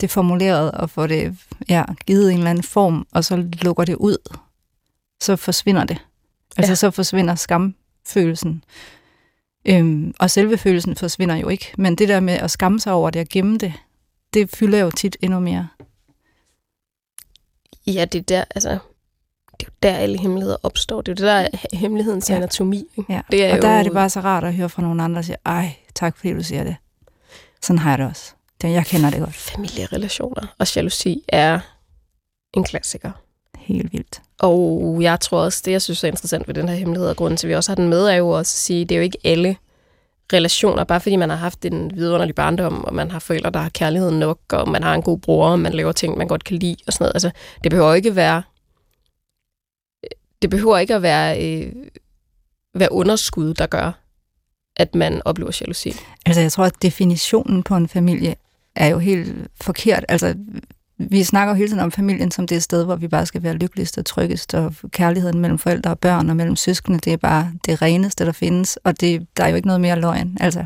det 0.00 0.10
formuleret 0.10 0.70
og 0.70 0.90
får 0.90 1.06
det 1.06 1.36
ja, 1.68 1.84
givet 2.06 2.30
en 2.32 2.36
eller 2.38 2.50
anden 2.50 2.64
form, 2.64 3.06
og 3.12 3.24
så 3.24 3.36
lukker 3.62 3.84
det 3.84 3.94
ud, 3.94 4.16
så 5.20 5.36
forsvinder 5.36 5.84
det. 5.84 5.98
Altså 6.56 6.70
Ja. 6.70 6.74
så 6.74 6.90
forsvinder 6.90 7.34
skamfølelsen. 7.34 8.64
Øhm, 9.68 10.14
og 10.18 10.30
selve 10.30 10.58
følelsen 10.58 10.96
forsvinder 10.96 11.36
jo 11.36 11.48
ikke. 11.48 11.72
Men 11.78 11.96
det 11.96 12.08
der 12.08 12.20
med 12.20 12.34
at 12.34 12.50
skamme 12.50 12.80
sig 12.80 12.92
over 12.92 13.10
det 13.10 13.20
og 13.20 13.26
gemme 13.30 13.58
det, 13.58 13.72
det 14.34 14.50
fylder 14.50 14.78
jo 14.78 14.90
tit 14.90 15.16
endnu 15.22 15.40
mere. 15.40 15.68
Ja, 17.86 18.04
det 18.04 18.18
er 18.18 18.22
der, 18.22 18.44
altså, 18.54 18.68
det 19.60 19.66
er 19.66 19.66
jo 19.66 19.72
der, 19.82 19.96
alle 19.96 20.18
hemmeligheder 20.18 20.56
opstår. 20.62 21.00
Det 21.02 21.08
er 21.08 21.12
jo 21.12 21.26
det, 21.26 21.32
der 21.52 21.58
er 21.72 21.76
hemmelighedens 21.76 22.30
Ja. 22.30 22.34
anatomi. 22.36 22.84
Ikke? 22.96 23.12
Ja. 23.12 23.20
Det 23.30 23.44
er 23.44 23.56
og 23.56 23.62
der 23.62 23.68
jo- 23.72 23.78
er 23.78 23.82
det 23.82 23.92
bare 23.92 24.10
så 24.10 24.20
rart 24.20 24.44
at 24.44 24.54
høre 24.54 24.68
fra 24.68 24.82
nogle 24.82 25.02
andre, 25.02 25.16
der 25.16 25.22
siger, 25.22 25.36
ej, 25.46 25.74
tak 25.94 26.16
fordi 26.16 26.32
du 26.32 26.42
siger 26.42 26.64
det. 26.64 26.76
Sådan 27.62 27.78
har 27.78 27.90
jeg 27.90 27.98
det 27.98 28.06
også. 28.06 28.32
Det, 28.62 28.70
jeg 28.72 28.86
kender 28.86 29.10
det 29.10 29.20
godt. 29.20 29.34
Familierelationer 29.34 30.54
og 30.58 30.76
jalousi 30.76 31.22
er 31.28 31.60
en 32.54 32.64
klassiker. 32.64 33.10
Helt 33.58 33.92
vildt. 33.92 34.22
Og 34.38 34.98
jeg 35.00 35.20
tror 35.20 35.40
også, 35.40 35.62
det 35.64 35.72
jeg 35.72 35.82
synes 35.82 36.04
er 36.04 36.08
interessant 36.08 36.46
ved 36.48 36.54
den 36.54 36.68
her 36.68 36.76
hemmelighed, 36.76 37.08
og 37.08 37.16
grunden 37.16 37.36
til, 37.36 37.46
at 37.46 37.48
vi 37.48 37.54
også 37.54 37.70
har 37.70 37.74
den 37.74 37.88
med, 37.88 38.06
er 38.06 38.14
jo 38.14 38.28
også 38.30 38.40
at 38.40 38.58
sige, 38.60 38.84
det 38.84 38.94
er 38.94 38.96
jo 38.96 39.02
ikke 39.02 39.18
alle 39.24 39.56
relationer, 40.32 40.84
bare 40.84 41.00
fordi 41.00 41.16
man 41.16 41.30
har 41.30 41.36
haft 41.36 41.64
en 41.64 41.90
vidunderlig 41.94 42.34
barndom, 42.34 42.84
og 42.84 42.94
man 42.94 43.10
har 43.10 43.18
forældre, 43.18 43.50
der 43.50 43.58
har 43.58 43.68
kærlighed 43.68 44.10
nok, 44.10 44.38
og 44.52 44.68
man 44.68 44.82
har 44.82 44.94
en 44.94 45.02
god 45.02 45.18
bror, 45.18 45.48
og 45.48 45.58
man 45.58 45.72
laver 45.72 45.92
ting, 45.92 46.18
man 46.18 46.28
godt 46.28 46.44
kan 46.44 46.56
lide, 46.56 46.76
og 46.86 46.92
sådan 46.92 47.04
noget. 47.04 47.14
Altså, 47.14 47.30
det 47.64 47.70
behøver 47.70 47.94
ikke 47.94 48.16
være 48.16 48.42
det 50.42 50.50
behøver 50.50 50.78
ikke 50.78 50.94
at 50.94 51.02
være, 51.02 51.44
øh, 51.44 51.72
være 52.74 52.92
underskud, 52.92 53.54
der 53.54 53.66
gør, 53.66 53.92
at 54.76 54.94
man 54.94 55.22
oplever 55.24 55.58
jalousi. 55.60 55.92
Altså, 56.26 56.40
jeg 56.40 56.52
tror, 56.52 56.64
at 56.64 56.82
definitionen 56.82 57.62
på 57.62 57.76
en 57.76 57.88
familie 57.88 58.36
er 58.74 58.86
jo 58.86 58.98
helt 58.98 59.48
forkert. 59.60 60.04
Altså, 60.08 60.34
vi 60.98 61.24
snakker 61.24 61.54
jo 61.54 61.56
hele 61.56 61.68
tiden 61.68 61.82
om 61.82 61.92
familien 61.92 62.30
som 62.30 62.46
det 62.46 62.62
sted, 62.62 62.84
hvor 62.84 62.96
vi 62.96 63.08
bare 63.08 63.26
skal 63.26 63.42
være 63.42 63.54
lykkeligst 63.54 63.98
og 63.98 64.04
tryggest, 64.04 64.54
og 64.54 64.74
kærligheden 64.90 65.40
mellem 65.40 65.58
forældre 65.58 65.90
og 65.90 65.98
børn 65.98 66.30
og 66.30 66.36
mellem 66.36 66.56
søskende, 66.56 66.98
det 66.98 67.12
er 67.12 67.16
bare 67.16 67.52
det 67.66 67.82
reneste, 67.82 68.24
der 68.26 68.32
findes, 68.32 68.76
og 68.76 69.00
det, 69.00 69.26
der 69.36 69.44
er 69.44 69.48
jo 69.48 69.56
ikke 69.56 69.66
noget 69.68 69.80
mere 69.80 70.00
løgn. 70.00 70.36
Altså, 70.40 70.64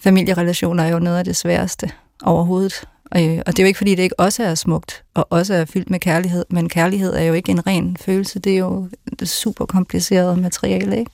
familierelationer 0.00 0.84
er 0.84 0.88
jo 0.88 0.98
noget 0.98 1.18
af 1.18 1.24
det 1.24 1.36
sværeste 1.36 1.90
overhovedet. 2.22 2.84
Øh, 3.16 3.38
Og 3.46 3.46
det 3.46 3.58
er 3.58 3.62
jo 3.62 3.66
ikke, 3.66 3.78
fordi 3.78 3.94
det 3.94 4.02
ikke 4.02 4.20
også 4.20 4.42
er 4.42 4.54
smukt, 4.54 5.04
og 5.14 5.26
også 5.30 5.54
er 5.54 5.64
fyldt 5.64 5.90
med 5.90 6.00
kærlighed, 6.00 6.44
men 6.50 6.68
kærlighed 6.68 7.14
er 7.14 7.22
jo 7.22 7.32
ikke 7.32 7.52
en 7.52 7.66
ren 7.66 7.96
følelse, 7.96 8.38
det 8.38 8.52
er 8.54 8.58
jo 8.58 8.88
super 9.24 9.66
kompliceret 9.66 10.38
materiale, 10.38 10.98
ikke? 10.98 11.10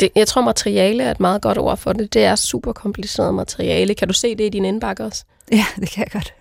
Det, 0.00 0.08
jeg 0.16 0.26
tror, 0.26 0.42
materiale 0.42 1.02
er 1.02 1.10
et 1.10 1.20
meget 1.20 1.42
godt 1.42 1.58
ord 1.58 1.76
for 1.76 1.92
det. 1.92 2.14
Det 2.14 2.24
er 2.24 2.34
super 2.34 2.72
kompliceret 2.72 3.34
materiale. 3.34 3.94
Kan 3.94 4.08
du 4.08 4.14
se 4.14 4.34
det 4.36 4.44
i 4.44 4.48
din 4.48 4.64
indbakke 4.64 5.04
også? 5.04 5.24
Ja, 5.52 5.64
det 5.80 5.90
kan 5.90 6.04
jeg 6.04 6.12
godt. 6.12 6.34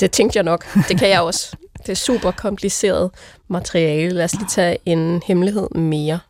Det 0.00 0.10
tænkte 0.10 0.36
jeg 0.36 0.44
nok. 0.44 0.64
Det 0.88 0.98
kan 0.98 1.08
jeg 1.08 1.20
også. 1.20 1.56
Det 1.78 1.88
er 1.88 1.96
super 1.96 2.30
kompliceret 2.30 3.10
materiale. 3.48 4.14
Lad 4.14 4.24
os 4.24 4.34
lige 4.34 4.46
tage 4.48 4.78
en 4.86 5.22
hemmelighed 5.26 5.70
mere. 5.70 6.20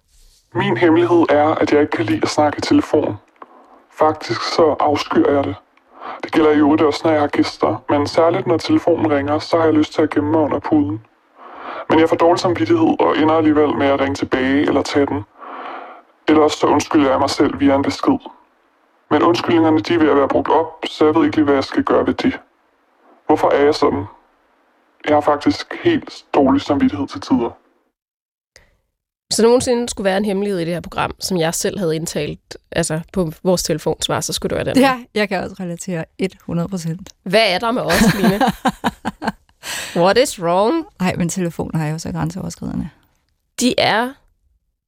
Min 0.55 0.77
hemmelighed 0.77 1.25
er, 1.29 1.55
at 1.55 1.73
jeg 1.73 1.81
ikke 1.81 1.91
kan 1.91 2.05
lide 2.05 2.21
at 2.23 2.29
snakke 2.29 2.59
i 2.59 2.61
telefon. 2.61 3.17
Faktisk 3.99 4.43
så 4.43 4.77
afskyr 4.81 5.33
jeg 5.33 5.45
det. 5.45 5.55
Det 6.25 6.33
gælder 6.33 6.51
i 6.51 6.57
øvrigt 6.57 6.83
også, 6.83 7.01
når 7.05 7.13
jeg 7.13 7.21
har 7.21 7.29
gæster, 7.29 7.83
men 7.89 8.07
særligt 8.07 8.47
når 8.47 8.57
telefonen 8.57 9.11
ringer, 9.11 9.39
så 9.39 9.57
har 9.57 9.65
jeg 9.65 9.75
lyst 9.75 9.93
til 9.95 10.03
at 10.03 10.11
gemme 10.11 10.31
mig 10.31 10.41
under 10.41 10.59
puden. 10.59 11.01
Men 11.91 12.01
jeg 12.01 12.09
får 12.09 12.17
dårlig 12.17 12.41
samvittighed 12.41 12.97
og 13.01 13.19
ender 13.19 13.35
alligevel 13.35 13.77
med 13.77 13.87
at 13.87 14.01
ringe 14.01 14.15
tilbage 14.15 14.61
eller 14.61 14.83
tage 14.83 15.07
den. 15.07 15.23
Ellers 16.29 16.53
så 16.53 16.67
undskylder 16.67 17.11
jeg 17.11 17.19
mig 17.19 17.31
selv 17.31 17.61
via 17.61 17.75
en 17.75 17.83
besked. 17.83 18.19
Men 19.11 19.23
undskyldningerne 19.23 19.81
de 19.81 19.95
er 19.95 19.99
ved 19.99 20.11
at 20.11 20.17
være 20.17 20.29
brugt 20.29 20.49
op, 20.49 20.85
så 20.87 21.05
jeg 21.05 21.15
ved 21.15 21.25
ikke 21.25 21.37
lige, 21.37 21.45
hvad 21.45 21.55
jeg 21.55 21.65
skal 21.65 21.83
gøre 21.83 22.07
ved 22.07 22.15
det. 22.15 22.41
Hvorfor 23.27 23.51
er 23.51 23.65
jeg 23.65 23.75
sådan? 23.75 24.05
Jeg 25.09 25.17
har 25.17 25.21
faktisk 25.21 25.67
helt 25.85 26.25
dårlig 26.35 26.61
samvittighed 26.63 27.09
til 27.09 27.21
tider. 27.21 27.51
Så 29.33 29.43
der 29.43 29.49
nogensinde 29.49 29.89
skulle 29.89 30.05
være 30.05 30.17
en 30.17 30.25
hemmelighed 30.25 30.61
i 30.61 30.65
det 30.65 30.73
her 30.75 30.81
program, 30.81 31.15
som 31.21 31.37
jeg 31.37 31.55
selv 31.55 31.79
havde 31.79 31.97
indtalt 31.97 32.57
altså 32.73 33.01
på 33.13 33.33
vores 33.43 33.63
telefonsvar, 33.63 34.21
så 34.21 34.33
skulle 34.33 34.51
det 34.57 34.67
være 34.67 34.75
den. 34.75 34.83
Ja, 34.83 35.05
jeg 35.15 35.29
kan 35.29 35.43
også 35.43 35.57
relatere 35.61 36.05
100 36.19 36.69
procent. 36.69 37.09
Hvad 37.23 37.43
er 37.55 37.59
der 37.59 37.71
med 37.71 37.83
os, 37.83 38.15
Line? 38.15 38.41
What 40.05 40.19
is 40.19 40.43
wrong? 40.43 40.87
Nej, 41.01 41.15
men 41.17 41.29
telefoner 41.29 41.85
er 41.85 41.89
jo 41.91 41.99
så 41.99 42.13
grænseoverskridende. 42.13 42.89
De 43.61 43.75
er 43.79 44.13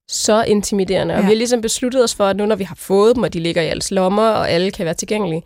så 0.08 0.42
intimiderende, 0.42 1.14
og 1.14 1.20
Ja. 1.20 1.26
vi 1.26 1.32
har 1.32 1.36
ligesom 1.36 1.60
besluttet 1.60 2.04
os 2.04 2.14
for, 2.14 2.26
at 2.26 2.36
nu 2.36 2.46
når 2.46 2.56
vi 2.56 2.64
har 2.64 2.74
fået 2.74 3.16
dem, 3.16 3.22
og 3.22 3.32
de 3.32 3.40
ligger 3.40 3.62
i 3.62 3.66
alles 3.66 3.90
lommer, 3.90 4.28
og 4.28 4.50
alle 4.50 4.70
kan 4.70 4.84
være 4.84 4.94
tilgængelige, 4.94 5.42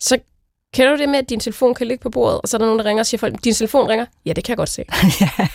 så 0.00 0.18
kender 0.74 0.92
du 0.92 0.98
det 0.98 1.08
med, 1.08 1.18
at 1.18 1.28
din 1.30 1.40
telefon 1.40 1.74
kan 1.74 1.86
ligge 1.86 2.02
på 2.02 2.10
bordet, 2.10 2.40
og 2.40 2.48
så 2.48 2.56
er 2.56 2.58
der 2.58 2.66
nogen, 2.66 2.78
der 2.78 2.84
ringer 2.84 3.02
og 3.02 3.06
siger, 3.06 3.18
folk, 3.18 3.44
din 3.44 3.54
telefon 3.54 3.88
ringer? 3.88 4.06
Ja, 4.26 4.32
det 4.32 4.44
kan 4.44 4.50
jeg 4.52 4.56
godt 4.56 4.68
se. 4.68 4.84
ja. 5.20 5.28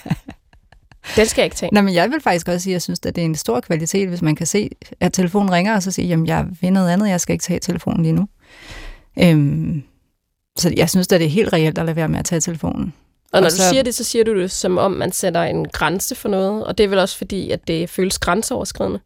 Den 1.15 1.25
skal 1.25 1.41
jeg 1.41 1.45
ikke 1.45 1.55
tage. 1.55 1.69
Nå, 1.73 1.81
men 1.81 1.93
jeg 1.93 2.09
vil 2.11 2.21
faktisk 2.21 2.47
også 2.47 2.59
sige, 2.59 2.71
at 2.71 2.73
jeg 2.73 2.81
synes, 2.81 2.99
at 3.05 3.15
det 3.15 3.21
er 3.21 3.25
en 3.25 3.35
stor 3.35 3.59
kvalitet, 3.59 4.09
hvis 4.09 4.21
man 4.21 4.35
kan 4.35 4.47
se, 4.47 4.69
at 4.99 5.13
telefonen 5.13 5.51
ringer, 5.51 5.75
og 5.75 5.83
så 5.83 5.91
sige, 5.91 6.07
jamen 6.07 6.27
jeg 6.27 6.45
vil 6.61 6.73
noget 6.73 6.89
andet, 6.89 7.09
jeg 7.09 7.21
skal 7.21 7.33
ikke 7.33 7.43
tage 7.43 7.59
telefonen 7.59 8.03
lige 8.03 8.13
nu. 8.13 8.27
Øhm, 9.19 9.83
så 10.59 10.73
jeg 10.77 10.89
synes, 10.89 11.07
at 11.07 11.19
det 11.19 11.25
er 11.25 11.29
helt 11.29 11.53
reelt 11.53 11.77
at 11.77 11.85
lade 11.85 11.95
være 11.95 12.07
med 12.07 12.19
at 12.19 12.25
tage 12.25 12.41
telefonen. 12.41 12.93
Og 13.33 13.41
når 13.41 13.45
Og 13.45 13.51
du 13.51 13.55
så- 13.57 13.69
siger 13.69 13.83
det, 13.83 13.95
så 13.95 14.03
siger 14.03 14.23
du 14.23 14.39
det, 14.41 14.51
som 14.51 14.77
om 14.77 14.91
man 14.91 15.11
sætter 15.11 15.43
en 15.43 15.67
grænse 15.67 16.15
for 16.15 16.29
noget, 16.29 16.65
og 16.65 16.77
det 16.77 16.83
er 16.83 16.87
vel 16.87 16.99
også 16.99 17.17
fordi, 17.17 17.51
at 17.51 17.67
det 17.67 17.89
føles 17.89 18.19
grænseoverskridende. 18.19 18.99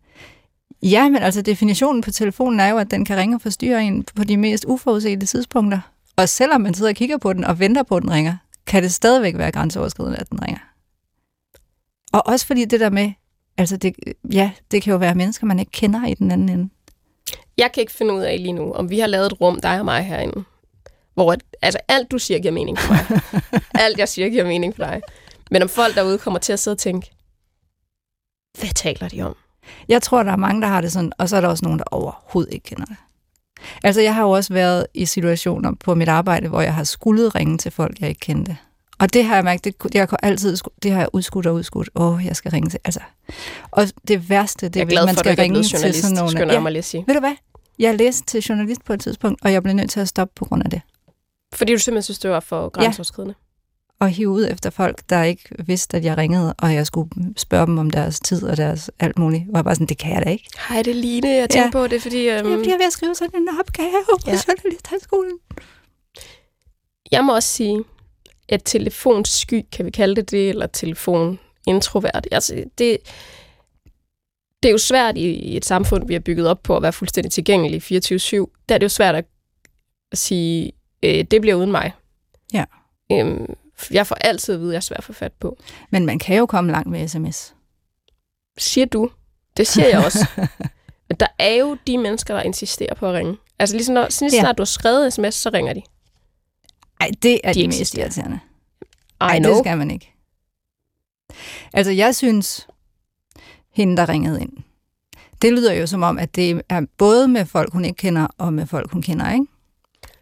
Ja, 0.84 1.10
men 1.10 1.22
altså 1.24 1.42
definitionen 1.42 2.02
på 2.02 2.12
telefonen 2.12 2.60
er 2.60 2.68
jo, 2.68 2.78
at 2.78 2.92
den 2.92 3.06
kan 3.06 3.18
ringe 3.18 3.36
og 3.38 3.42
forstyrre 3.42 3.84
en 3.84 4.04
på 4.16 4.24
de 4.24 4.38
mest 4.38 4.66
uforudsete 4.68 5.26
tidspunkter. 5.26 5.80
Og 6.22 6.30
selvom 6.30 6.62
man 6.62 6.74
sidder 6.74 6.92
og 6.92 6.96
kigger 6.96 7.18
på 7.18 7.34
den 7.34 7.44
og 7.44 7.60
venter 7.60 7.84
på, 7.84 7.96
at 7.96 8.04
den 8.04 8.12
ringer, 8.12 8.38
kan 8.66 8.84
det 8.84 8.94
stadigvæk 8.94 9.38
være 9.38 9.52
grænseoverskridende, 9.52 10.18
at 10.18 10.30
den 10.30 10.44
ringer. 10.44 10.60
Og 12.14 12.28
også 12.28 12.48
fordi 12.48 12.66
det 12.66 12.80
der 12.80 12.90
med, 12.90 13.12
altså 13.58 13.78
det, 13.78 13.96
ja, 14.32 14.52
det 14.72 14.82
kan 14.82 14.92
jo 14.92 14.98
være 14.98 15.16
mennesker, 15.16 15.46
man 15.46 15.60
ikke 15.60 15.72
kender 15.72 16.08
i 16.08 16.14
den 16.14 16.32
anden 16.32 16.50
ende. 16.50 16.70
Jeg 17.58 17.72
kan 17.72 17.82
ikke 17.82 17.94
finde 17.94 18.14
ud 18.14 18.22
af 18.22 18.38
lige 18.38 18.54
nu, 18.54 18.74
om 18.74 18.90
vi 18.90 19.00
har 19.00 19.08
lavet 19.08 19.26
et 19.26 19.42
rum, 19.42 19.60
dig 19.62 19.80
og 19.80 19.86
mig 19.86 20.04
herinde, 20.04 20.44
hvor 21.14 21.36
altså, 21.62 21.80
alt 21.88 22.12
du 22.12 22.20
siger 22.20 22.40
giver 22.40 22.54
mening 22.54 22.78
for 22.80 22.94
mig. 22.94 23.22
alt 23.86 23.98
jeg 23.98 24.10
siger 24.10 24.30
giver 24.30 24.46
mening 24.46 24.76
for 24.76 24.84
dig. 24.84 25.02
Men 25.52 25.62
om 25.62 25.70
folk 25.70 25.96
derude 25.96 26.18
kommer 26.18 26.40
til 26.40 26.54
at 26.54 26.60
sidde 26.60 26.76
og 26.76 26.80
tænke, 26.80 27.12
hvad 28.60 28.74
taler 28.76 29.08
de 29.08 29.22
om? 29.22 29.36
Jeg 29.88 30.02
tror, 30.02 30.24
der 30.24 30.32
er 30.32 30.36
mange, 30.36 30.62
der 30.62 30.68
har 30.68 30.82
det 30.82 30.92
sådan, 30.92 31.12
og 31.18 31.30
så 31.30 31.38
er 31.38 31.42
der 31.42 31.48
også 31.48 31.66
nogen, 31.66 31.80
der 31.80 31.86
overhovedet 31.92 32.54
ikke 32.54 32.64
kender 32.64 32.86
det. 32.86 32.96
Altså, 33.84 34.02
jeg 34.02 34.16
har 34.16 34.22
jo 34.22 34.30
også 34.30 34.54
været 34.54 34.88
i 34.94 35.06
situationer 35.06 35.72
på 35.80 35.96
mit 35.96 36.08
arbejde, 36.08 36.48
hvor 36.48 36.62
jeg 36.62 36.74
har 36.74 36.84
skulle 36.84 37.30
ringe 37.30 37.58
til 37.58 37.72
folk, 37.72 38.00
jeg 38.00 38.10
ikke 38.10 38.20
kendte. 38.20 38.58
Og 39.00 39.14
det 39.14 39.26
har 39.26 39.36
jeg 39.36 39.44
mærket, 39.44 39.84
det, 39.84 39.96
jeg 39.96 40.08
har 40.10 40.20
altid, 40.24 40.58
det 40.84 40.92
har 40.92 41.00
jeg 41.00 41.10
udskudt 41.14 41.48
og 41.48 41.54
udskudt. 41.54 41.90
Åh, 41.96 42.14
oh, 42.14 42.26
jeg 42.26 42.36
skal 42.36 42.52
ringe 42.52 42.70
til, 42.70 42.80
altså. 42.86 43.00
Og 43.72 43.88
det 44.08 44.30
værste, 44.30 44.70
det 44.70 44.82
er, 44.82 44.86
hvis 44.86 45.00
man 45.06 45.16
skal 45.16 45.36
for, 45.36 45.42
ringe 45.42 45.64
til 45.64 45.94
sådan 45.94 46.18
nogle... 46.18 46.54
Ja, 46.54 46.60
mig 46.60 46.72
lige 46.72 46.82
sige. 46.82 47.04
ved 47.08 47.14
du 47.16 47.20
hvad? 47.20 47.36
Jeg 47.80 47.96
læste 47.96 48.26
til 48.26 48.42
journalist 48.42 48.86
på 48.86 48.94
et 48.94 49.02
tidspunkt, 49.02 49.46
og 49.46 49.52
jeg 49.52 49.64
blev 49.64 49.76
nødt 49.76 49.90
til 49.90 50.00
at 50.00 50.08
stoppe 50.08 50.34
på 50.36 50.46
grund 50.46 50.64
af 50.64 50.70
det. 50.70 50.82
Fordi 51.54 51.74
du 51.74 51.80
simpelthen 51.80 52.04
synes, 52.04 52.20
det 52.20 52.32
var 52.32 52.40
for 52.40 52.70
grænseoverskridende? 52.70 53.36
Ja 53.38 53.51
og 54.02 54.10
hive 54.10 54.30
ud 54.30 54.48
efter 54.52 54.70
folk, 54.70 55.02
der 55.10 55.24
ikke 55.24 55.50
vidste, 55.66 55.98
at 55.98 56.06
jeg 56.06 56.18
ringede, 56.18 56.54
og 56.58 56.74
jeg 56.74 56.88
skulle 56.88 57.10
spørge 57.38 57.66
dem 57.66 57.78
om 57.78 57.90
deres 57.90 58.20
tid 58.20 58.44
og 58.44 58.58
deres 58.58 58.92
alt 59.00 59.20
muligt. 59.20 59.44
Og 59.50 59.56
jeg 59.56 59.64
bare 59.64 59.76
sådan, 59.76 59.88
det 59.88 59.98
kan 59.98 60.14
jeg 60.14 60.26
da 60.26 60.30
ikke. 60.30 60.50
Hej, 60.70 60.82
det 60.82 60.92
er 60.92 60.96
Line. 60.96 61.30
Jeg 61.30 61.50
tænker 61.50 61.66
ja. 61.66 61.72
på 61.72 61.88
det, 61.88 62.02
fordi... 62.02 62.18
Um... 62.18 62.52
Jeg 62.52 62.60
bliver 62.60 62.78
ved 62.78 62.86
at 62.86 62.94
skrive 62.94 63.16
sådan 63.16 63.42
en 63.42 63.48
opgave 63.60 64.04
på 64.10 64.18
ja. 64.28 64.38
Journalisthøjskolen. 64.48 65.40
Jeg 67.12 67.24
må 67.24 67.36
også 67.36 67.50
sige, 67.50 67.84
at 68.50 68.62
telefonsky, 68.66 69.66
kan 69.72 69.86
vi 69.86 69.92
kalde 69.92 70.16
det 70.16 70.32
det, 70.32 70.50
eller 70.50 70.68
telefon 70.68 71.40
introvert. 71.68 72.28
Altså, 72.32 72.54
det, 72.78 72.98
det 74.64 74.70
er 74.70 74.72
jo 74.72 74.78
svært 74.78 75.18
i 75.18 75.58
et 75.58 75.66
samfund, 75.66 76.08
vi 76.08 76.14
har 76.14 76.20
bygget 76.20 76.48
op 76.48 76.64
på 76.64 76.76
at 76.76 76.82
være 76.82 76.94
fuldstændig 76.94 77.32
tilgængelig 77.32 77.82
24-7. 77.82 77.88
Der 78.70 78.76
er 78.76 78.78
det 78.78 78.84
jo 78.84 78.90
svært 78.90 79.16
at 79.16 79.26
sige, 80.14 80.72
øh, 81.04 81.24
det 81.32 81.42
bliver 81.42 81.56
uden 81.56 81.72
mig. 81.72 81.92
Ja. 82.54 82.66
Øhm, 83.12 83.56
jeg 83.92 84.08
får 84.08 84.16
altid 84.16 84.54
at 84.54 84.60
vide, 84.60 84.70
at 84.70 84.74
jeg 84.74 84.78
er 84.78 84.82
svær 84.82 84.98
at 84.98 85.04
få 85.04 85.14
fat 85.14 85.34
på. 85.34 85.58
Men 85.90 86.06
man 86.06 86.20
kan 86.20 86.38
jo 86.38 86.46
komme 86.46 86.72
langt 86.72 86.90
med 86.90 87.08
sms. 87.08 87.56
Siger 88.58 88.86
du? 88.86 89.10
Det 89.58 89.68
siger 89.68 89.88
jeg 89.88 90.06
også. 90.06 90.28
Men 91.10 91.18
der 91.20 91.28
er 91.40 91.54
jo 91.54 91.78
de 91.88 91.98
mennesker, 91.98 92.34
der 92.34 92.42
insisterer 92.42 92.94
på 92.94 93.08
at 93.08 93.14
ringe. 93.14 93.38
Altså 93.60 93.76
ligesom 93.76 93.94
når, 93.94 94.10
sådan, 94.10 94.34
ja. 94.34 94.40
snart 94.40 94.58
du 94.58 94.62
har 94.62 94.66
skrevet 94.66 95.14
sms, 95.14 95.34
så 95.34 95.50
ringer 95.54 95.74
de. 95.74 95.82
Nej, 97.00 97.12
det 97.24 97.40
er 97.44 97.54
de, 97.54 97.62
de 97.62 97.68
mest 97.68 97.94
irriterende. 97.94 98.40
Nej, 99.20 99.40
det 99.40 99.58
skal 99.58 99.78
man 99.78 99.92
ikke. 99.92 100.14
Altså, 101.74 101.92
jeg 101.92 102.16
synes, 102.16 102.68
hende, 103.74 103.98
der 103.98 104.10
ringede 104.10 104.42
ind, 104.42 104.52
det 105.42 105.54
lyder 105.54 105.74
jo 105.74 105.88
som 105.88 106.04
om, 106.04 106.20
at 106.20 106.36
det 106.36 106.62
er 106.70 106.82
både 106.98 107.28
med 107.28 107.46
folk, 107.46 107.74
hun 107.74 107.86
ikke 107.86 107.98
kender, 107.98 108.28
og 108.38 108.54
med 108.54 108.68
folk, 108.68 108.92
hun 108.92 109.02
kender, 109.02 109.34
ikke? 109.34 109.46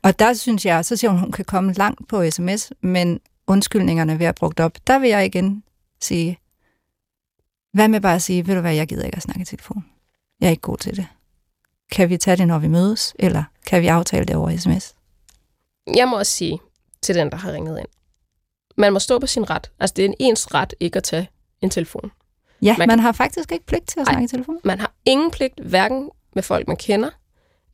Og 0.04 0.20
der 0.20 0.34
synes 0.34 0.66
jeg, 0.66 0.86
så 0.86 0.96
siger 0.96 1.12
hun, 1.12 1.20
hun 1.20 1.32
kan 1.32 1.46
komme 1.46 1.74
langt 1.74 2.08
på 2.08 2.30
sms, 2.30 2.72
men 2.82 3.20
undskyldningerne 3.50 4.20
ved 4.20 4.26
at 4.26 4.36
brugt 4.36 4.60
op, 4.60 4.78
der 4.88 5.00
vil 5.00 5.10
jeg 5.10 5.26
igen 5.26 5.64
sige, 6.02 6.40
hvad 7.74 7.88
med 7.88 8.02
bare 8.02 8.16
at 8.16 8.22
sige, 8.22 8.48
ved 8.48 8.56
du 8.56 8.62
hvad, 8.62 8.74
jeg 8.74 8.88
gider 8.88 9.06
ikke 9.06 9.16
at 9.16 9.24
snakke 9.24 9.42
i 9.42 9.46
telefon. 9.46 9.86
Jeg 10.40 10.48
er 10.48 10.52
ikke 10.52 10.62
god 10.62 10.78
til 10.78 10.98
det. 10.98 11.08
Kan 11.92 12.10
vi 12.10 12.18
tage 12.18 12.38
det, 12.38 12.48
når 12.48 12.60
vi 12.60 12.68
mødes, 12.68 13.14
eller 13.20 13.44
kan 13.66 13.82
vi 13.82 13.88
aftale 13.88 14.26
det 14.26 14.36
over 14.36 14.58
sms? 14.58 14.96
Jeg 15.96 16.08
må 16.08 16.18
også 16.18 16.32
sige 16.32 16.60
til 17.02 17.16
den, 17.16 17.32
der 17.32 17.38
har 17.38 17.52
ringet 17.52 17.80
ind. 17.80 17.88
Man 18.78 18.94
må 18.94 19.00
stå 19.00 19.20
på 19.20 19.28
sin 19.28 19.50
ret. 19.50 19.72
Altså, 19.80 19.94
det 19.94 20.06
er 20.06 20.10
en 20.10 20.16
ens 20.20 20.54
ret 20.54 20.74
ikke 20.80 20.98
at 20.98 21.04
tage 21.04 21.30
en 21.62 21.70
telefon. 21.70 22.12
Ja, 22.62 22.76
man, 22.78 22.88
man 22.88 23.00
har 23.00 23.12
faktisk 23.12 23.52
ikke 23.52 23.66
pligt 23.66 23.88
til 23.88 24.00
at 24.00 24.06
snakke 24.06 24.24
i 24.24 24.28
telefon. 24.28 24.60
Man 24.64 24.80
har 24.80 24.94
ingen 25.06 25.32
pligt, 25.32 25.60
hverken 25.60 26.10
med 26.36 26.44
folk, 26.44 26.68
man 26.68 26.78
kender, 26.78 27.10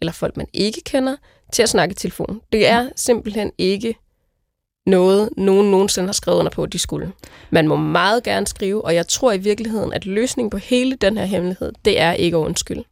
eller 0.02 0.12
folk, 0.12 0.38
man 0.38 0.48
ikke 0.54 0.82
kender, 0.86 1.16
til 1.54 1.64
at 1.64 1.70
snakke 1.70 1.92
i 1.92 1.96
telefon. 1.96 2.42
Det 2.52 2.68
er 2.68 2.90
simpelthen 2.96 3.52
ikke 3.58 3.96
noget, 4.86 5.30
nogen 5.38 5.72
nogensinde 5.72 6.08
har 6.08 6.14
skrevet 6.14 6.40
under 6.40 6.52
på, 6.52 6.64
at 6.64 6.74
de 6.74 6.80
skulle. 6.80 7.12
Man 7.50 7.68
må 7.68 7.76
meget 7.76 8.24
gerne 8.24 8.48
skrive, 8.48 8.86
og 8.86 8.96
jeg 8.96 9.08
tror 9.08 9.32
i 9.32 9.38
virkeligheden, 9.38 9.94
at 9.94 10.06
løsningen 10.06 10.50
på 10.50 10.58
hele 10.58 10.96
den 10.96 11.18
her 11.18 11.26
hemmelighed, 11.26 11.72
det 11.86 12.00
er 12.02 12.14
ikke 12.14 12.38
at 12.38 12.42
undskylde. 12.42 12.84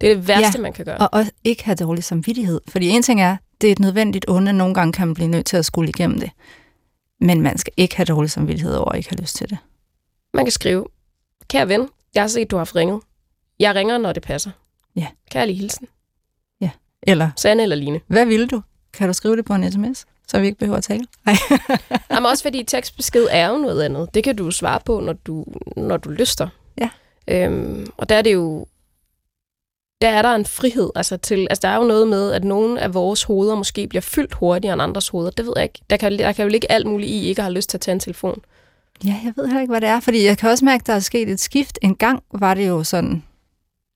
Det 0.00 0.10
er 0.10 0.14
det 0.14 0.28
værste, 0.28 0.58
ja, 0.58 0.62
man 0.62 0.72
kan 0.72 0.84
gøre. 0.84 0.98
Og, 0.98 1.08
og 1.12 1.26
ikke 1.44 1.64
have 1.64 1.74
dårlig 1.74 2.04
samvittighed. 2.04 2.60
Fordi 2.68 2.88
en 2.88 3.02
ting 3.02 3.22
er, 3.22 3.36
det 3.60 3.68
er 3.68 3.72
et 3.72 3.78
nødvendigt 3.78 4.24
onde. 4.28 4.52
Nogle 4.52 4.74
gange 4.74 4.92
kan 4.92 5.08
man 5.08 5.14
blive 5.14 5.28
nødt 5.28 5.46
til 5.46 5.56
at 5.56 5.64
skulle 5.64 5.88
igennem 5.88 6.20
det. 6.20 6.30
Men 7.20 7.40
man 7.40 7.58
skal 7.58 7.72
ikke 7.76 7.96
have 7.96 8.04
dårlig 8.04 8.30
samvittighed 8.30 8.74
over 8.74 8.92
at 8.92 8.96
ikke 8.96 9.10
have 9.10 9.20
lyst 9.20 9.36
til 9.36 9.50
det. 9.50 9.58
Man 10.34 10.44
kan 10.44 10.52
skrive, 10.52 10.86
kære 11.48 11.68
ven, 11.68 11.88
jeg 12.14 12.22
har 12.22 12.28
set, 12.28 12.50
du 12.50 12.56
har 12.56 12.60
haft 12.60 12.76
ringet. 12.76 13.00
Jeg 13.58 13.74
ringer, 13.74 13.98
når 13.98 14.12
det 14.12 14.22
passer. 14.22 14.50
Ja. 14.96 15.06
Kærlig 15.30 15.58
hilsen. 15.58 15.88
Ja. 16.60 16.70
Eller? 17.02 17.30
Sande 17.36 17.62
eller 17.62 17.76
Line. 17.76 18.00
Hvad 18.06 18.26
vil 18.26 18.50
du? 18.50 18.62
Kan 18.92 19.06
du 19.08 19.12
skrive 19.12 19.36
det 19.36 19.44
på 19.44 19.54
en 19.54 19.72
sms? 19.72 20.06
Så 20.28 20.40
vi 20.40 20.46
ikke 20.46 20.58
behøver 20.58 20.78
at 20.78 20.84
tale. 20.84 21.04
Nej. 21.26 21.36
Jamen 22.10 22.26
også 22.26 22.42
fordi 22.42 22.64
tekstbesked 22.64 23.26
er 23.30 23.48
jo 23.48 23.56
noget 23.56 23.82
andet. 23.82 24.14
Det 24.14 24.24
kan 24.24 24.36
du 24.36 24.50
svare 24.50 24.80
på, 24.84 25.00
når 25.00 25.12
du, 25.12 25.44
når 25.76 25.96
du 25.96 26.10
lyster. 26.10 26.48
Ja. 26.78 26.88
Øhm, 27.28 27.86
og 27.96 28.08
der 28.08 28.14
er 28.14 28.22
det 28.22 28.34
jo, 28.34 28.66
der 30.00 30.08
er 30.08 30.22
der 30.22 30.34
en 30.34 30.46
frihed. 30.46 30.90
Altså, 30.94 31.16
til, 31.16 31.46
altså 31.50 31.62
der 31.62 31.68
er 31.68 31.76
jo 31.76 31.84
noget 31.84 32.08
med, 32.08 32.32
at 32.32 32.44
nogle 32.44 32.80
af 32.80 32.94
vores 32.94 33.22
hoveder 33.22 33.54
måske 33.54 33.88
bliver 33.88 34.02
fyldt 34.02 34.34
hurtigere 34.34 34.72
end 34.72 34.82
andres 34.82 35.08
hoveder. 35.08 35.30
Det 35.30 35.46
ved 35.46 35.52
jeg 35.56 35.64
ikke. 35.64 35.80
Der 35.90 35.96
kan, 35.96 36.18
der 36.18 36.32
kan 36.32 36.42
jo 36.42 36.48
ligge 36.48 36.72
alt 36.72 36.86
muligt 36.86 37.10
i, 37.10 37.28
ikke 37.28 37.42
har 37.42 37.50
lyst 37.50 37.70
til 37.70 37.76
at 37.76 37.80
tage 37.80 37.92
en 37.92 38.00
telefon. 38.00 38.40
Ja, 39.04 39.20
jeg 39.24 39.32
ved 39.36 39.46
heller 39.46 39.60
ikke, 39.60 39.72
hvad 39.72 39.80
det 39.80 39.88
er. 39.88 40.00
Fordi 40.00 40.24
jeg 40.24 40.38
kan 40.38 40.50
også 40.50 40.64
mærke, 40.64 40.82
at 40.82 40.86
der 40.86 40.92
er 40.92 41.00
sket 41.00 41.28
et 41.28 41.40
skift. 41.40 41.78
En 41.82 41.94
gang 41.94 42.22
var 42.32 42.54
det 42.54 42.68
jo 42.68 42.84
sådan, 42.84 43.22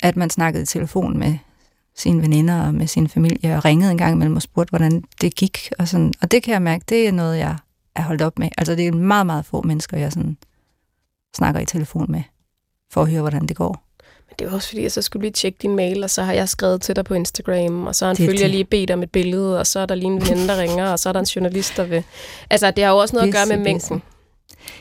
at 0.03 0.17
man 0.17 0.31
snakkede 0.31 0.63
i 0.63 0.67
telefon 0.67 1.19
med 1.19 1.39
sine 2.01 2.23
veninder 2.23 2.67
og 2.67 2.75
med 2.75 2.87
sin 2.87 3.09
familie, 3.09 3.57
og 3.57 3.65
ringede 3.65 3.91
en 3.91 3.99
gang 3.99 4.15
imellem 4.15 4.37
og 4.37 4.43
spurgte, 4.43 4.71
hvordan 4.71 5.05
det 5.21 5.35
gik. 5.35 5.73
Og, 5.79 5.89
sådan. 5.89 6.13
og 6.23 6.31
det 6.31 6.43
kan 6.43 6.53
jeg 6.53 6.63
mærke, 6.63 6.85
det 6.89 7.09
er 7.09 7.13
noget, 7.13 7.39
jeg 7.39 7.57
er 7.95 8.03
holdt 8.03 8.23
op 8.23 8.39
med. 8.39 8.49
Altså 8.59 8.75
det 8.75 8.87
er 8.87 8.93
meget, 8.93 9.27
meget 9.27 9.45
få 9.45 9.63
mennesker, 9.63 9.97
jeg 9.97 10.13
sådan 10.13 10.37
snakker 11.37 11.61
i 11.61 11.67
telefon 11.67 12.07
med, 12.09 12.23
for 12.93 13.03
at 13.03 13.11
høre, 13.11 13.21
hvordan 13.21 13.47
det 13.47 13.57
går. 13.57 13.83
Men 14.29 14.35
det 14.39 14.47
er 14.47 14.53
også 14.55 14.69
fordi, 14.69 14.85
at 14.85 14.93
så 14.93 15.03
skulle 15.03 15.23
lige 15.23 15.33
tjekke 15.33 15.59
din 15.63 15.77
mail, 15.77 16.05
og 16.05 16.11
så 16.11 16.23
har 16.23 16.33
jeg 16.33 16.49
skrevet 16.49 16.83
til 16.83 16.97
dig 16.97 17.05
på 17.05 17.15
Instagram, 17.15 17.87
og 17.87 17.95
så 17.95 18.05
har 18.05 18.11
en 18.11 18.17
følger 18.17 18.47
lige 18.47 18.65
bedt 18.65 18.91
om 18.91 19.03
et 19.03 19.11
billede, 19.11 19.59
og 19.59 19.67
så 19.67 19.81
er 19.81 19.87
der 19.87 19.95
lige 19.95 20.07
en 20.07 20.21
veninde, 20.21 20.49
der 20.49 20.59
ringer, 20.59 20.91
og 20.91 20.99
så 20.99 21.09
er 21.09 21.13
der 21.13 21.21
en 21.21 21.27
journalist, 21.27 21.77
der 21.77 21.85
vil... 21.85 22.05
Altså, 22.51 22.71
det 22.71 22.85
har 22.85 22.91
jo 22.91 22.99
også 22.99 23.17
noget 23.17 23.27
bisse, 23.27 23.41
at 23.41 23.49
gøre 23.49 23.57
med 23.57 23.65
mængden 23.65 24.03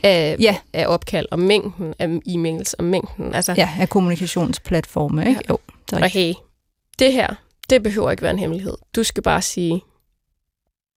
af, 0.04 0.36
ja. 0.40 0.58
af 0.74 0.88
opkald, 0.88 1.28
og 1.32 1.40
mængden 1.40 1.94
af 2.00 2.20
e-mails, 2.28 2.74
og 2.78 2.84
mængden... 2.84 3.36
Altså, 3.36 3.54
ja, 3.58 3.70
af 3.80 3.90
kommunikationsplatforme, 3.90 5.28
ikke? 5.28 5.42
Ja. 5.48 5.54
Jo, 5.54 5.58
det 5.90 6.00
er 6.00 6.04
og 6.04 6.10
hey, 6.10 6.34
det 7.00 7.14
her, 7.14 7.36
det 7.70 7.84
behøver 7.84 8.12
ikke 8.12 8.24
være 8.24 8.32
en 8.32 8.40
hemmelighed. 8.40 8.78
Du 8.96 9.04
skal 9.04 9.24
bare 9.24 9.42
sige, 9.42 9.84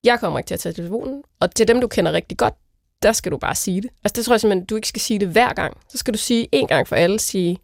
jeg 0.05 0.21
kommer 0.21 0.39
ikke 0.39 0.49
til 0.49 0.55
at 0.55 0.61
tage 0.61 0.73
telefonen, 0.73 1.23
og 1.41 1.55
til 1.55 1.69
dem, 1.69 1.81
du 1.81 1.89
kender 1.89 2.13
rigtig 2.13 2.39
godt, 2.39 2.55
der 3.03 3.13
skal 3.13 3.33
du 3.33 3.37
bare 3.37 3.55
sige 3.55 3.81
det. 3.81 3.91
Altså 4.05 4.17
det 4.17 4.25
tror 4.25 4.35
jeg 4.35 4.41
simpelthen, 4.41 4.67
du 4.67 4.77
ikke 4.77 4.89
skal 4.89 5.01
sige 5.01 5.19
det 5.19 5.29
hver 5.29 5.53
gang. 5.53 5.77
Så 5.89 5.99
skal 5.99 6.15
du 6.15 6.19
sige 6.19 6.49
en 6.53 6.67
gang 6.67 6.89
for 6.89 6.97
alle, 6.97 7.19
sige, 7.19 7.59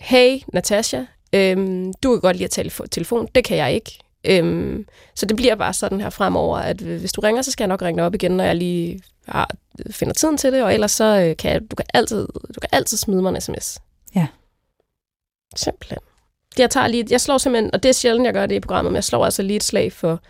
hey 0.00 0.38
Natasha, 0.52 1.04
øhm, 1.32 1.92
du 2.02 2.12
kan 2.12 2.20
godt 2.20 2.36
lide 2.36 2.44
at 2.44 2.50
tale 2.50 2.70
telefon, 2.90 3.28
det 3.34 3.44
kan 3.44 3.56
jeg 3.56 3.74
ikke. 3.74 3.98
Øhm, 4.24 4.86
så 5.14 5.26
det 5.26 5.36
bliver 5.36 5.54
bare 5.54 5.72
sådan 5.72 6.00
her 6.00 6.10
fremover, 6.10 6.58
at 6.58 6.80
hvis 6.80 7.12
du 7.12 7.20
ringer, 7.20 7.42
så 7.42 7.50
skal 7.50 7.64
jeg 7.64 7.68
nok 7.68 7.82
ringe 7.82 8.02
op 8.02 8.14
igen, 8.14 8.30
når 8.30 8.44
jeg 8.44 8.56
lige 8.56 9.00
har, 9.28 9.50
finder 9.90 10.14
tiden 10.14 10.36
til 10.36 10.52
det, 10.52 10.62
og 10.62 10.74
ellers 10.74 10.92
så 10.92 11.04
øh, 11.04 11.36
kan 11.36 11.52
jeg, 11.52 11.70
du 11.70 11.76
kan 11.76 11.86
altid, 11.94 12.26
du 12.54 12.60
kan 12.60 12.68
altid 12.72 12.96
smide 12.96 13.22
mig 13.22 13.34
en 13.34 13.40
sms. 13.40 13.78
Ja. 14.14 14.26
Simpelthen 15.56 15.98
jeg, 16.62 16.70
tager 16.70 16.86
lige, 16.86 17.06
jeg 17.10 17.20
slår 17.20 17.38
simpelthen, 17.38 17.70
og 17.74 17.82
det 17.82 17.88
er 17.88 17.92
sjældent, 17.92 18.26
jeg 18.26 18.34
gør 18.34 18.46
det 18.46 18.54
i 18.54 18.60
programmet, 18.60 18.92
men 18.92 18.96
jeg 18.96 19.04
slår 19.04 19.24
altså 19.24 19.42
lige 19.42 19.56
et 19.56 19.64
slag 19.64 19.92
for 19.92 20.20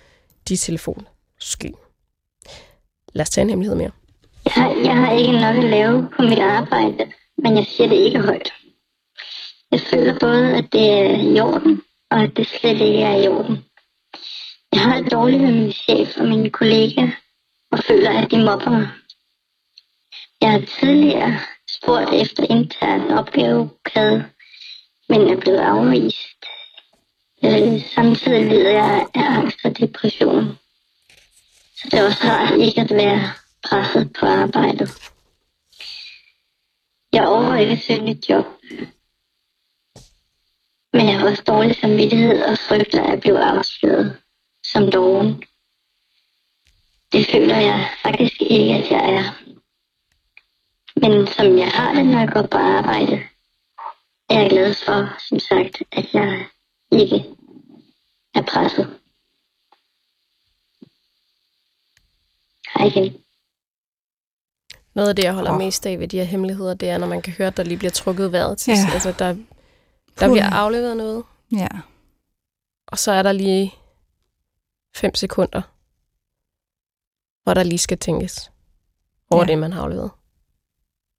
de 0.49 0.57
telefonsky. 0.57 1.71
Lad 3.13 3.23
os 3.23 3.31
tage 3.31 3.43
en 3.43 3.51
hemmelighed 3.51 3.77
mere. 3.77 3.91
Jeg 4.45 4.53
har, 4.53 4.75
jeg 4.85 4.97
har 4.97 5.13
ikke 5.13 5.33
nok 5.33 5.57
at 5.57 5.65
lave 5.65 6.09
på 6.17 6.23
mit 6.23 6.39
arbejde, 6.39 7.13
men 7.39 7.57
jeg 7.57 7.67
siger 7.67 7.89
det 7.89 7.97
ikke 7.97 8.21
højt. 8.21 8.53
Jeg 9.71 9.81
føler 9.81 10.19
både, 10.19 10.57
at 10.57 10.73
det 10.73 10.91
er 10.91 11.35
i 11.35 11.41
orden, 11.41 11.83
og 12.11 12.21
at 12.21 12.37
det 12.37 12.47
slet 12.47 12.81
ikke 12.81 13.03
er 13.03 13.17
i 13.17 13.29
orden. 13.29 13.65
Jeg 14.73 14.81
har 14.81 15.03
det 15.03 15.13
dårligt 15.13 15.43
med 15.43 15.53
min 15.53 15.73
chef 15.73 16.17
og 16.17 16.25
mine 16.29 16.51
kollegaer, 16.51 17.11
og 17.73 17.79
føler, 17.79 18.11
at 18.11 18.31
de 18.31 18.45
mobber 18.45 18.71
mig. 18.71 18.89
Jeg 20.41 20.51
har 20.51 20.63
tidligere 20.81 21.39
spurgt 21.69 22.15
efter 22.23 22.47
intern 22.51 23.11
opgavekade, 23.11 24.25
men 25.09 25.21
er 25.21 25.41
blevet 25.41 25.59
afvist. 25.59 26.45
Øh, 27.45 27.91
samtidig 27.95 28.47
lider 28.47 28.71
jeg 28.71 29.07
af 29.15 29.23
angst 29.39 29.59
og 29.65 29.79
depression. 29.79 30.59
Så 31.77 31.89
det 31.91 31.99
er 31.99 32.07
også 32.07 32.25
rart 32.25 32.59
ikke 32.59 32.81
at 32.81 32.91
være 32.91 33.33
presset 33.65 34.13
på 34.21 34.27
arbejdet. 34.27 34.91
Jeg 37.13 37.29
overvejer 37.29 37.61
ikke 37.61 37.73
at 37.73 37.83
søge 37.83 38.11
et 38.11 38.29
job. 38.29 38.47
Men 40.93 41.07
jeg 41.09 41.19
har 41.19 41.29
også 41.31 41.43
dårlig 41.43 41.77
samvittighed 41.77 42.43
og 42.43 42.59
frygter 42.59 43.03
at 43.03 43.21
blive 43.21 43.45
afsløret 43.45 44.17
som 44.73 44.91
dogen. 44.91 45.43
Det 47.13 47.27
føler 47.27 47.57
jeg 47.57 47.91
faktisk 48.03 48.43
ikke, 48.43 48.75
at 48.75 48.91
jeg 48.91 49.15
er. 49.15 49.25
Men 51.01 51.27
som 51.27 51.59
jeg 51.59 51.69
har 51.69 51.95
det, 51.95 52.07
når 52.07 52.19
jeg 52.19 52.29
går 52.29 52.43
på 52.43 52.59
arbejde, 52.59 53.23
er 54.31 54.41
jeg 54.41 54.51
glad 54.51 54.75
for, 54.75 55.19
som 55.29 55.39
sagt, 55.39 55.83
at 55.93 56.15
jeg 56.15 56.47
ikke 56.93 57.25
er 58.35 58.43
presset. 58.43 59.01
Hej 62.75 62.87
igen. 62.87 63.23
Noget 64.95 65.09
af 65.09 65.17
det, 65.17 65.25
jeg 65.25 65.35
holder 65.35 65.53
Åh. 65.53 65.59
mest 65.59 65.87
af 65.87 65.99
ved 65.99 66.09
de 66.09 66.17
her 66.19 66.25
hemmeligheder, 66.25 66.75
det 66.75 66.89
er, 66.91 66.99
når 66.99 67.07
man 67.07 67.23
kan 67.23 67.33
høre, 67.33 67.49
at 67.49 67.57
der 67.57 67.63
lige 67.63 67.79
bliver 67.79 67.91
trukket 67.91 68.33
vejret 68.33 68.59
til. 68.59 68.71
Ja. 68.73 68.93
Altså, 68.95 69.13
der, 69.19 69.37
der 70.21 70.33
bliver 70.33 70.51
afleveret 70.51 70.97
noget, 70.97 71.25
Ja. 71.53 71.69
og 72.87 72.99
så 72.99 73.13
er 73.13 73.23
der 73.23 73.33
lige 73.33 73.75
fem 74.97 75.15
sekunder, 75.15 75.63
hvor 77.43 77.55
der 77.55 77.63
lige 77.63 77.79
skal 77.79 77.99
tænkes 77.99 78.51
over 79.31 79.43
Ja. 79.43 79.47
det, 79.47 79.59
man 79.59 79.73
har 79.73 79.83
afleveret. 79.83 80.11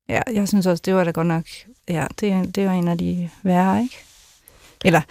Ja, 0.09 0.21
jeg 0.33 0.47
synes 0.47 0.65
også, 0.65 0.81
det 0.85 0.95
var 0.95 1.03
da 1.03 1.11
godt 1.11 1.27
nok... 1.27 1.43
Ja, 1.89 2.05
det, 2.19 2.55
det 2.55 2.65
var 2.65 2.71
en 2.71 2.87
af 2.87 2.97
de 2.97 3.29
værre, 3.43 3.83
ikke? 3.83 3.97
Eller, 4.85 5.01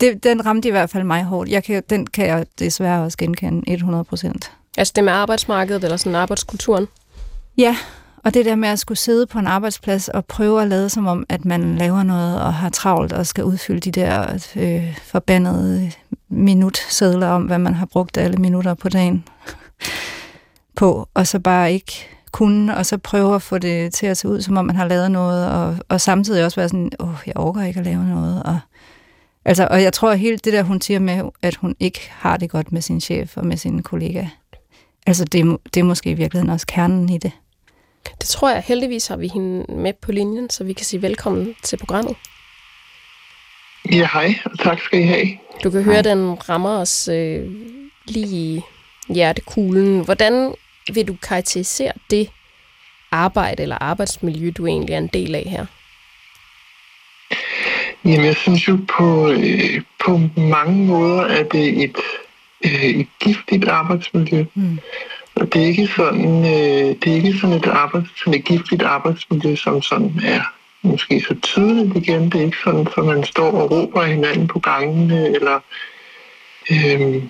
det, 0.00 0.24
den 0.24 0.46
ramte 0.46 0.68
i 0.68 0.70
hvert 0.70 0.90
fald 0.90 1.04
mig 1.04 1.24
hårdt. 1.24 1.50
Jeg 1.50 1.64
kan, 1.64 1.82
den 1.90 2.06
kan 2.06 2.26
jeg 2.26 2.46
desværre 2.58 3.04
også 3.04 3.18
genkende 3.18 3.72
100 3.72 4.04
procent. 4.04 4.52
Altså 4.76 4.92
det 4.96 5.04
med 5.04 5.12
arbejdsmarkedet, 5.12 5.84
eller 5.84 5.96
sådan 5.96 6.14
arbejdskulturen. 6.14 6.88
Ja, 7.58 7.76
og 8.24 8.34
det 8.34 8.44
der 8.44 8.54
med 8.54 8.68
at 8.68 8.78
skulle 8.78 8.98
sidde 8.98 9.26
på 9.26 9.38
en 9.38 9.46
arbejdsplads 9.46 10.08
og 10.08 10.24
prøve 10.24 10.62
at 10.62 10.68
lade 10.68 10.88
som 10.88 11.06
om, 11.06 11.26
at 11.28 11.44
man 11.44 11.76
laver 11.76 12.02
noget 12.02 12.40
og 12.40 12.54
har 12.54 12.68
travlt 12.68 13.12
og 13.12 13.26
skal 13.26 13.44
udfylde 13.44 13.80
de 13.80 13.90
der 13.90 14.38
øh, 14.56 14.98
forbandede 15.02 15.92
minutsedler 16.28 17.28
om, 17.28 17.42
hvad 17.42 17.58
man 17.58 17.74
har 17.74 17.86
brugt 17.86 18.16
alle 18.16 18.36
minutter 18.36 18.74
på 18.74 18.88
dagen 18.88 19.24
på, 20.76 21.08
og 21.14 21.26
så 21.26 21.38
bare 21.38 21.72
ikke 21.72 22.15
kunne, 22.32 22.76
og 22.76 22.86
så 22.86 22.98
prøve 22.98 23.34
at 23.34 23.42
få 23.42 23.58
det 23.58 23.94
til 23.94 24.06
at 24.06 24.16
se 24.16 24.28
ud, 24.28 24.40
som 24.40 24.56
om 24.56 24.64
man 24.64 24.76
har 24.76 24.88
lavet 24.88 25.10
noget, 25.10 25.50
og, 25.50 25.76
og 25.88 26.00
samtidig 26.00 26.44
også 26.44 26.60
være 26.60 26.68
sådan, 26.68 26.90
åh, 27.00 27.14
jeg 27.26 27.36
overgår 27.36 27.60
ikke 27.60 27.80
at 27.80 27.86
lave 27.86 28.04
noget, 28.04 28.42
og 28.42 28.58
Altså, 29.48 29.68
og 29.70 29.82
jeg 29.82 29.92
tror, 29.92 30.10
at 30.10 30.18
hele 30.18 30.36
det 30.36 30.52
der, 30.52 30.62
hun 30.62 30.80
siger 30.80 31.00
med, 31.00 31.22
at 31.42 31.56
hun 31.56 31.76
ikke 31.80 32.00
har 32.10 32.36
det 32.36 32.50
godt 32.50 32.72
med 32.72 32.80
sin 32.80 33.00
chef 33.00 33.36
og 33.36 33.46
med 33.46 33.56
sine 33.56 33.82
kollegaer, 33.82 34.28
altså 35.06 35.24
det, 35.24 35.40
er 35.40 35.56
det 35.74 35.80
er 35.80 35.84
måske 35.84 36.10
i 36.10 36.14
virkeligheden 36.14 36.50
også 36.50 36.66
kernen 36.66 37.08
i 37.08 37.18
det. 37.18 37.32
Det 38.20 38.28
tror 38.28 38.50
jeg. 38.50 38.62
Heldigvis 38.66 39.06
har 39.06 39.16
vi 39.16 39.28
hende 39.28 39.72
med 39.72 39.92
på 40.02 40.12
linjen, 40.12 40.50
så 40.50 40.64
vi 40.64 40.72
kan 40.72 40.86
sige 40.86 41.02
velkommen 41.02 41.54
til 41.62 41.76
programmet. 41.76 42.16
Ja, 43.92 44.08
hej, 44.12 44.34
og 44.44 44.58
tak 44.58 44.80
skal 44.80 45.00
I 45.00 45.02
have. 45.02 45.26
Du 45.64 45.70
kan 45.70 45.82
høre, 45.82 46.02
den 46.02 46.48
rammer 46.48 46.78
os 46.78 47.08
øh, 47.08 47.50
lige 48.06 48.26
i 48.26 48.60
hjertekuglen. 49.08 50.04
Hvordan 50.04 50.54
vil 50.94 51.08
du 51.08 51.16
karakterisere 51.22 51.92
det 52.10 52.30
arbejde 53.10 53.62
eller 53.62 53.78
arbejdsmiljø, 53.80 54.50
du 54.50 54.66
egentlig 54.66 54.94
er 54.94 54.98
en 54.98 55.10
del 55.12 55.34
af 55.34 55.44
her? 55.46 55.66
Jamen, 58.04 58.24
jeg 58.24 58.36
synes 58.36 58.68
jo 58.68 58.78
på, 58.88 59.30
øh, 59.30 59.82
på 60.06 60.20
mange 60.36 60.86
måder, 60.86 61.22
at 61.22 61.52
det 61.52 61.68
er 61.68 61.84
et, 61.84 61.96
øh, 62.64 62.84
et 62.84 63.08
giftigt 63.20 63.68
arbejdsmiljø. 63.68 64.44
Mm. 64.54 64.78
Og 65.34 65.52
det 65.52 65.62
er 65.62 65.66
ikke 65.66 65.86
sådan, 65.96 66.44
øh, 66.44 66.96
det 67.02 67.06
er 67.06 67.16
ikke 67.16 67.38
sådan 67.40 67.56
et, 67.56 67.66
arbejds, 67.66 68.08
sådan 68.18 68.34
et 68.34 68.44
giftigt 68.44 68.82
arbejdsmiljø, 68.82 69.56
som 69.56 69.82
sådan 69.82 70.20
er 70.24 70.40
måske 70.82 71.24
så 71.28 71.34
tydeligt 71.42 71.96
igen. 71.96 72.24
Det 72.24 72.40
er 72.40 72.44
ikke 72.44 72.64
sådan, 72.64 72.86
at 72.96 73.04
man 73.04 73.24
står 73.24 73.50
og 73.50 73.70
råber 73.70 74.04
hinanden 74.04 74.46
på 74.46 74.58
gangene, 74.58 75.28
eller 75.28 75.60
øh, 76.70 77.22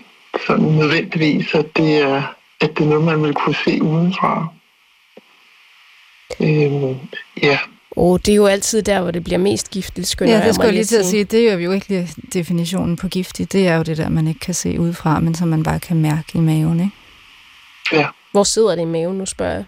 sådan 0.46 0.64
nødvendigvis, 0.64 1.54
at 1.54 1.76
det, 1.76 2.02
er, 2.02 2.22
at 2.60 2.70
det 2.78 2.84
er 2.84 2.88
noget, 2.88 3.04
man 3.04 3.22
vil 3.22 3.34
kunne 3.34 3.54
se 3.64 3.82
udenfra. 3.82 4.46
Øh, 6.40 6.96
ja, 7.42 7.58
Og 7.90 8.26
det 8.26 8.32
er 8.32 8.36
jo 8.36 8.46
altid 8.46 8.82
der, 8.82 9.00
hvor 9.00 9.10
det 9.10 9.24
bliver 9.24 9.38
mest 9.38 9.70
giftigt, 9.70 10.06
skynder 10.06 10.38
Ja, 10.38 10.46
det 10.46 10.54
skulle 10.54 10.66
jeg 10.66 10.74
lige 10.74 10.84
til 10.84 10.96
at 10.96 11.06
sige. 11.06 11.24
Det 11.24 11.48
er 11.48 11.52
jo 11.52 11.70
virkelig 11.70 12.08
definitionen 12.32 12.96
på 12.96 13.08
giftig. 13.08 13.52
Det 13.52 13.68
er 13.68 13.76
jo 13.76 13.82
det 13.82 13.96
der, 13.96 14.08
man 14.08 14.28
ikke 14.28 14.40
kan 14.40 14.54
se 14.54 14.80
udefra, 14.80 15.20
men 15.20 15.34
som 15.34 15.48
man 15.48 15.62
bare 15.62 15.80
kan 15.80 15.96
mærke 15.96 16.24
i 16.34 16.40
maven, 16.40 16.80
ikke? 16.80 16.92
ja. 17.92 18.06
Hvor 18.32 18.44
sidder 18.44 18.74
det 18.74 18.82
i 18.82 18.84
maven, 18.84 19.18
nu 19.18 19.26
spørger 19.26 19.52
jeg? 19.54 19.64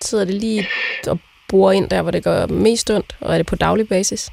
Sidder 0.00 0.24
det 0.24 0.34
lige 0.34 0.66
og 1.06 1.18
borer 1.48 1.72
ind 1.72 1.88
der, 1.88 2.02
hvor 2.02 2.10
det 2.10 2.24
gør 2.24 2.46
mest 2.46 2.90
ondt, 2.90 3.16
og 3.20 3.34
er 3.34 3.38
det 3.38 3.46
på 3.46 3.56
daglig 3.56 3.88
basis? 3.88 4.30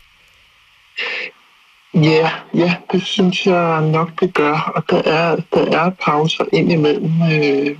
Ja, 1.95 2.31
ja, 2.53 2.75
det 2.91 3.05
synes 3.05 3.45
jeg 3.45 3.81
nok, 3.81 4.19
det 4.19 4.34
gør. 4.34 4.71
Og 4.75 4.84
der 4.89 5.12
er, 5.12 5.36
der 5.53 5.79
er 5.79 5.89
pauser 5.89 6.45
indimellem. 6.53 7.12
Øh, 7.21 7.77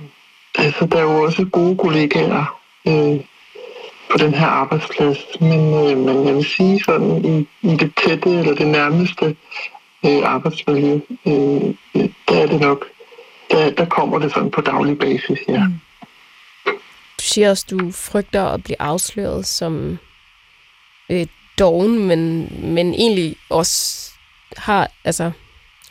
altså, 0.54 0.86
der 0.86 0.98
er 0.98 1.02
jo 1.02 1.22
også 1.22 1.44
gode 1.44 1.76
kollegaer 1.76 2.60
øh, 2.88 3.20
på 4.10 4.18
den 4.18 4.34
her 4.34 4.46
arbejdsplads. 4.46 5.18
Men, 5.40 5.74
øh, 5.74 5.98
men 5.98 6.26
jeg 6.26 6.34
vil 6.34 6.44
sige 6.44 6.80
sådan, 6.84 7.24
i, 7.24 7.48
i 7.62 7.76
det 7.76 7.92
tætte 8.04 8.30
eller 8.30 8.54
det 8.54 8.66
nærmeste 8.66 9.36
øh, 10.06 10.20
arbejdsmiljø, 10.24 11.00
øh, 11.26 11.74
øh 11.94 12.08
der 12.28 12.42
er 12.42 12.46
det 12.46 12.60
nok, 12.60 12.86
der, 13.50 13.70
der 13.70 13.84
kommer 13.84 14.18
det 14.18 14.32
sådan 14.32 14.50
på 14.50 14.60
daglig 14.60 14.98
basis, 14.98 15.38
ja. 15.48 15.64
Mm. 15.64 15.80
Du 17.18 17.22
siger 17.22 17.50
også, 17.50 17.66
du 17.70 17.90
frygter 17.92 18.44
at 18.44 18.62
blive 18.64 18.80
afsløret 18.80 19.46
som 19.46 19.98
øh, 21.10 21.26
doven, 21.58 21.98
men, 21.98 22.48
men 22.74 22.94
egentlig 22.94 23.36
også 23.48 24.10
har, 24.56 24.90
altså, 25.04 25.30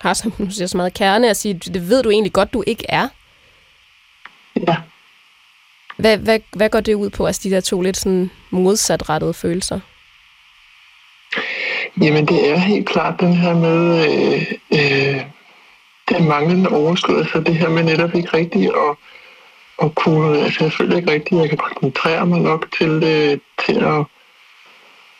har 0.01 0.13
som 0.13 0.31
du 0.31 0.51
siger, 0.51 0.67
så 0.67 0.77
meget 0.77 0.93
kerne 0.93 1.29
at 1.29 1.37
sige, 1.37 1.53
det 1.53 1.89
ved 1.89 2.03
du 2.03 2.09
egentlig 2.09 2.33
godt, 2.33 2.53
du 2.53 2.63
ikke 2.67 2.85
er. 2.89 3.07
ja. 4.67 4.75
Hvad, 5.97 6.17
hvad, 6.17 6.39
hvad 6.53 6.69
går 6.69 6.79
det 6.79 6.93
ud 6.93 7.09
på, 7.09 7.25
altså 7.25 7.41
de 7.43 7.51
der 7.51 7.61
to 7.61 7.81
lidt 7.81 7.97
sådan 7.97 8.31
modsatrettede 8.49 9.33
følelser? 9.33 9.79
Jamen, 12.01 12.25
det 12.25 12.49
er 12.49 12.57
helt 12.57 12.89
klart 12.89 13.19
den 13.19 13.33
her 13.33 13.53
med 13.53 14.07
øh, 14.07 14.41
øh, 14.73 15.21
den 16.09 16.27
manglende 16.27 16.69
overskud, 16.69 17.17
altså 17.17 17.39
det 17.39 17.55
her 17.55 17.69
med 17.69 17.83
netop 17.83 18.15
ikke 18.15 18.37
rigtigt 18.37 18.71
at, 18.71 18.95
at 19.83 19.95
kunne, 19.95 20.37
altså 20.39 20.63
jeg 20.63 20.73
føler 20.73 20.97
ikke 20.97 21.11
rigtigt, 21.11 21.33
at 21.33 21.41
jeg 21.41 21.49
kan 21.49 21.57
koncentrere 21.57 22.25
mig 22.25 22.39
nok 22.39 22.67
til, 22.77 23.03
øh, 23.03 23.37
til 23.65 23.83
at, 23.83 24.05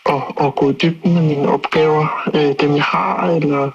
at, 0.09 0.45
at 0.45 0.55
gå 0.55 0.69
i 0.69 0.73
dybden 0.73 1.13
med 1.13 1.21
mine 1.21 1.47
opgaver, 1.49 2.29
øh, 2.33 2.53
dem 2.59 2.75
jeg 2.75 2.83
har, 2.83 3.27
eller 3.27 3.71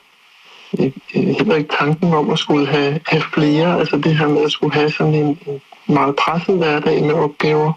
øh, 0.81 0.93
øh, 1.17 1.23
heller 1.23 1.57
ikke 1.57 1.77
tanken 1.79 2.15
om 2.15 2.31
at 2.31 2.39
skulle 2.39 2.67
have, 2.67 3.01
have 3.07 3.23
flere, 3.35 3.79
altså 3.79 3.97
det 3.97 4.19
her 4.19 4.29
med 4.29 4.43
at 4.43 4.53
skulle 4.53 4.75
have 4.75 4.91
sådan 4.91 5.15
en, 5.15 5.39
en 5.47 5.61
meget 5.87 6.17
presset 6.17 6.57
hverdag 6.57 7.03
med 7.03 7.15
opgaver, 7.15 7.73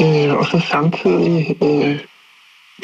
øh, 0.00 0.34
og 0.38 0.46
så 0.46 0.60
samtidig 0.70 1.56
øh, 1.62 1.98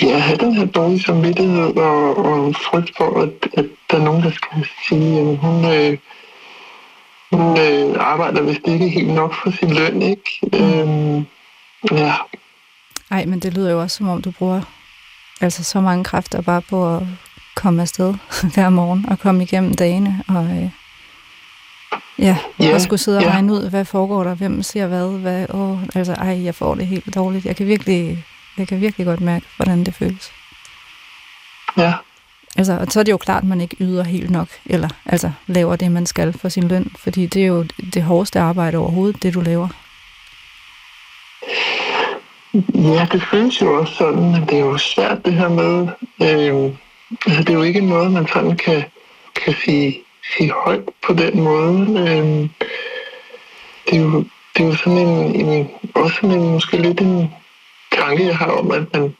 Ja, 0.02 0.18
have 0.18 0.38
den 0.38 0.54
her 0.54 0.66
dårlige 0.66 1.02
samvittighed 1.02 1.76
og, 1.76 2.16
og 2.16 2.54
frygt 2.54 2.96
for, 2.96 3.20
at, 3.22 3.48
at 3.54 3.66
der 3.90 3.96
er 3.96 4.02
nogen, 4.02 4.22
der 4.22 4.30
skal 4.30 4.66
sige, 4.88 5.20
at 5.20 5.36
hun, 5.36 5.64
øh, 5.64 5.98
hun 7.32 7.58
øh, 7.58 7.96
arbejder 7.98 8.42
vist 8.42 8.68
ikke 8.68 8.88
helt 8.88 9.14
nok 9.14 9.34
for 9.34 9.50
sin 9.50 9.70
løn, 9.70 10.02
ikke? 10.02 10.40
Øhm, 10.54 11.26
ja, 11.92 12.14
Ej, 13.10 13.24
men 13.24 13.40
det 13.40 13.54
lyder 13.54 13.70
jo 13.70 13.80
også, 13.80 13.96
som 13.96 14.08
om 14.08 14.22
du 14.22 14.30
bruger 14.30 14.62
altså 15.40 15.64
så 15.64 15.80
mange 15.80 16.04
kræfter 16.04 16.42
bare 16.42 16.62
på 16.62 16.96
at 16.96 17.02
komme 17.56 17.82
afsted 17.82 18.14
hver 18.54 18.68
morgen 18.68 19.08
og 19.08 19.18
komme 19.18 19.42
igennem 19.42 19.74
dagene 19.74 20.22
og 20.28 20.44
øh, 20.44 20.70
ja, 22.18 22.38
Ja, 22.60 22.74
og 22.74 22.80
skulle 22.80 23.00
sidde 23.00 23.18
og 23.18 23.24
ja. 23.24 23.30
regne 23.30 23.52
ud, 23.52 23.70
hvad 23.70 23.84
foregår 23.84 24.24
der, 24.24 24.34
hvem 24.34 24.62
siger 24.62 24.86
hvad, 24.86 25.18
hvad 25.18 25.46
åh, 25.54 25.78
altså 25.94 26.12
ej, 26.12 26.44
jeg 26.44 26.54
får 26.54 26.74
det 26.74 26.86
helt 26.86 27.14
dårligt. 27.14 27.44
Jeg 27.44 27.56
kan 27.56 27.66
virkelig, 27.66 28.24
jeg 28.58 28.68
kan 28.68 28.80
virkelig 28.80 29.06
godt 29.06 29.20
mærke, 29.20 29.46
hvordan 29.56 29.84
det 29.84 29.94
føles. 29.94 30.30
ja, 31.76 31.94
Altså, 32.56 32.72
og 32.72 32.86
så 32.90 33.00
er 33.00 33.04
det 33.04 33.12
jo 33.12 33.16
klart, 33.16 33.42
at 33.42 33.48
man 33.48 33.60
ikke 33.60 33.76
yder 33.80 34.04
helt 34.04 34.30
nok, 34.30 34.48
eller 34.66 34.88
altså 35.06 35.32
laver 35.46 35.76
det, 35.76 35.92
man 35.92 36.06
skal 36.06 36.32
for 36.32 36.48
sin 36.48 36.68
løn, 36.68 36.90
fordi 36.98 37.26
det 37.26 37.42
er 37.42 37.46
jo 37.46 37.62
det 37.94 38.02
hårdeste 38.02 38.40
arbejde 38.40 38.78
overhovedet, 38.78 39.22
det 39.22 39.34
du 39.34 39.40
laver. 39.40 39.68
Ja, 42.74 43.08
det 43.12 43.22
føles 43.30 43.62
jo 43.62 43.80
også 43.80 43.94
sådan, 43.94 44.32
men 44.32 44.42
det 44.48 44.52
er 44.52 44.64
jo 44.64 44.78
svært 44.78 45.24
det 45.24 45.32
her 45.32 45.48
med, 45.48 45.88
øh, 46.22 46.72
altså 47.26 47.42
det 47.42 47.50
er 47.50 47.54
jo 47.54 47.62
ikke 47.62 47.80
noget, 47.80 48.12
man 48.12 48.26
sådan 48.26 48.56
kan, 48.56 48.84
kan 49.34 49.54
sige, 49.64 49.98
sige 50.36 50.52
højt 50.52 50.88
på 51.06 51.12
den 51.12 51.40
måde. 51.40 51.80
Øh, 51.80 52.48
det, 53.86 53.98
er 53.98 54.02
jo, 54.02 54.24
det 54.56 54.62
er 54.62 54.66
jo 54.66 54.74
sådan 54.74 54.98
en, 54.98 55.34
en 55.34 55.70
også 55.94 56.14
sådan 56.14 56.40
en, 56.40 56.52
måske 56.52 56.76
lidt 56.76 57.00
en 57.00 57.30
tanke, 57.92 58.26
jeg 58.26 58.36
har 58.36 58.50
om, 58.50 58.70
at 58.70 58.84
man, 58.94 59.14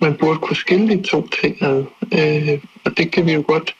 man 0.00 0.14
burde 0.14 0.38
kunne 0.38 0.56
skille 0.56 0.96
de 0.96 1.02
to 1.02 1.28
ting 1.28 1.62
ad. 1.62 1.84
Øh, 2.12 2.58
og 2.84 2.98
det 2.98 3.10
kan 3.12 3.26
vi 3.26 3.32
jo 3.32 3.44
godt, 3.46 3.74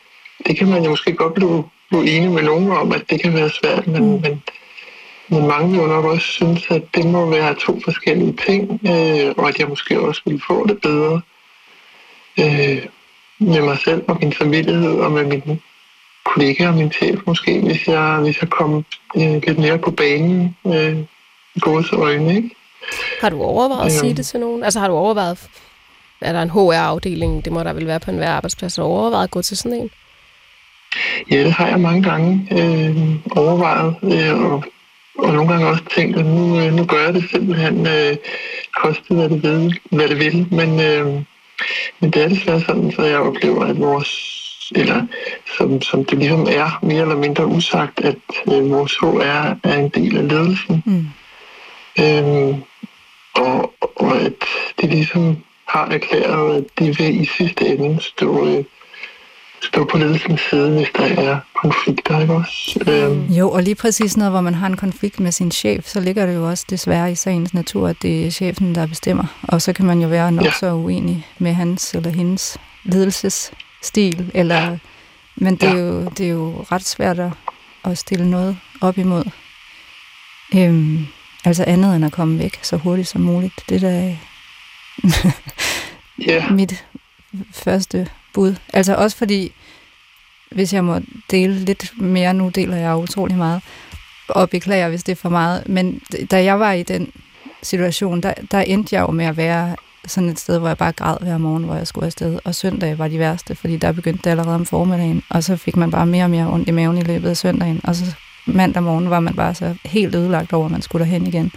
det 0.46 0.58
kan 0.58 0.68
man 0.68 0.82
jo 0.82 0.90
måske 0.90 1.12
godt 1.12 1.34
blive, 1.34 1.64
blive 1.88 2.10
enige 2.10 2.30
med 2.30 2.42
nogen 2.42 2.70
om, 2.70 2.92
at 2.92 3.04
det 3.10 3.22
kan 3.22 3.34
være 3.34 3.50
svært, 3.50 3.86
men, 3.86 4.02
mm. 4.02 4.20
men, 4.22 4.42
men 5.28 5.46
mange 5.46 5.70
vil 5.70 5.80
jo 5.80 5.86
nok 5.86 6.04
også 6.04 6.26
synes, 6.26 6.70
at 6.70 6.82
det 6.94 7.06
må 7.06 7.30
være 7.30 7.54
to 7.54 7.80
forskellige 7.84 8.36
ting, 8.46 8.80
øh, 8.86 9.34
og 9.36 9.48
at 9.48 9.58
jeg 9.58 9.68
måske 9.68 10.00
også 10.00 10.22
ville 10.24 10.40
få 10.46 10.66
det 10.66 10.80
bedre 10.80 11.20
øh, 12.40 12.86
med 13.38 13.62
mig 13.62 13.78
selv 13.78 14.02
og 14.08 14.18
min 14.20 14.32
samvittighed 14.32 14.92
og 14.92 15.12
med 15.12 15.24
mine 15.24 15.58
kollegaer 16.24 16.68
og 16.68 16.74
min 16.74 16.92
chef 16.92 17.20
måske, 17.26 17.60
hvis 17.60 17.88
jeg, 17.88 18.18
hvis 18.22 18.40
jeg 18.40 18.50
kom 18.50 18.84
øh, 19.16 19.42
lidt 19.46 19.58
mere 19.58 19.78
på 19.78 19.90
banen 19.90 20.56
øh, 20.66 20.98
i 21.54 21.60
gods 21.60 21.92
øjne, 21.92 22.36
ikke? 22.36 22.50
Har 23.20 23.28
du 23.28 23.42
overvejet 23.42 23.86
at 23.86 23.92
sige 23.92 24.14
det 24.14 24.26
til 24.26 24.40
nogen? 24.40 24.64
Altså 24.64 24.80
har 24.80 24.88
du 24.88 24.94
overvejet, 24.94 25.48
er 26.20 26.32
der 26.32 26.42
en 26.42 26.50
HR-afdeling, 26.50 27.44
det 27.44 27.52
må 27.52 27.62
der 27.62 27.72
vel 27.72 27.86
være 27.86 28.00
på 28.00 28.10
enhver 28.10 28.30
arbejdsplads, 28.30 28.76
har 28.76 28.82
du 28.82 28.88
overvejet 28.88 29.24
at 29.24 29.30
gå 29.30 29.42
til 29.42 29.56
sådan 29.56 29.80
en? 29.80 29.90
Ja, 31.30 31.44
det 31.44 31.52
har 31.52 31.66
jeg 31.66 31.80
mange 31.80 32.02
gange 32.02 32.48
øh, 32.52 32.96
overvejet, 33.36 33.96
øh, 34.02 34.52
og 34.52 34.64
og 35.18 35.32
nogle 35.32 35.52
gange 35.52 35.66
også 35.66 35.84
tænkt, 35.94 36.16
at 36.16 36.26
nu, 36.26 36.60
øh, 36.60 36.72
nu 36.72 36.84
gør 36.84 37.04
jeg 37.04 37.14
det 37.14 37.30
simpelthen 37.30 37.86
øh, 37.86 38.16
koste, 38.82 39.14
hvad 39.14 39.28
det 39.28 39.42
vil. 39.42 39.80
Hvad 39.90 40.08
det 40.08 40.18
vil. 40.18 40.46
Men, 40.50 40.80
øh, 40.80 41.06
men 42.00 42.10
det 42.10 42.22
er 42.22 42.28
desværre 42.28 42.60
sådan, 42.60 42.92
så 42.92 43.02
jeg 43.02 43.18
oplever, 43.18 43.64
at 43.64 43.80
vores 43.80 44.34
eller 44.74 45.06
som, 45.56 45.82
som 45.82 46.04
det 46.04 46.18
ligesom 46.18 46.46
er 46.50 46.78
mere 46.82 47.02
eller 47.02 47.16
mindre 47.16 47.46
usagt, 47.46 48.00
at 48.00 48.16
øh, 48.52 48.70
vores 48.70 48.96
HR 48.96 49.56
er 49.64 49.78
en 49.78 49.88
del 49.88 50.16
af 50.16 50.28
ledelsen. 50.28 50.82
Mm. 50.86 51.06
Øhm, 52.00 52.62
og, 53.34 53.74
og 53.80 54.16
at 54.16 54.44
de 54.80 54.86
ligesom 54.86 55.36
har 55.64 55.86
erklæret, 55.86 56.56
at 56.56 56.64
de 56.78 56.96
vil 56.96 57.20
i 57.20 57.24
sidste 57.24 57.66
ende 57.66 58.02
stå, 58.02 58.48
øh, 58.48 58.64
stå 59.64 59.84
på 59.84 59.98
ledelsens 59.98 60.40
side, 60.50 60.70
hvis 60.70 60.88
der 60.96 61.04
er 61.04 61.38
konflikter, 61.54 62.20
ikke 62.20 62.34
også? 62.34 62.84
Øhm. 62.88 63.26
Jo, 63.26 63.50
og 63.50 63.62
lige 63.62 63.74
præcis 63.74 64.16
noget, 64.16 64.32
hvor 64.32 64.40
man 64.40 64.54
har 64.54 64.66
en 64.66 64.76
konflikt 64.76 65.20
med 65.20 65.32
sin 65.32 65.50
chef, 65.50 65.86
så 65.86 66.00
ligger 66.00 66.26
det 66.26 66.34
jo 66.34 66.48
også 66.48 66.64
desværre 66.70 67.12
i 67.12 67.14
sagens 67.14 67.54
natur, 67.54 67.88
at 67.88 67.96
det 68.02 68.26
er 68.26 68.30
chefen, 68.30 68.74
der 68.74 68.86
bestemmer. 68.86 69.24
Og 69.42 69.62
så 69.62 69.72
kan 69.72 69.84
man 69.84 70.00
jo 70.00 70.08
være 70.08 70.32
nok 70.32 70.44
ja. 70.44 70.52
så 70.60 70.72
uenig 70.72 71.26
med 71.38 71.52
hans 71.52 71.94
eller 71.94 72.10
hendes 72.10 72.58
ledelsesstil, 72.84 74.30
eller... 74.34 74.78
Men 75.36 75.56
det 75.56 75.68
er, 75.68 75.74
ja. 75.74 75.80
jo, 75.80 76.04
det 76.04 76.26
er 76.26 76.30
jo 76.30 76.64
ret 76.72 76.86
svært 76.86 77.18
at, 77.18 77.30
at 77.84 77.98
stille 77.98 78.30
noget 78.30 78.56
op 78.80 78.98
imod. 78.98 79.24
Øhm, 80.54 81.06
altså 81.44 81.64
andet 81.66 81.96
end 81.96 82.04
at 82.04 82.12
komme 82.12 82.38
væk 82.38 82.58
så 82.62 82.76
hurtigt 82.76 83.08
som 83.08 83.20
muligt. 83.20 83.54
Det 83.68 83.80
der 83.80 83.90
er 83.90 84.16
yeah. 86.28 86.52
mit 86.58 86.84
første 87.52 88.08
bud. 88.34 88.54
Altså 88.72 88.94
også 88.94 89.16
fordi, 89.16 89.52
hvis 90.50 90.72
jeg 90.72 90.84
må 90.84 91.00
dele 91.30 91.54
lidt 91.54 91.92
mere, 92.00 92.34
nu 92.34 92.48
deler 92.48 92.76
jeg 92.76 92.96
utrolig 92.96 93.36
meget, 93.36 93.62
og 94.28 94.50
beklager, 94.50 94.88
hvis 94.88 95.02
det 95.02 95.12
er 95.12 95.16
for 95.16 95.28
meget, 95.28 95.68
men 95.68 96.00
da 96.30 96.44
jeg 96.44 96.60
var 96.60 96.72
i 96.72 96.82
den 96.82 97.12
situation, 97.62 98.20
der, 98.20 98.34
der 98.50 98.60
endte 98.60 98.96
jeg 98.96 99.02
jo 99.02 99.10
med 99.10 99.24
at 99.24 99.36
være 99.36 99.76
sådan 100.06 100.28
et 100.28 100.38
sted, 100.38 100.58
hvor 100.58 100.68
jeg 100.68 100.78
bare 100.78 100.92
græd 100.92 101.16
hver 101.20 101.38
morgen, 101.38 101.64
hvor 101.64 101.74
jeg 101.74 101.86
skulle 101.86 102.06
afsted. 102.06 102.38
Og 102.44 102.54
søndag 102.54 102.98
var 102.98 103.08
de 103.08 103.18
værste, 103.18 103.54
fordi 103.54 103.76
der 103.76 103.92
begyndte 103.92 104.22
det 104.24 104.30
allerede 104.30 104.54
om 104.54 104.66
formiddagen, 104.66 105.22
og 105.30 105.44
så 105.44 105.56
fik 105.56 105.76
man 105.76 105.90
bare 105.90 106.06
mere 106.06 106.24
og 106.24 106.30
mere 106.30 106.52
ondt 106.52 106.68
i 106.68 106.72
maven 106.72 106.98
i 106.98 107.02
løbet 107.02 107.28
af 107.28 107.36
søndagen. 107.36 107.80
Og 107.84 107.94
så 107.94 108.04
mandag 108.46 108.82
morgen 108.82 109.10
var 109.10 109.20
man 109.20 109.34
bare 109.34 109.54
så 109.54 109.74
helt 109.84 110.14
ødelagt 110.14 110.52
over, 110.52 110.64
at 110.64 110.72
man 110.72 110.82
skulle 110.82 111.04
derhen 111.04 111.26
igen. 111.26 111.52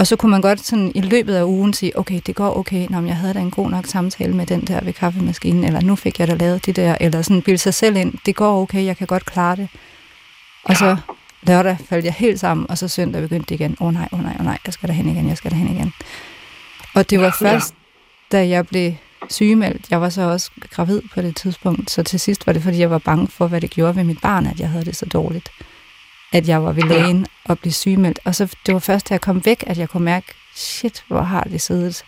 Og 0.00 0.06
så 0.06 0.16
kunne 0.16 0.30
man 0.30 0.40
godt 0.40 0.66
sådan 0.66 0.92
i 0.94 1.00
løbet 1.00 1.34
af 1.34 1.44
ugen 1.44 1.72
sige, 1.72 1.98
okay, 1.98 2.20
det 2.26 2.34
går 2.34 2.56
okay, 2.56 2.86
når 2.90 3.02
jeg 3.02 3.16
havde 3.16 3.34
da 3.34 3.38
en 3.38 3.50
god 3.50 3.70
nok 3.70 3.86
samtale 3.86 4.36
med 4.36 4.46
den 4.46 4.60
der 4.60 4.84
ved 4.84 4.92
kaffemaskinen, 4.92 5.64
eller 5.64 5.80
nu 5.80 5.96
fik 5.96 6.20
jeg 6.20 6.28
da 6.28 6.34
lavet 6.34 6.66
det 6.66 6.76
der, 6.76 6.96
eller 7.00 7.22
sådan 7.22 7.42
bilde 7.42 7.58
sig 7.58 7.74
selv 7.74 7.96
ind, 7.96 8.14
det 8.26 8.36
går 8.36 8.62
okay, 8.62 8.84
jeg 8.84 8.96
kan 8.96 9.06
godt 9.06 9.24
klare 9.24 9.56
det. 9.56 9.68
Og 10.64 10.76
så 10.76 10.96
lørdag 11.42 11.76
faldt 11.84 12.04
jeg 12.04 12.12
helt 12.12 12.40
sammen, 12.40 12.70
og 12.70 12.78
så 12.78 12.88
søndag 12.88 13.22
begyndte 13.22 13.48
det 13.48 13.54
igen, 13.54 13.76
åh 13.80 13.86
oh, 13.86 13.94
nej, 13.94 14.08
åh 14.12 14.18
oh, 14.18 14.24
nej, 14.24 14.34
åh 14.34 14.40
oh, 14.40 14.46
nej, 14.46 14.58
jeg 14.66 14.72
skal 14.72 14.88
derhen 14.88 15.08
igen, 15.08 15.28
jeg 15.28 15.36
skal 15.36 15.50
derhen 15.50 15.76
igen. 15.76 15.92
Og 16.94 17.10
det 17.10 17.20
var 17.20 17.36
først, 17.38 17.74
da 18.32 18.48
jeg 18.48 18.66
blev 18.66 18.92
sygemeldt, 19.28 19.90
jeg 19.90 20.00
var 20.00 20.08
så 20.08 20.22
også 20.22 20.50
gravid 20.70 21.02
på 21.14 21.22
det 21.22 21.36
tidspunkt, 21.36 21.90
så 21.90 22.02
til 22.02 22.20
sidst 22.20 22.46
var 22.46 22.52
det, 22.52 22.62
fordi 22.62 22.78
jeg 22.78 22.90
var 22.90 22.98
bange 22.98 23.28
for, 23.28 23.46
hvad 23.46 23.60
det 23.60 23.70
gjorde 23.70 23.96
ved 23.96 24.04
mit 24.04 24.20
barn, 24.22 24.46
at 24.46 24.60
jeg 24.60 24.68
havde 24.68 24.84
det 24.84 24.96
så 24.96 25.06
dårligt 25.06 25.50
at 26.32 26.48
jeg 26.48 26.64
var 26.64 26.72
ved 26.72 26.82
lægen 26.82 27.26
og 27.44 27.58
blev 27.58 27.72
sygemeldt. 27.72 28.18
Og 28.24 28.34
så 28.34 28.54
det 28.66 28.74
var 28.74 28.80
først, 28.80 29.08
da 29.08 29.14
jeg 29.14 29.20
kom 29.20 29.44
væk, 29.44 29.64
at 29.66 29.78
jeg 29.78 29.88
kunne 29.88 30.04
mærke, 30.04 30.26
shit, 30.54 31.04
hvor 31.08 31.22
har 31.22 31.42
det 31.44 31.60
siddet. 31.60 32.04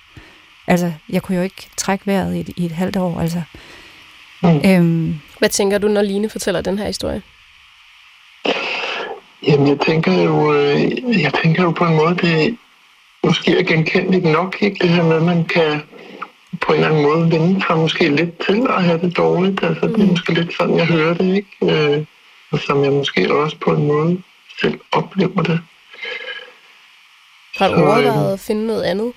Altså, 0.67 0.93
jeg 1.09 1.23
kunne 1.23 1.37
jo 1.37 1.43
ikke 1.43 1.69
trække 1.77 2.07
vejret 2.07 2.35
i 2.35 2.41
et, 2.41 2.51
i 2.57 2.65
et 2.65 2.73
halvt 2.73 2.97
år. 2.97 3.21
Altså. 3.21 3.43
Mm. 4.43 4.61
Øhm, 4.71 5.21
Hvad 5.39 5.49
tænker 5.49 5.79
du, 5.79 5.89
når 5.89 6.03
Line 6.03 6.29
fortæller 6.29 6.61
den 6.61 6.79
her 6.79 6.87
historie? 6.87 7.23
Jamen, 9.47 9.69
jeg 9.69 9.79
tænker 9.87 10.23
jo, 10.23 10.55
øh, 10.55 11.23
jeg 11.23 11.33
tænker 11.43 11.63
jo 11.63 11.71
på 11.71 11.85
en 11.85 11.97
måde, 11.97 12.17
det 12.17 12.57
måske 13.25 13.59
er 13.59 13.63
genkendeligt 13.63 14.25
nok, 14.25 14.57
ikke? 14.61 14.77
Det 14.81 14.89
her 14.89 15.03
med, 15.03 15.17
at 15.17 15.23
man 15.23 15.45
kan 15.45 15.83
på 16.61 16.73
en 16.73 16.79
eller 16.79 16.89
anden 16.89 17.03
måde 17.03 17.31
vende 17.31 17.63
sig 17.67 17.77
måske 17.77 18.09
lidt 18.09 18.39
til 18.47 18.67
at 18.77 18.85
have 18.85 19.01
det 19.01 19.17
dårligt. 19.17 19.65
Altså, 19.65 19.87
mm. 19.87 19.93
det 19.93 20.01
er 20.01 20.05
mm. 20.05 20.11
måske 20.11 20.35
lidt 20.35 20.57
sådan, 20.57 20.77
jeg 20.77 20.87
hører 20.87 21.15
det, 21.15 21.37
ikke? 21.37 22.07
Og 22.53 22.59
som 22.59 22.85
jeg 22.85 22.93
måske 22.93 23.35
også 23.35 23.57
på 23.57 23.71
en 23.71 23.87
måde 23.87 24.23
selv 24.61 24.81
oplever 24.93 25.43
det. 25.43 25.61
Har 27.57 27.69
du 27.69 27.75
overvejet 27.75 28.27
øh, 28.27 28.33
at 28.33 28.41
finde 28.41 28.67
noget 28.67 28.83
andet? 28.83 29.13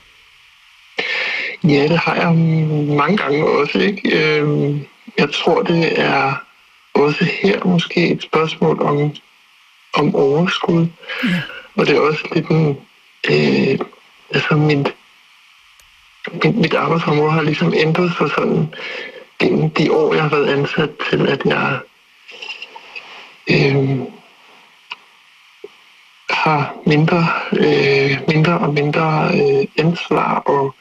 Ja, 1.63 1.83
det 1.83 1.97
har 1.97 2.15
jeg 2.15 2.35
mange 2.95 3.17
gange 3.17 3.47
også. 3.47 3.79
Ikke? 3.79 4.01
Øh, 4.19 4.75
jeg 5.17 5.33
tror, 5.33 5.61
det 5.61 5.99
er 5.99 6.33
også 6.93 7.25
her 7.25 7.65
måske 7.65 8.07
et 8.07 8.23
spørgsmål 8.23 8.81
om, 8.81 9.15
om 9.93 10.15
overskud. 10.15 10.87
Ja. 11.23 11.41
Og 11.75 11.87
det 11.87 11.95
er 11.95 11.99
også 11.99 12.23
lidt 12.33 12.47
en... 12.47 12.77
Øh, 13.29 13.79
altså 14.29 14.55
mit, 14.55 14.95
mit, 16.43 16.55
mit 16.55 16.73
arbejdsområde 16.73 17.31
har 17.31 17.41
ligesom 17.41 17.73
ændret 17.75 18.11
sig 18.17 18.29
sådan 18.29 18.73
gennem 19.39 19.69
de 19.69 19.91
år, 19.91 20.13
jeg 20.13 20.23
har 20.23 20.29
været 20.29 20.49
ansat 20.49 20.89
til, 21.09 21.27
at 21.27 21.45
jeg 21.45 21.79
øh, 23.49 23.99
har 26.29 26.75
mindre, 26.85 27.27
øh, 27.51 28.19
mindre 28.27 28.57
og 28.57 28.73
mindre 28.73 29.31
øh, 29.33 29.67
ansvar 29.77 30.35
og, 30.39 30.75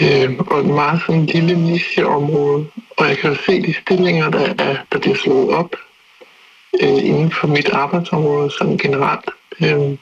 øh, 0.00 0.38
og 0.38 0.60
et 0.60 0.66
meget 0.66 1.00
sådan 1.06 1.26
lille 1.26 1.54
nicheområde. 1.54 2.66
Og 2.96 3.08
jeg 3.08 3.18
kan 3.18 3.30
jo 3.30 3.36
se 3.46 3.62
de 3.62 3.74
stillinger, 3.74 4.30
der, 4.30 4.54
er, 4.58 4.76
der 4.92 4.98
bliver 4.98 5.16
slået 5.16 5.50
op 5.50 5.76
øh, 6.82 7.04
inden 7.04 7.30
for 7.32 7.46
mit 7.46 7.68
arbejdsområde 7.68 8.50
sådan 8.50 8.78
generelt. 8.78 9.30
Øh, 9.60 9.98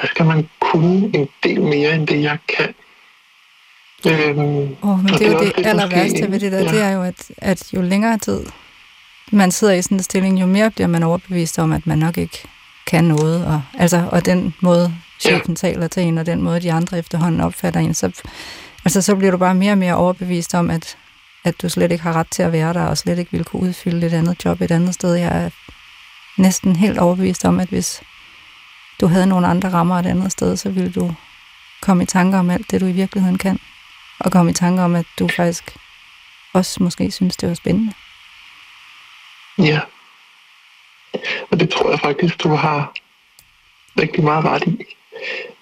der 0.00 0.06
skal 0.06 0.26
man 0.26 0.48
kunne 0.60 1.10
en 1.14 1.28
del 1.42 1.62
mere, 1.62 1.94
end 1.94 2.06
det 2.06 2.22
jeg 2.22 2.38
kan. 2.48 2.74
Øhm, 4.06 4.76
oh, 4.82 5.04
men 5.04 5.08
det 5.08 5.26
er 5.26 5.32
jo 5.32 5.38
det, 5.38 5.56
det 5.56 5.66
aller 5.66 5.88
værste 5.88 6.30
ved 6.30 6.40
det 6.40 6.52
der, 6.52 6.58
ja. 6.58 6.70
det 6.70 6.82
er 6.82 6.90
jo, 6.90 7.02
at, 7.02 7.30
at 7.38 7.74
jo 7.74 7.80
længere 7.82 8.18
tid 8.18 8.46
man 9.32 9.50
sidder 9.50 9.74
i 9.74 9.82
sådan 9.82 9.96
en 9.96 10.02
stilling, 10.02 10.40
jo 10.40 10.46
mere 10.46 10.70
bliver 10.70 10.86
man 10.86 11.02
overbevist 11.02 11.58
om, 11.58 11.72
at 11.72 11.86
man 11.86 11.98
nok 11.98 12.18
ikke 12.18 12.48
kan 12.86 13.04
noget. 13.04 13.46
Og, 13.46 13.62
altså, 13.78 14.08
og 14.12 14.24
den 14.24 14.54
måde, 14.60 14.94
chefen 15.20 15.52
ja. 15.52 15.54
taler 15.54 15.88
til 15.88 16.02
en, 16.02 16.18
og 16.18 16.26
den 16.26 16.42
måde, 16.42 16.60
de 16.60 16.72
andre 16.72 16.98
efterhånden 16.98 17.40
opfatter 17.40 17.80
en, 17.80 17.94
så, 17.94 18.22
altså, 18.84 19.02
så 19.02 19.16
bliver 19.16 19.30
du 19.30 19.38
bare 19.38 19.54
mere 19.54 19.72
og 19.72 19.78
mere 19.78 19.94
overbevist 19.94 20.54
om, 20.54 20.70
at, 20.70 20.96
at 21.44 21.62
du 21.62 21.68
slet 21.68 21.92
ikke 21.92 22.04
har 22.04 22.12
ret 22.12 22.30
til 22.30 22.42
at 22.42 22.52
være 22.52 22.72
der, 22.72 22.84
og 22.84 22.98
slet 22.98 23.18
ikke 23.18 23.32
vil 23.32 23.44
kunne 23.44 23.62
udfylde 23.62 24.06
et 24.06 24.12
andet 24.12 24.44
job 24.44 24.60
et 24.60 24.70
andet 24.70 24.94
sted. 24.94 25.14
Jeg 25.14 25.44
er 25.44 25.50
næsten 26.36 26.76
helt 26.76 26.98
overbevist 26.98 27.44
om, 27.44 27.60
at 27.60 27.68
hvis 27.68 28.00
du 29.00 29.06
havde 29.06 29.26
nogle 29.26 29.46
andre 29.46 29.68
rammer 29.68 29.98
et 29.98 30.06
andet 30.06 30.32
sted, 30.32 30.56
så 30.56 30.70
ville 30.70 30.92
du 30.92 31.14
komme 31.82 32.02
i 32.02 32.06
tanker 32.06 32.38
om 32.38 32.50
alt 32.50 32.70
det, 32.70 32.80
du 32.80 32.86
i 32.86 32.92
virkeligheden 32.92 33.38
kan. 33.38 33.58
Og 34.18 34.32
komme 34.32 34.50
i 34.50 34.54
tanker 34.54 34.82
om, 34.82 34.94
at 34.94 35.06
du 35.18 35.28
faktisk 35.28 35.76
også 36.52 36.82
måske 36.82 37.10
synes, 37.10 37.36
det 37.36 37.48
var 37.48 37.54
spændende. 37.54 37.92
Ja. 39.58 39.80
Og 41.50 41.60
det 41.60 41.70
tror 41.70 41.90
jeg 41.90 42.00
faktisk, 42.00 42.42
du 42.42 42.48
har 42.48 42.92
rigtig 44.00 44.24
meget 44.24 44.44
ret 44.44 44.62
i. 44.66 44.84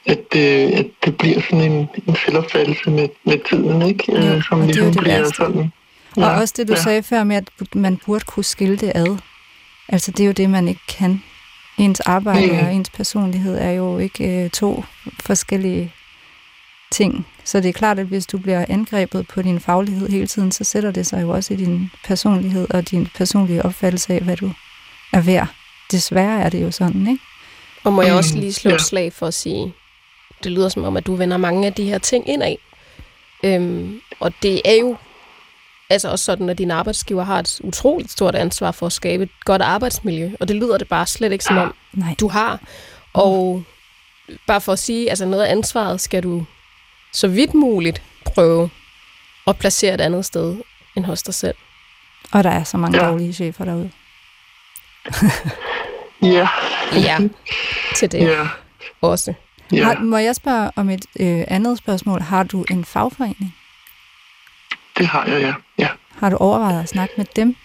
At, 0.07 0.37
øh, 0.37 0.79
at 0.79 0.87
det 1.05 1.19
bliver 1.19 1.41
sådan 1.41 1.73
en, 1.73 1.89
en 2.09 2.17
selvopfattelse 2.17 2.91
med, 2.91 3.09
med 3.25 3.39
tiden, 3.49 3.83
ikke? 3.83 4.13
Ja, 4.13 4.37
øh, 4.37 4.43
som 4.43 4.61
og 4.61 4.67
ligesom 4.67 4.87
det 4.87 5.01
bliver 5.01 5.19
værste. 5.19 5.37
sådan. 5.37 5.73
Ja, 6.17 6.29
og 6.29 6.41
også 6.41 6.55
det, 6.57 6.69
du 6.69 6.73
ja. 6.73 6.83
sagde 6.83 7.03
før 7.03 7.25
med, 7.25 7.37
at 7.37 7.75
man 7.75 7.97
burde 8.07 8.25
kunne 8.25 8.45
skille 8.45 8.77
det 8.77 8.93
ad. 8.95 9.19
Altså, 9.89 10.11
det 10.11 10.21
er 10.21 10.27
jo 10.27 10.33
det, 10.33 10.51
man 10.51 10.69
ikke 10.69 10.87
kan. 10.89 11.23
Ens 11.79 12.01
arbejde 12.01 12.53
mm. 12.53 12.59
og 12.59 12.75
ens 12.75 12.91
personlighed 12.91 13.59
er 13.59 13.71
jo 13.71 13.99
ikke 13.99 14.45
øh, 14.45 14.51
to 14.51 14.85
forskellige 15.21 15.93
ting. 16.91 17.27
Så 17.45 17.61
det 17.61 17.69
er 17.69 17.73
klart, 17.73 17.99
at 17.99 18.07
hvis 18.07 18.27
du 18.27 18.39
bliver 18.39 18.65
angrebet 18.69 19.29
på 19.29 19.43
din 19.43 19.61
faglighed 19.61 20.09
hele 20.09 20.27
tiden, 20.27 20.53
så 20.53 20.65
sætter 20.65 20.91
det 20.91 21.07
sig 21.07 21.23
jo 21.23 21.31
også 21.31 21.55
i 21.55 21.57
din 21.57 21.91
personlighed 22.05 22.67
og 22.71 22.91
din 22.91 23.09
personlige 23.15 23.65
opfattelse 23.65 24.15
af, 24.15 24.21
hvad 24.21 24.37
du 24.37 24.51
er 25.13 25.21
værd. 25.21 25.49
Desværre 25.91 26.41
er 26.41 26.49
det 26.49 26.63
jo 26.63 26.71
sådan, 26.71 27.07
ikke? 27.09 27.23
Og 27.85 27.93
må 27.93 28.03
jeg 28.03 28.15
også 28.15 28.37
lige 28.39 28.53
slå 28.53 28.75
et 28.75 28.81
slag 28.81 29.13
for 29.13 29.27
at 29.27 29.35
sige, 29.35 29.73
det 30.45 30.53
lyder 30.53 30.69
som 30.69 30.85
om, 30.85 30.97
at 30.97 31.07
du 31.07 31.15
vender 31.15 31.37
mange 31.37 31.67
af 31.67 31.73
de 31.73 31.85
her 31.85 31.99
ting 31.99 32.29
ind 32.29 32.43
af. 32.43 32.59
Øhm, 33.45 34.01
og 34.21 34.33
det 34.43 34.63
er 34.65 34.75
jo 34.75 34.97
altså 35.91 36.11
også 36.11 36.25
sådan, 36.25 36.49
at 36.49 36.59
din 36.59 36.71
arbejdsgiver 36.71 37.25
har 37.25 37.39
et 37.39 37.61
utroligt 37.65 38.13
stort 38.13 38.35
ansvar 38.35 38.71
for 38.71 38.87
at 38.87 38.93
skabe 38.93 39.23
et 39.23 39.31
godt 39.45 39.63
arbejdsmiljø, 39.63 40.31
og 40.40 40.49
det 40.49 40.57
lyder 40.57 40.79
det 40.79 40.88
bare 40.88 41.07
slet 41.07 41.33
ikke 41.33 41.45
som 41.45 41.59
om, 41.59 41.75
Nej. 41.92 42.15
du 42.21 42.29
har. 42.29 42.61
Og 43.13 43.63
bare 44.47 44.61
for 44.61 44.73
at 44.73 44.79
sige, 44.79 45.11
altså 45.11 45.27
noget 45.27 45.45
af 45.45 45.51
ansvaret 45.51 46.01
skal 46.01 46.23
du 46.23 46.45
så 47.15 47.29
vidt 47.29 47.54
muligt 47.54 48.02
prøve 48.25 48.71
at 49.46 49.58
placere 49.58 49.94
et 49.94 50.00
andet 50.00 50.25
sted 50.25 50.56
end 50.96 51.04
hos 51.04 51.23
dig 51.23 51.35
selv. 51.35 51.54
Og 52.33 52.44
der 52.44 52.50
er 52.50 52.65
så 52.65 52.77
mange 52.77 53.04
ja. 53.04 53.10
dårlige 53.10 53.33
chefer 53.33 53.65
derude. 53.65 53.90
ja. 56.37 56.48
ja, 56.92 57.19
til 57.96 58.12
det 58.12 58.19
ja. 58.19 58.48
også. 59.00 59.35
Ja. 59.73 59.85
Har, 59.85 59.98
må 59.98 60.17
jeg 60.17 60.37
spørge 60.37 60.71
om 60.77 60.90
et 60.90 61.06
øh, 61.21 61.44
andet 61.48 61.79
spørgsmål? 61.79 62.21
Har 62.21 62.42
du 62.42 62.65
en 62.71 62.85
fagforening? 62.85 63.54
Det 64.98 65.06
har 65.06 65.27
jeg, 65.27 65.40
ja. 65.40 65.54
ja. 65.79 65.88
Har 66.19 66.31
du 66.31 66.37
overvejet 66.37 66.83
at 66.83 66.88
snakke 66.88 67.15
med 67.17 67.25
dem? 67.37 67.56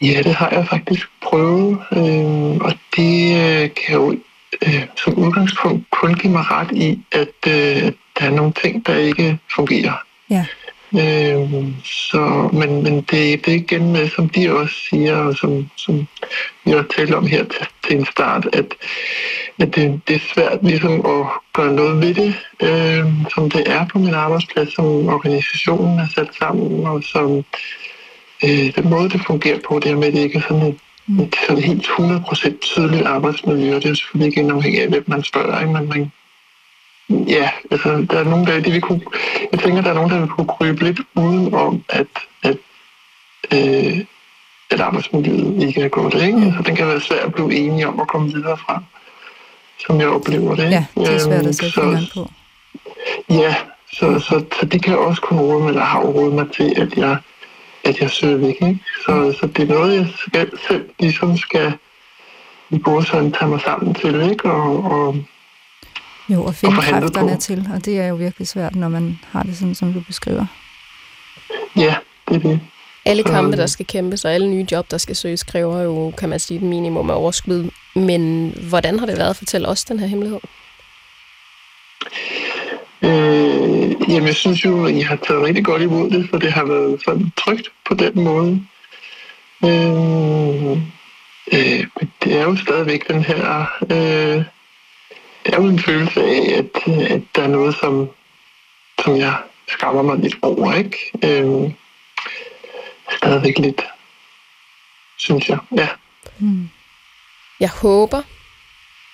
Ja, 0.00 0.22
det 0.22 0.34
har 0.34 0.50
jeg 0.50 0.68
faktisk 0.68 1.10
prøvet, 1.22 1.78
øh, 1.92 2.56
og 2.56 2.72
det 2.96 3.36
øh, 3.36 3.70
kan 3.74 3.94
jo 3.94 4.18
øh, 4.66 4.82
som 5.04 5.14
udgangspunkt 5.14 5.90
kun 5.90 6.14
give 6.14 6.32
mig 6.32 6.50
ret 6.50 6.72
i, 6.72 7.00
at 7.12 7.34
øh, 7.46 7.92
der 8.18 8.24
er 8.26 8.30
nogle 8.30 8.52
ting, 8.62 8.86
der 8.86 8.96
ikke 8.96 9.38
fungerer. 9.54 10.04
Ja. 10.30 10.46
Øh, 10.92 11.64
så, 11.84 12.50
men, 12.52 12.82
men 12.82 12.96
det, 12.96 13.44
det 13.44 13.48
er 13.48 13.56
igen 13.56 13.92
med, 13.92 14.08
som 14.08 14.28
de 14.28 14.52
også 14.56 14.74
siger, 14.90 15.16
og 15.16 15.36
som, 15.36 15.70
som 15.76 16.06
vi 16.64 16.70
har 16.70 16.84
talt 16.96 17.14
om 17.14 17.26
her 17.26 17.44
til, 17.44 17.66
til 17.86 17.96
en 17.96 18.06
start, 18.06 18.48
at, 18.52 18.74
at 19.58 19.74
det, 19.74 20.00
det 20.08 20.16
er 20.16 20.34
svært 20.34 20.58
ligesom 20.62 20.92
at 20.92 21.26
gøre 21.52 21.72
noget 21.72 22.00
ved 22.00 22.14
det, 22.14 22.34
øh, 22.62 23.06
som 23.34 23.50
det 23.50 23.62
er 23.66 23.86
på 23.86 23.98
min 23.98 24.14
arbejdsplads, 24.14 24.74
som 24.74 25.08
organisationen 25.08 25.98
er 25.98 26.06
sat 26.14 26.28
sammen, 26.38 26.86
og 26.86 27.02
som 27.04 27.44
øh, 28.44 28.74
den 28.76 28.90
måde, 28.90 29.10
det 29.10 29.20
fungerer 29.26 29.58
på, 29.68 29.78
det 29.78 29.90
er 29.90 29.96
med, 29.96 30.08
at 30.08 30.14
det 30.14 30.20
ikke 30.20 30.38
er 30.38 30.42
sådan 30.48 30.62
et, 30.62 30.78
et 31.08 31.34
sådan 31.46 31.62
helt 31.62 31.86
100% 31.86 32.58
tydeligt 32.60 33.06
arbejdsmiljø, 33.06 33.76
og 33.76 33.82
det 33.82 33.90
er 33.90 33.94
selvfølgelig 33.94 34.38
ikke 34.38 34.52
afhængig 34.52 34.82
af, 34.82 34.88
hvem 34.88 35.04
man 35.06 35.22
spørger, 35.22 35.60
ikke? 35.60 35.72
men 35.72 35.88
man 35.88 36.12
Ja, 37.10 37.50
altså, 37.70 38.06
der 38.10 38.18
er 38.18 38.24
nogen, 38.24 38.46
der, 38.46 38.60
de 38.60 38.70
vil 38.70 38.80
kunne, 38.80 39.00
jeg 39.52 39.60
tænker, 39.60 39.82
der 39.82 39.90
er 39.90 39.94
nogen, 39.94 40.10
der 40.10 40.18
vil 40.20 40.28
kunne 40.28 40.46
krybe 40.46 40.84
lidt 40.84 41.00
uden 41.14 41.54
om, 41.54 41.84
at, 41.88 42.06
at, 42.42 42.56
øh, 43.54 43.98
at 44.70 44.80
arbejdsmiljøet 44.80 45.62
ikke 45.62 45.80
er 45.82 45.88
godt. 45.88 46.14
Ikke? 46.14 46.38
Altså, 46.38 46.62
den 46.66 46.76
kan 46.76 46.86
være 46.86 47.00
svært 47.00 47.24
at 47.24 47.34
blive 47.34 47.54
enige 47.54 47.88
om 47.88 48.00
at 48.00 48.08
komme 48.08 48.32
videre 48.32 48.58
fra, 48.58 48.82
som 49.86 50.00
jeg 50.00 50.08
oplever 50.08 50.54
det. 50.54 50.70
Ja, 50.70 50.84
det 50.94 51.14
er 51.14 51.18
svært 51.18 51.46
at 51.46 51.54
sætte 51.54 51.70
så, 51.70 51.80
fingeren 51.80 52.06
på. 52.14 52.30
Ja, 53.30 53.54
så, 53.92 54.20
så, 54.20 54.44
så 54.60 54.66
det 54.66 54.82
kan 54.82 54.98
også 54.98 55.22
kunne 55.22 55.40
råde 55.40 55.60
mig, 55.60 55.68
eller 55.68 55.84
har 55.84 56.00
rådet 56.00 56.34
mig 56.34 56.46
til, 56.52 56.74
at 56.76 56.94
jeg, 56.96 57.16
at 57.84 58.00
jeg 58.00 58.10
søger 58.10 58.36
væk. 58.36 58.54
Ikke? 58.62 58.78
Så, 59.06 59.36
så 59.40 59.46
det 59.46 59.70
er 59.70 59.74
noget, 59.74 59.96
jeg 59.96 60.06
skal, 60.26 60.50
selv 60.68 60.88
ligesom 60.98 61.36
skal 61.36 61.72
i 62.70 62.80
sådan 63.06 63.32
tage 63.32 63.48
mig 63.48 63.60
sammen 63.60 63.94
til, 63.94 64.30
ikke? 64.30 64.50
Og, 64.52 64.84
og 64.84 65.16
Jo, 66.28 66.44
og 66.44 66.54
finde 66.54 66.74
handlet 66.82 67.14
kræfterne 67.14 67.34
på. 67.34 67.40
til, 67.40 67.68
og 67.74 67.84
det 67.84 68.00
er 68.00 68.06
jo 68.06 68.14
virkelig 68.14 68.48
svært, 68.48 68.74
når 68.76 68.88
man 68.88 69.18
har 69.30 69.42
det 69.42 69.56
sådan, 69.56 69.74
som 69.74 69.92
du 69.92 70.00
beskriver. 70.00 70.46
ja, 71.76 71.94
det 72.28 72.36
er 72.36 72.40
det. 72.48 72.60
Alle 73.04 73.22
Så- 73.22 73.28
kampe, 73.32 73.56
der 73.56 73.66
skal 73.66 73.86
kæmpes, 73.86 74.24
og 74.24 74.32
alle 74.34 74.50
nye 74.50 74.66
job, 74.72 74.90
der 74.90 74.98
skal 74.98 75.16
søges, 75.16 75.42
kræver 75.42 75.80
jo, 75.82 76.10
kan 76.18 76.28
man 76.28 76.38
sige, 76.40 76.56
et 76.56 76.62
minimum 76.62 77.10
af 77.10 77.14
overskud. 77.14 77.70
Men 77.94 78.50
hvordan 78.68 78.98
har 78.98 79.06
det 79.06 79.18
været 79.18 79.30
at 79.30 79.36
fortælle 79.36 79.68
os 79.68 79.84
den 79.84 79.98
her 80.00 80.06
hemmelighed? 80.06 80.40
Øh, 83.02 84.10
jamen, 84.10 84.26
jeg 84.26 84.36
synes 84.36 84.64
jo, 84.64 84.86
at 84.86 84.94
I 84.94 85.00
har 85.00 85.16
taget 85.16 85.44
rigtig 85.44 85.64
godt 85.64 85.82
imod 85.82 86.10
det, 86.10 86.30
for 86.30 86.38
det 86.38 86.52
har 86.52 86.64
været 86.64 87.02
sådan 87.04 87.32
trygt 87.36 87.72
på 87.84 87.94
den 87.94 88.24
måde. 88.24 88.62
Øh, 89.64 90.70
øh, 91.52 91.86
men 92.00 92.12
det 92.24 92.38
er 92.38 92.42
jo 92.42 92.56
stadigvæk 92.56 93.08
den 93.08 93.24
her... 93.24 93.66
Øh, 93.82 94.44
det 95.46 95.54
er 95.54 95.62
jo 95.62 95.68
en 95.68 95.78
følelse 95.78 96.20
af, 96.22 96.58
at, 96.58 96.92
at 97.10 97.22
der 97.34 97.42
er 97.42 97.48
noget, 97.48 97.74
som, 97.74 98.08
som 99.04 99.16
jeg 99.16 99.36
skammer 99.68 100.02
mig 100.02 100.18
lidt 100.18 100.36
over, 100.42 100.74
ikke? 100.74 100.98
Øh, 101.24 101.72
stadigvæk 103.16 103.58
lidt, 103.58 103.82
synes 105.16 105.48
jeg. 105.48 105.58
Ja. 105.76 105.88
Hmm. 106.38 106.70
Jeg 107.60 107.70
håber, 107.70 108.22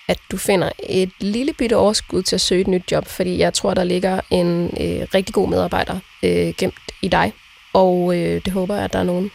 at 0.08 0.18
du 0.30 0.36
finder 0.36 0.70
et 0.88 1.10
lille 1.20 1.52
bitte 1.52 1.76
overskud 1.76 2.22
til 2.22 2.36
at 2.36 2.40
søge 2.40 2.60
et 2.60 2.68
nyt 2.68 2.92
job, 2.92 3.06
fordi 3.06 3.38
jeg 3.38 3.54
tror, 3.54 3.74
der 3.74 3.84
ligger 3.84 4.20
en 4.30 4.64
øh, 4.64 5.06
rigtig 5.14 5.34
god 5.34 5.48
medarbejder 5.48 5.98
øh, 6.22 6.54
gemt 6.58 6.74
i 7.02 7.08
dig. 7.08 7.32
Og 7.72 8.16
øh, 8.16 8.44
det 8.44 8.52
håber 8.52 8.74
jeg, 8.74 8.84
at 8.84 8.92
der 8.92 8.98
er 8.98 9.04
nogen, 9.04 9.30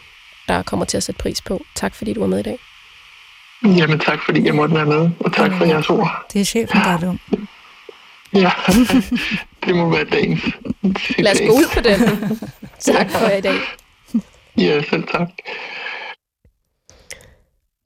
der 0.48 0.62
kommer 0.64 0.86
til 0.86 0.98
at 0.98 1.04
sætte 1.04 1.20
pris 1.20 1.42
på. 1.42 1.62
Tak 1.76 1.96
fordi 1.96 2.14
du 2.14 2.20
var 2.20 2.28
med 2.28 2.40
i 2.40 2.44
dag. 2.44 2.60
Jamen 3.64 4.00
tak, 4.00 4.20
fordi 4.26 4.46
jeg 4.46 4.56
måtte 4.56 4.76
være 4.76 4.86
med, 4.86 5.10
og 5.20 5.34
tak 5.34 5.52
for 5.54 5.66
jeres 5.66 5.90
ord. 5.90 6.26
Det 6.34 6.42
er 6.42 6.46
chefen, 6.46 6.80
der 6.82 6.90
er 6.90 7.00
dum. 7.00 7.20
Ja, 8.34 8.52
det 9.66 9.76
må 9.76 9.90
være 9.90 10.04
dagens. 10.04 10.42
Lad 11.18 11.32
os 11.32 11.40
gå 11.40 11.54
ud 11.54 11.66
på 11.74 11.80
den. 11.82 12.00
tak 12.94 13.12
for 13.12 13.28
i 13.28 13.42
dag. 13.42 13.60
Ja, 14.58 14.82
selv 14.90 15.04
tak. 15.08 15.28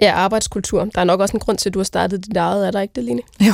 Ja, 0.04 0.12
arbejdskultur. 0.12 0.86
Der 0.86 1.01
er 1.01 1.06
nok 1.06 1.20
også 1.20 1.38
en 1.38 1.39
grund 1.39 1.58
til, 1.58 1.70
at 1.70 1.74
du 1.74 1.80
har 1.80 1.84
startet 1.84 2.26
dit 2.26 2.38
eget. 2.38 2.68
Er 2.68 2.72
der 2.72 2.82
ikke 2.82 2.91
det, 2.95 3.04
Line? 3.04 3.22
Jo. 3.47 3.54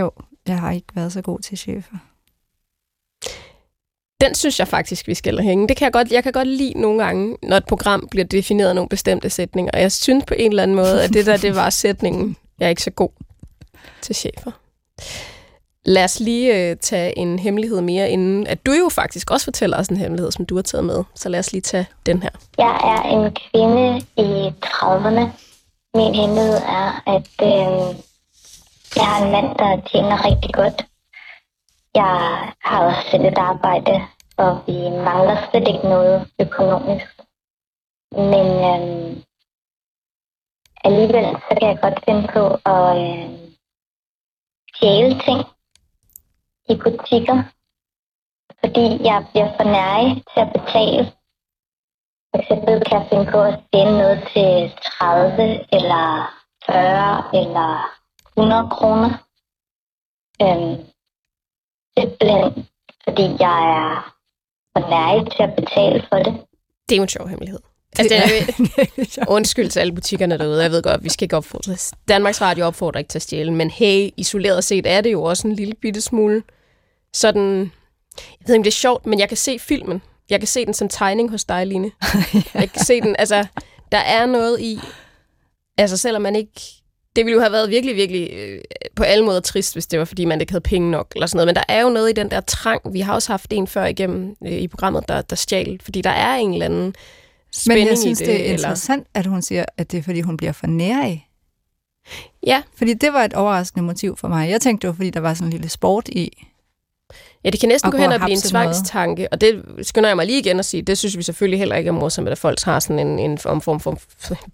jo, 0.00 0.10
jeg 0.46 0.60
har 0.60 0.70
ikke 0.70 0.86
været 0.94 1.12
så 1.12 1.22
god 1.22 1.40
til 1.40 1.58
chefer. 1.58 1.96
Den 4.20 4.34
synes 4.34 4.58
jeg 4.58 4.68
faktisk, 4.68 5.08
vi 5.08 5.14
skal 5.14 5.38
hænge. 5.40 5.68
Det 5.68 5.76
kan 5.76 5.84
jeg 5.84 5.92
godt, 5.92 6.12
jeg 6.12 6.22
kan 6.22 6.32
godt 6.32 6.48
lide 6.48 6.80
nogle 6.80 7.04
gange, 7.04 7.36
når 7.42 7.56
et 7.56 7.66
program 7.66 8.08
bliver 8.10 8.24
defineret 8.24 8.68
af 8.68 8.74
nogle 8.74 8.88
bestemte 8.88 9.30
sætninger. 9.30 9.70
Og 9.74 9.80
jeg 9.80 9.92
synes 9.92 10.24
på 10.24 10.34
en 10.38 10.52
eller 10.52 10.62
anden 10.62 10.76
måde, 10.76 11.04
at 11.04 11.12
det 11.12 11.26
der, 11.26 11.36
det 11.36 11.56
var 11.56 11.70
sætningen. 11.84 12.36
Jeg 12.58 12.66
er 12.66 12.70
ikke 12.70 12.82
så 12.82 12.90
god 12.90 13.10
til 14.02 14.14
chefer. 14.14 14.50
Lad 15.86 16.04
os 16.04 16.20
lige 16.20 16.70
øh, 16.70 16.76
tage 16.76 17.18
en 17.18 17.38
hemmelighed 17.38 17.80
mere, 17.80 18.10
inden 18.10 18.46
at 18.46 18.66
du 18.66 18.72
jo 18.72 18.88
faktisk 18.88 19.30
også 19.30 19.44
fortæller 19.46 19.78
os 19.78 19.88
en 19.88 19.96
hemmelighed, 19.96 20.32
som 20.32 20.46
du 20.46 20.54
har 20.54 20.62
taget 20.62 20.84
med. 20.84 21.04
Så 21.14 21.28
lad 21.28 21.38
os 21.38 21.52
lige 21.52 21.60
tage 21.62 21.86
den 22.06 22.22
her. 22.22 22.30
Jeg 22.58 22.74
er 22.92 23.02
en 23.14 23.36
kvinde 23.36 23.98
i 24.16 24.52
30'erne. 24.64 25.24
Min 25.94 26.14
hemmelighed 26.14 26.56
er, 26.80 27.02
at 27.06 27.32
øh, 27.42 27.96
jeg 28.96 29.06
har 29.06 29.24
en 29.24 29.32
mand, 29.32 29.58
der 29.58 29.88
tjener 29.90 30.24
rigtig 30.24 30.54
godt. 30.54 30.86
Jeg 31.94 32.52
har 32.60 32.84
også 32.84 33.10
selv 33.10 33.24
et 33.24 33.38
arbejde, 33.38 34.06
og 34.36 34.62
vi 34.66 34.78
mangler 34.90 35.36
slet 35.50 35.68
ikke 35.68 35.88
noget 35.88 36.28
økonomisk. 36.40 37.06
Men 38.12 38.46
øh, 38.70 39.16
alligevel 40.84 41.24
så 41.24 41.56
kan 41.58 41.68
jeg 41.68 41.78
godt 41.82 42.04
finde 42.04 42.28
på 42.34 42.44
at 42.74 42.96
øh, 43.06 43.30
stjæle 44.74 45.20
ting 45.26 45.53
i 46.68 46.74
butikker, 46.84 47.38
fordi 48.60 48.86
jeg 49.08 49.26
bliver 49.30 49.50
for 49.56 49.64
nærig 49.76 50.10
til 50.32 50.40
at 50.46 50.52
betale. 50.56 51.02
For 52.30 52.38
eksempel 52.40 52.74
kan 52.86 52.98
jeg 53.00 53.06
finde 53.10 53.26
på 53.32 53.40
at 53.42 53.54
stjæle 53.66 53.98
noget 53.98 54.18
til 54.32 54.50
30 54.98 55.42
eller 55.76 56.06
40 56.66 57.40
eller 57.40 57.70
100 58.36 58.70
kroner. 58.70 59.10
Øhm, 60.42 60.76
simpelthen 61.98 62.66
fordi 63.04 63.26
jeg 63.46 63.58
er 63.80 64.14
for 64.72 64.82
nærig 64.90 65.32
til 65.32 65.42
at 65.42 65.54
betale 65.56 66.06
for 66.08 66.16
det. 66.16 66.34
Det 66.88 66.94
er 66.94 66.96
jo 66.96 67.02
en 67.02 67.08
sjov 67.08 67.28
hemmelighed. 67.28 67.60
Altså, 67.98 68.14
det 68.14 69.18
er, 69.18 69.24
undskyld 69.28 69.68
til 69.68 69.80
alle 69.80 69.92
butikkerne 69.92 70.38
derude. 70.38 70.62
Jeg 70.62 70.70
ved 70.70 70.82
godt, 70.82 71.04
vi 71.04 71.08
skal 71.08 71.24
ikke 71.24 71.36
opfordre. 71.36 71.76
Danmarks 72.08 72.40
Radio 72.40 72.66
opfordrer 72.66 72.98
ikke 72.98 73.08
til 73.08 73.18
at 73.18 73.22
stjæle, 73.22 73.52
men 73.52 73.70
hey, 73.70 74.10
isoleret 74.16 74.64
set 74.64 74.86
er 74.86 75.00
det 75.00 75.12
jo 75.12 75.22
også 75.22 75.48
en 75.48 75.54
lille 75.54 75.74
bitte 75.74 76.00
smule 76.00 76.42
sådan... 77.14 77.70
Jeg 78.16 78.48
ved 78.48 78.54
ikke, 78.54 78.60
om 78.60 78.62
det 78.62 78.70
er 78.70 78.72
sjovt, 78.72 79.06
men 79.06 79.18
jeg 79.18 79.28
kan 79.28 79.36
se 79.36 79.58
filmen. 79.58 80.02
Jeg 80.30 80.40
kan 80.40 80.46
se 80.46 80.66
den 80.66 80.74
som 80.74 80.88
tegning 80.88 81.30
hos 81.30 81.44
dig, 81.44 81.66
Line. 81.66 81.90
Jeg 82.54 82.72
kan 82.72 82.84
se 82.84 83.00
den, 83.00 83.16
altså, 83.18 83.46
der 83.92 83.98
er 83.98 84.26
noget 84.26 84.60
i... 84.60 84.80
Altså, 85.78 85.96
selvom 85.96 86.22
man 86.22 86.36
ikke... 86.36 86.60
Det 87.16 87.24
ville 87.24 87.34
jo 87.34 87.40
have 87.40 87.52
været 87.52 87.70
virkelig, 87.70 87.96
virkelig 87.96 88.30
øh, 88.32 88.60
på 88.96 89.02
alle 89.02 89.24
måder 89.24 89.40
trist, 89.40 89.74
hvis 89.74 89.86
det 89.86 89.98
var, 89.98 90.04
fordi 90.04 90.24
man 90.24 90.40
ikke 90.40 90.52
havde 90.52 90.62
penge 90.62 90.90
nok, 90.90 91.12
eller 91.14 91.26
sådan 91.26 91.36
noget. 91.36 91.46
Men 91.46 91.54
der 91.54 91.62
er 91.68 91.82
jo 91.82 91.88
noget 91.88 92.10
i 92.10 92.12
den 92.12 92.30
der 92.30 92.40
trang. 92.40 92.80
Vi 92.92 93.00
har 93.00 93.14
også 93.14 93.32
haft 93.32 93.52
en 93.52 93.66
før 93.66 93.84
igennem 93.84 94.36
øh, 94.46 94.52
i 94.52 94.68
programmet, 94.68 95.08
der, 95.08 95.22
der 95.22 95.36
stjal, 95.36 95.80
fordi 95.82 96.00
der 96.00 96.10
er 96.10 96.34
en 96.34 96.52
eller 96.52 96.66
anden 96.66 96.94
spænding 97.52 97.84
Men 97.84 97.90
jeg 97.90 97.98
synes, 97.98 98.20
i 98.20 98.24
det, 98.24 98.28
det. 98.28 98.40
er 98.40 98.44
eller... 98.44 98.52
interessant, 98.52 99.06
at 99.14 99.26
hun 99.26 99.42
siger, 99.42 99.64
at 99.76 99.92
det 99.92 99.98
er, 99.98 100.02
fordi 100.02 100.20
hun 100.20 100.36
bliver 100.36 100.52
for 100.52 100.66
nærig. 100.66 101.28
Ja. 102.46 102.62
Fordi 102.76 102.94
det 102.94 103.12
var 103.12 103.24
et 103.24 103.34
overraskende 103.34 103.84
motiv 103.84 104.16
for 104.16 104.28
mig. 104.28 104.50
Jeg 104.50 104.60
tænkte, 104.60 104.82
det 104.82 104.88
var, 104.88 104.94
fordi 104.94 105.10
der 105.10 105.20
var 105.20 105.34
sådan 105.34 105.46
en 105.46 105.52
lille 105.52 105.68
sport 105.68 106.08
i. 106.08 106.46
Ja, 107.44 107.50
det 107.50 107.60
kan 107.60 107.68
næsten 107.68 107.90
gå 107.90 107.96
hen 107.96 108.12
og 108.12 108.20
blive 108.20 108.32
en 108.32 108.40
tvangstanke, 108.40 109.32
og 109.32 109.40
det 109.40 109.64
skynder 109.82 110.08
jeg 110.10 110.16
mig 110.16 110.26
lige 110.26 110.38
igen 110.38 110.58
at 110.58 110.64
sige, 110.64 110.82
det 110.82 110.98
synes 110.98 111.16
vi 111.16 111.22
selvfølgelig 111.22 111.58
heller 111.58 111.76
ikke 111.76 111.88
er 111.88 111.92
morsomt, 111.92 112.28
at 112.28 112.38
folk 112.38 112.62
har 112.62 112.80
sådan 112.80 112.98
en, 113.06 113.18
en 113.18 113.38
form, 113.38 113.60
form 113.60 113.80
for, 113.80 113.98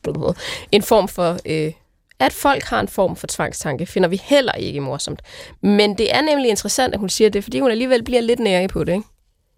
en 0.72 0.82
form 0.82 1.08
for 1.08 1.38
øh, 1.46 1.72
at 2.18 2.32
folk 2.32 2.62
har 2.64 2.80
en 2.80 2.88
form 2.88 3.16
for 3.16 3.26
tvangstanke, 3.26 3.86
finder 3.86 4.08
vi 4.08 4.20
heller 4.24 4.52
ikke 4.52 4.80
morsomt. 4.80 5.22
Men 5.62 5.98
det 5.98 6.14
er 6.14 6.20
nemlig 6.20 6.50
interessant, 6.50 6.94
at 6.94 7.00
hun 7.00 7.08
siger 7.08 7.30
det, 7.30 7.44
fordi 7.44 7.60
hun 7.60 7.70
alligevel 7.70 8.02
bliver 8.04 8.20
lidt 8.20 8.40
nærig 8.40 8.68
på 8.68 8.84
det. 8.84 8.92
Ikke? 8.92 9.04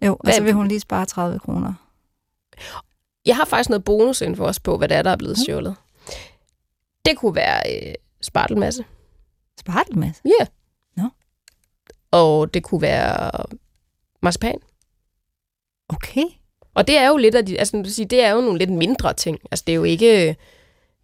Jo, 0.05 0.11
og 0.13 0.19
Hvad- 0.23 0.33
så 0.33 0.43
vil 0.43 0.53
hun 0.53 0.67
lige 0.67 0.79
spare 0.79 1.05
30 1.05 1.39
kroner. 1.39 1.73
Jeg 3.25 3.35
har 3.35 3.45
faktisk 3.45 3.69
noget 3.69 3.83
bonusinfo 3.83 4.43
også 4.43 4.61
på, 4.61 4.77
hvad 4.77 4.87
det 4.89 4.97
er, 4.97 5.01
der 5.01 5.11
er 5.11 5.15
blevet 5.15 5.37
stjålet. 5.37 5.75
Det 7.05 7.17
kunne 7.17 7.35
være 7.35 7.61
øh, 7.87 7.93
spartelmasse. 8.21 8.85
Spartelmasse? 9.59 10.21
Ja. 10.25 10.29
Yeah. 10.39 10.47
Og 12.13 12.53
det 12.53 12.63
kunne 12.63 12.81
være 12.81 13.31
marcipan. 14.21 14.55
Okay. 15.89 16.23
Og 16.73 16.87
det 16.87 16.97
er 16.97 17.07
jo 17.07 17.17
lidt 17.17 17.35
af 17.35 17.45
de, 17.45 17.59
altså, 17.59 17.83
sige, 17.87 18.05
det 18.05 18.23
er 18.23 18.31
jo 18.31 18.41
nogle 18.41 18.59
lidt 18.59 18.69
mindre 18.69 19.13
ting. 19.13 19.39
Altså, 19.51 19.63
det 19.67 19.73
er 19.73 19.75
jo 19.75 19.83
ikke... 19.83 20.35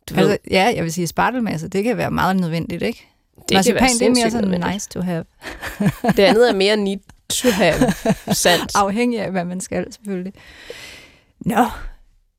Du 0.09 0.15
ved, 0.15 0.29
Altså, 0.29 0.37
ja, 0.51 0.73
jeg 0.75 0.83
vil 0.83 0.93
sige, 0.93 1.07
spartelmasse, 1.07 1.67
det 1.67 1.83
kan 1.83 1.97
være 1.97 2.11
meget 2.11 2.35
nødvendigt, 2.35 2.83
ikke? 2.83 3.07
det 3.35 3.47
kan 3.47 3.57
Marcipan, 3.57 3.81
være 3.81 3.89
det 3.89 4.01
er 4.01 4.09
mere 4.09 4.31
sådan 4.31 4.47
nødvendigt. 4.47 4.73
nice 4.73 4.89
to 4.89 5.01
have. 5.01 5.25
Det 6.17 6.19
andet 6.19 6.49
er 6.49 6.53
mere 6.55 6.77
need 6.77 6.99
to 7.29 7.49
have 7.49 7.75
sandt. 8.33 8.71
Afhængig 8.75 9.19
af, 9.19 9.31
hvad 9.31 9.45
man 9.45 9.61
skal, 9.61 9.93
selvfølgelig. 9.93 10.33
Nå, 11.39 11.65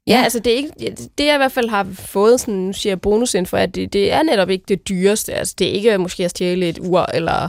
Ja, 0.07 0.23
altså 0.23 0.39
det 0.39 0.53
er 0.53 0.57
ikke, 0.57 0.71
det 1.19 1.27
jeg 1.27 1.35
i 1.35 1.37
hvert 1.37 1.53
fald 1.53 1.69
har 1.69 1.87
fået, 1.95 2.41
sådan, 2.41 2.55
nu 2.55 2.73
siger 2.73 2.91
jeg 2.91 3.01
bonusinfo, 3.01 3.57
at 3.57 3.75
det, 3.75 3.93
det 3.93 4.13
er 4.13 4.23
netop 4.23 4.51
ikke 4.51 4.65
det 4.69 4.89
dyreste. 4.89 5.35
Altså 5.35 5.55
det 5.59 5.67
er 5.69 5.73
ikke 5.73 5.99
måske 5.99 6.25
at 6.25 6.31
stjæle 6.31 6.69
et 6.69 6.79
ur, 6.79 7.07
eller 7.15 7.49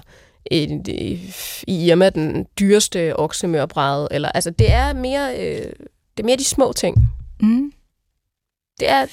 i 0.52 1.20
Irma 1.68 2.10
den 2.10 2.46
dyreste 2.60 3.20
oksemørbræde, 3.20 4.08
eller 4.12 4.30
altså 4.30 4.50
det 4.50 4.72
er 4.72 4.94
mere, 4.94 5.36
øh, 5.40 5.66
det 6.18 6.20
er 6.20 6.24
mere 6.24 6.38
de 6.38 6.44
små 6.44 6.74
ting. 6.74 7.10
Mm. 7.42 7.72
Det 8.80 8.90
er, 8.90 9.06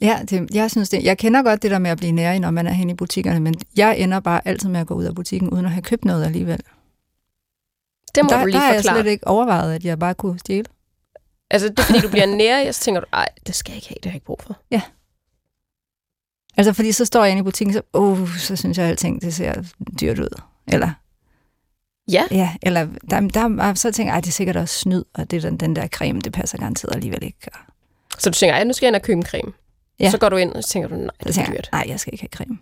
Ja, 0.00 0.20
det, 0.30 0.54
jeg 0.54 0.70
synes 0.70 0.88
det. 0.88 1.04
Jeg 1.04 1.18
kender 1.18 1.42
godt 1.42 1.62
det 1.62 1.70
der 1.70 1.78
med 1.78 1.90
at 1.90 1.98
blive 1.98 2.12
nærig, 2.12 2.40
når 2.40 2.50
man 2.50 2.66
er 2.66 2.70
hen 2.72 2.90
i 2.90 2.94
butikkerne, 2.94 3.40
men 3.40 3.54
jeg 3.76 3.98
ender 3.98 4.20
bare 4.20 4.48
altid 4.48 4.68
med 4.68 4.80
at 4.80 4.86
gå 4.86 4.94
ud 4.94 5.04
af 5.04 5.14
butikken, 5.14 5.50
uden 5.50 5.64
at 5.66 5.70
have 5.72 5.82
købt 5.82 6.04
noget 6.04 6.24
alligevel. 6.24 6.60
det 8.14 8.24
må 8.24 8.28
der, 8.30 8.40
du 8.40 8.46
lige 8.46 8.52
der 8.54 8.58
har 8.58 8.72
jeg 8.72 8.80
forklare. 8.82 9.02
slet 9.02 9.10
ikke 9.10 9.26
overvejet, 9.26 9.74
at 9.74 9.84
jeg 9.84 9.98
bare 9.98 10.14
kunne 10.14 10.38
stjæle. 10.38 10.64
Altså 11.50 11.68
det 11.68 11.78
er 11.78 11.82
fordi, 11.82 11.98
du 11.98 12.08
bliver 12.08 12.26
nære, 12.26 12.68
og 12.68 12.74
så 12.74 12.80
tænker 12.80 13.00
du, 13.00 13.06
ej, 13.12 13.28
det 13.46 13.54
skal 13.54 13.72
jeg 13.72 13.76
ikke 13.76 13.88
have, 13.88 13.94
det 13.94 14.04
har 14.04 14.10
jeg 14.10 14.14
ikke 14.16 14.26
brug 14.26 14.40
for. 14.42 14.56
Altså, 16.56 16.72
fordi 16.72 16.92
så 16.92 17.04
står 17.04 17.24
jeg 17.24 17.30
inde 17.30 17.40
i 17.40 17.42
butikken, 17.42 17.72
så, 17.74 17.82
uh, 17.94 18.36
så 18.36 18.56
synes 18.56 18.78
jeg, 18.78 18.84
at 18.84 18.90
alting 18.90 19.22
det 19.22 19.34
ser 19.34 19.62
dyrt 20.00 20.18
ud. 20.18 20.40
Eller, 20.66 20.90
Ja, 22.12 22.24
ja, 22.30 22.54
eller 22.62 22.88
der, 23.10 23.20
der, 23.20 23.74
så 23.74 23.92
tænker 23.92 24.12
jeg, 24.12 24.18
at 24.18 24.24
det 24.24 24.30
er 24.30 24.32
sikkert 24.32 24.56
også 24.56 24.78
snyd, 24.78 25.04
og 25.14 25.30
det 25.30 25.36
er 25.36 25.50
den, 25.50 25.56
den 25.56 25.76
der 25.76 25.86
creme, 25.88 26.20
det 26.20 26.32
passer 26.32 26.58
garanteret 26.58 26.94
alligevel 26.94 27.22
ikke. 27.22 27.38
Så 28.18 28.30
du 28.30 28.34
tænker, 28.34 28.54
ej, 28.54 28.64
nu 28.64 28.72
skal 28.72 28.86
jeg 28.86 28.90
ind 28.90 28.96
og 28.96 29.02
købe 29.02 29.18
en 29.18 29.26
creme. 29.26 29.52
Ja. 30.00 30.10
Så 30.10 30.18
går 30.18 30.28
du 30.28 30.36
ind, 30.36 30.52
og 30.52 30.64
så 30.64 30.70
tænker 30.70 30.88
du, 30.88 30.94
nej, 30.94 31.10
det 31.18 31.28
er 31.28 31.32
tænker 31.32 31.52
dyrt. 31.52 31.68
nej, 31.72 31.84
jeg 31.88 32.00
skal 32.00 32.14
ikke 32.14 32.22
have 32.22 32.44
creme. 32.44 32.58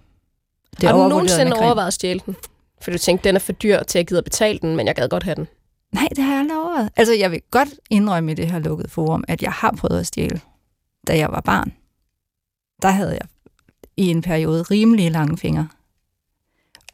Har 0.83 0.93
du 0.93 1.09
nogensinde 1.09 1.57
overvejet 1.57 1.87
at 1.87 1.95
stjæle 1.95 2.21
den? 2.27 2.37
For 2.83 2.91
du 2.91 2.99
tænkte, 2.99 3.29
den 3.29 3.35
er 3.35 3.41
for 3.41 3.53
dyr 3.53 3.83
til 3.83 3.99
at 3.99 4.07
gide 4.07 4.19
at 4.19 4.25
betale 4.25 4.59
den, 4.59 4.77
men 4.77 4.87
jeg 4.87 4.95
gad 4.95 5.09
godt 5.09 5.23
have 5.23 5.35
den. 5.35 5.47
Nej, 5.93 6.09
det 6.17 6.25
har 6.25 6.33
jeg 6.33 6.41
aldrig 6.41 6.59
overvejet. 6.59 6.91
Altså, 6.97 7.15
jeg 7.15 7.31
vil 7.31 7.41
godt 7.51 7.69
indrømme 7.91 8.33
i 8.33 8.35
det 8.35 8.51
her 8.51 8.59
lukkede 8.59 8.89
forum, 8.89 9.25
at 9.29 9.43
jeg 9.43 9.53
har 9.53 9.75
prøvet 9.79 10.01
at 10.01 10.07
stjæle, 10.07 10.41
da 11.07 11.19
jeg 11.19 11.29
var 11.33 11.41
barn. 11.41 11.73
Der 12.83 12.91
havde 12.91 13.11
jeg 13.11 13.29
i 13.97 14.09
en 14.09 14.23
periode 14.23 14.63
rimelig 14.63 15.11
lange 15.11 15.37
fingre. 15.39 15.69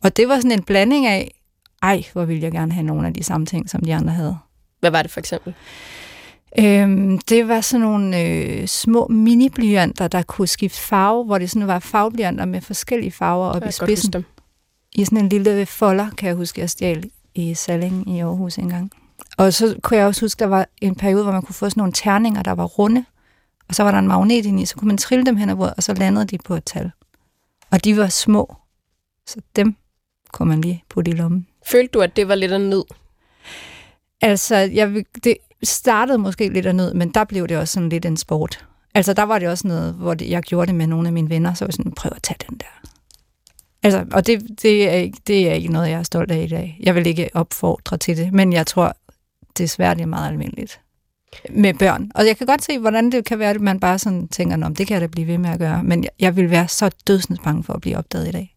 Og 0.02 0.16
det 0.16 0.28
var 0.28 0.36
sådan 0.36 0.52
en 0.52 0.62
blanding 0.62 1.06
af, 1.06 1.34
ej, 1.82 2.04
hvor 2.12 2.24
ville 2.24 2.42
jeg 2.42 2.52
gerne 2.52 2.72
have 2.72 2.86
nogle 2.86 3.06
af 3.06 3.14
de 3.14 3.24
samme 3.24 3.46
ting, 3.46 3.70
som 3.70 3.80
de 3.80 3.94
andre 3.94 4.12
havde. 4.12 4.38
Hvad 4.80 4.90
var 4.90 5.02
det 5.02 5.10
for 5.10 5.20
eksempel? 5.20 5.54
Øhm, 6.58 7.18
det 7.18 7.48
var 7.48 7.60
sådan 7.60 7.80
nogle 7.86 8.20
øh, 8.22 8.66
små 8.66 9.06
mini-blyanter, 9.10 10.08
der 10.08 10.22
kunne 10.22 10.48
skifte 10.48 10.80
farve, 10.80 11.24
hvor 11.24 11.38
det 11.38 11.50
sådan 11.50 11.68
var 11.68 11.78
farveblyanter 11.78 12.44
med 12.44 12.60
forskellige 12.60 13.12
farver 13.12 13.46
op 13.46 13.66
i 13.68 13.72
spidsen. 13.72 14.12
dem. 14.12 14.24
I 14.92 15.04
sådan 15.04 15.18
en 15.18 15.28
lille 15.28 15.66
folder, 15.66 16.10
kan 16.10 16.28
jeg 16.28 16.36
huske, 16.36 16.60
jeg 16.60 16.70
stjal 16.70 17.10
i 17.34 17.54
Salling 17.54 18.16
i 18.16 18.20
Aarhus 18.20 18.58
engang. 18.58 18.90
Og 19.36 19.54
så 19.54 19.76
kunne 19.82 19.98
jeg 19.98 20.06
også 20.06 20.20
huske, 20.20 20.38
der 20.38 20.46
var 20.46 20.68
en 20.80 20.94
periode, 20.94 21.22
hvor 21.22 21.32
man 21.32 21.42
kunne 21.42 21.54
få 21.54 21.70
sådan 21.70 21.80
nogle 21.80 21.92
terninger, 21.92 22.42
der 22.42 22.52
var 22.52 22.64
runde, 22.64 23.04
og 23.70 23.76
så 23.76 23.82
var 23.82 23.90
der 23.90 23.98
en 23.98 24.08
magnet 24.08 24.46
ind 24.46 24.60
i, 24.60 24.66
så 24.66 24.76
kunne 24.76 24.88
man 24.88 24.98
trille 24.98 25.26
dem 25.26 25.36
hen 25.36 25.50
ad 25.50 25.56
bordet, 25.56 25.74
og 25.76 25.82
så 25.82 25.94
landede 25.94 26.26
de 26.26 26.38
på 26.38 26.54
et 26.54 26.64
tal. 26.64 26.90
Og 27.70 27.84
de 27.84 27.96
var 27.96 28.08
små, 28.08 28.56
så 29.26 29.40
dem 29.56 29.76
kunne 30.32 30.48
man 30.48 30.60
lige 30.60 30.84
putte 30.88 31.10
i 31.10 31.14
lommen. 31.14 31.46
Følte 31.66 31.92
du, 31.92 32.00
at 32.00 32.16
det 32.16 32.28
var 32.28 32.34
lidt 32.34 32.52
af 32.52 32.60
nød? 32.60 32.84
Altså, 34.20 34.56
jeg, 34.56 35.04
det 35.24 35.36
startede 35.62 36.18
måske 36.18 36.48
lidt 36.48 36.66
af 36.66 36.74
nød, 36.74 36.94
men 36.94 37.10
der 37.10 37.24
blev 37.24 37.48
det 37.48 37.56
også 37.56 37.72
sådan 37.72 37.88
lidt 37.88 38.04
en 38.04 38.16
sport. 38.16 38.66
Altså, 38.94 39.12
der 39.12 39.22
var 39.22 39.38
det 39.38 39.48
også 39.48 39.68
noget, 39.68 39.94
hvor 39.94 40.14
det, 40.14 40.30
jeg 40.30 40.42
gjorde 40.42 40.66
det 40.66 40.74
med 40.74 40.86
nogle 40.86 41.08
af 41.08 41.12
mine 41.12 41.30
venner, 41.30 41.54
så 41.54 41.64
var 41.64 41.68
jeg 41.68 41.74
sådan, 41.74 41.92
prøv 41.92 42.12
at 42.16 42.22
tage 42.22 42.38
den 42.48 42.56
der. 42.56 42.90
Altså, 43.82 44.06
og 44.12 44.26
det, 44.26 44.62
det, 44.62 44.88
er 44.88 44.94
ikke, 44.94 45.18
det 45.26 45.48
er 45.48 45.54
ikke 45.54 45.72
noget, 45.72 45.90
jeg 45.90 45.98
er 45.98 46.02
stolt 46.02 46.30
af 46.30 46.42
i 46.42 46.48
dag. 46.48 46.78
Jeg 46.80 46.94
vil 46.94 47.06
ikke 47.06 47.30
opfordre 47.34 47.96
til 47.96 48.16
det, 48.16 48.32
men 48.32 48.52
jeg 48.52 48.66
tror 48.66 48.96
desværre, 49.58 49.94
det 49.94 50.02
er 50.02 50.06
meget 50.06 50.28
almindeligt 50.28 50.80
med 51.50 51.74
børn. 51.74 52.10
Og 52.14 52.26
jeg 52.26 52.36
kan 52.36 52.46
godt 52.46 52.64
se, 52.64 52.78
hvordan 52.78 53.12
det 53.12 53.24
kan 53.24 53.38
være, 53.38 53.50
at 53.50 53.60
man 53.60 53.80
bare 53.80 53.98
sådan 53.98 54.28
tænker, 54.28 54.66
om 54.66 54.74
det 54.74 54.86
kan 54.86 54.94
jeg 54.94 55.00
da 55.00 55.06
blive 55.06 55.26
ved 55.26 55.38
med 55.38 55.50
at 55.50 55.58
gøre. 55.58 55.82
Men 55.82 56.02
jeg, 56.04 56.10
jeg 56.20 56.36
vil 56.36 56.50
være 56.50 56.68
så 56.68 56.90
dødsens 57.06 57.38
bange 57.44 57.64
for 57.64 57.72
at 57.72 57.80
blive 57.80 57.96
opdaget 57.96 58.28
i 58.28 58.30
dag. 58.30 58.56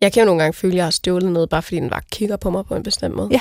Jeg 0.00 0.12
kan 0.12 0.20
jo 0.20 0.26
nogle 0.26 0.42
gange 0.42 0.56
føle, 0.56 0.72
at 0.72 0.76
jeg 0.76 0.84
har 0.86 0.90
stjålet 0.90 1.32
noget, 1.32 1.48
bare 1.48 1.62
fordi 1.62 1.76
en 1.76 1.90
vagt 1.90 2.10
kigger 2.10 2.36
på 2.36 2.50
mig 2.50 2.64
på 2.66 2.74
en 2.74 2.82
bestemt 2.82 3.14
måde. 3.14 3.28
Ja, 3.30 3.40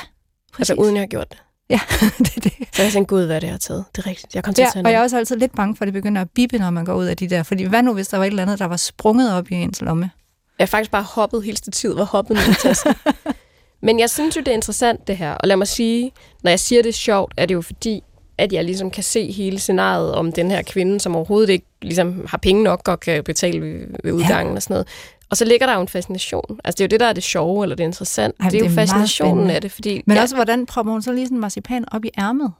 Altså 0.59 0.73
uden 0.73 0.95
jeg 0.95 1.01
har 1.01 1.07
gjort 1.07 1.29
det. 1.29 1.37
Ja, 1.69 1.79
det 2.19 2.37
er 2.37 2.41
det. 2.41 2.53
Så 2.73 2.83
jeg 2.83 2.91
tænkte, 2.91 3.09
gud, 3.15 3.25
hvad 3.25 3.41
det 3.41 3.49
har 3.49 3.57
taget. 3.57 3.85
Det 3.95 4.05
er 4.05 4.09
rigtigt. 4.09 4.35
Jeg 4.35 4.43
kom 4.43 4.53
til 4.53 4.61
at 4.61 4.65
Ja, 4.65 4.71
tage 4.71 4.85
og 4.85 4.91
jeg 4.91 4.95
er 4.95 4.99
noget. 4.99 5.03
også 5.05 5.17
altid 5.17 5.35
lidt 5.35 5.55
bange 5.55 5.75
for, 5.75 5.83
at 5.83 5.87
det 5.87 5.93
begynder 5.93 6.21
at 6.21 6.29
bippe, 6.29 6.57
når 6.57 6.69
man 6.69 6.85
går 6.85 6.93
ud 6.93 7.05
af 7.05 7.17
de 7.17 7.29
der. 7.29 7.43
Fordi 7.43 7.63
hvad 7.63 7.83
nu, 7.83 7.93
hvis 7.93 8.07
der 8.07 8.17
var 8.17 8.25
et 8.25 8.29
eller 8.29 8.43
andet, 8.43 8.59
der 8.59 8.65
var 8.65 8.77
sprunget 8.77 9.33
op 9.33 9.51
i 9.51 9.55
ens 9.55 9.81
lomme? 9.81 10.11
Jeg 10.59 10.63
har 10.65 10.67
faktisk 10.67 10.91
bare 10.91 11.03
hoppet 11.03 11.43
hele 11.43 11.57
tiden, 11.57 11.97
var 11.97 12.03
hoppet 12.05 12.37
i 12.37 12.53
tasken. 12.61 12.93
Men 13.81 13.99
jeg 13.99 14.09
synes 14.09 14.35
jo, 14.35 14.41
det 14.41 14.47
er 14.47 14.53
interessant, 14.55 15.07
det 15.07 15.17
her. 15.17 15.33
Og 15.33 15.47
lad 15.47 15.55
mig 15.55 15.67
sige, 15.67 16.11
når 16.43 16.49
jeg 16.51 16.59
siger, 16.59 16.81
det 16.81 16.89
er 16.89 16.93
sjovt, 16.93 17.33
er 17.37 17.45
det 17.45 17.53
jo 17.55 17.61
fordi, 17.61 18.03
at 18.37 18.53
jeg 18.53 18.63
ligesom 18.63 18.91
kan 18.91 19.03
se 19.03 19.31
hele 19.31 19.59
scenariet 19.59 20.13
om 20.13 20.31
den 20.31 20.51
her 20.51 20.61
kvinde, 20.61 20.99
som 20.99 21.15
overhovedet 21.15 21.49
ikke 21.49 21.65
ligesom, 21.81 22.25
har 22.29 22.37
penge 22.37 22.63
nok 22.63 22.87
og 22.87 22.99
kan 22.99 23.23
betale 23.23 23.61
ved, 23.61 24.11
udgangen 24.11 24.53
ja. 24.53 24.55
og 24.55 24.63
sådan 24.63 24.73
noget. 24.73 24.87
Og 25.29 25.37
så 25.37 25.45
ligger 25.45 25.65
der 25.65 25.73
jo 25.73 25.81
en 25.81 25.87
fascination. 25.87 26.59
Altså, 26.63 26.77
det 26.77 26.81
er 26.81 26.85
jo 26.85 26.89
det, 26.89 26.99
der 26.99 27.05
er 27.05 27.13
det 27.13 27.23
sjove, 27.23 27.63
eller 27.63 27.75
det 27.75 27.83
er 27.83 27.87
interessant. 27.87 28.35
Ej, 28.39 28.49
det 28.49 28.57
er 28.57 28.63
det 28.63 28.67
jo 28.67 28.71
er 28.71 28.75
meget 28.75 28.89
fascinationen 28.89 29.49
af 29.49 29.61
det, 29.61 29.71
fordi... 29.71 30.03
Men 30.05 30.17
ja, 30.17 30.21
også, 30.21 30.35
hvordan 30.35 30.65
propper 30.65 30.91
hun 30.91 31.01
så 31.01 31.11
lige 31.11 31.25
sådan 31.25 31.39
marcipan 31.39 31.85
op 31.91 32.05
i 32.05 32.09
ærmet? 32.19 32.51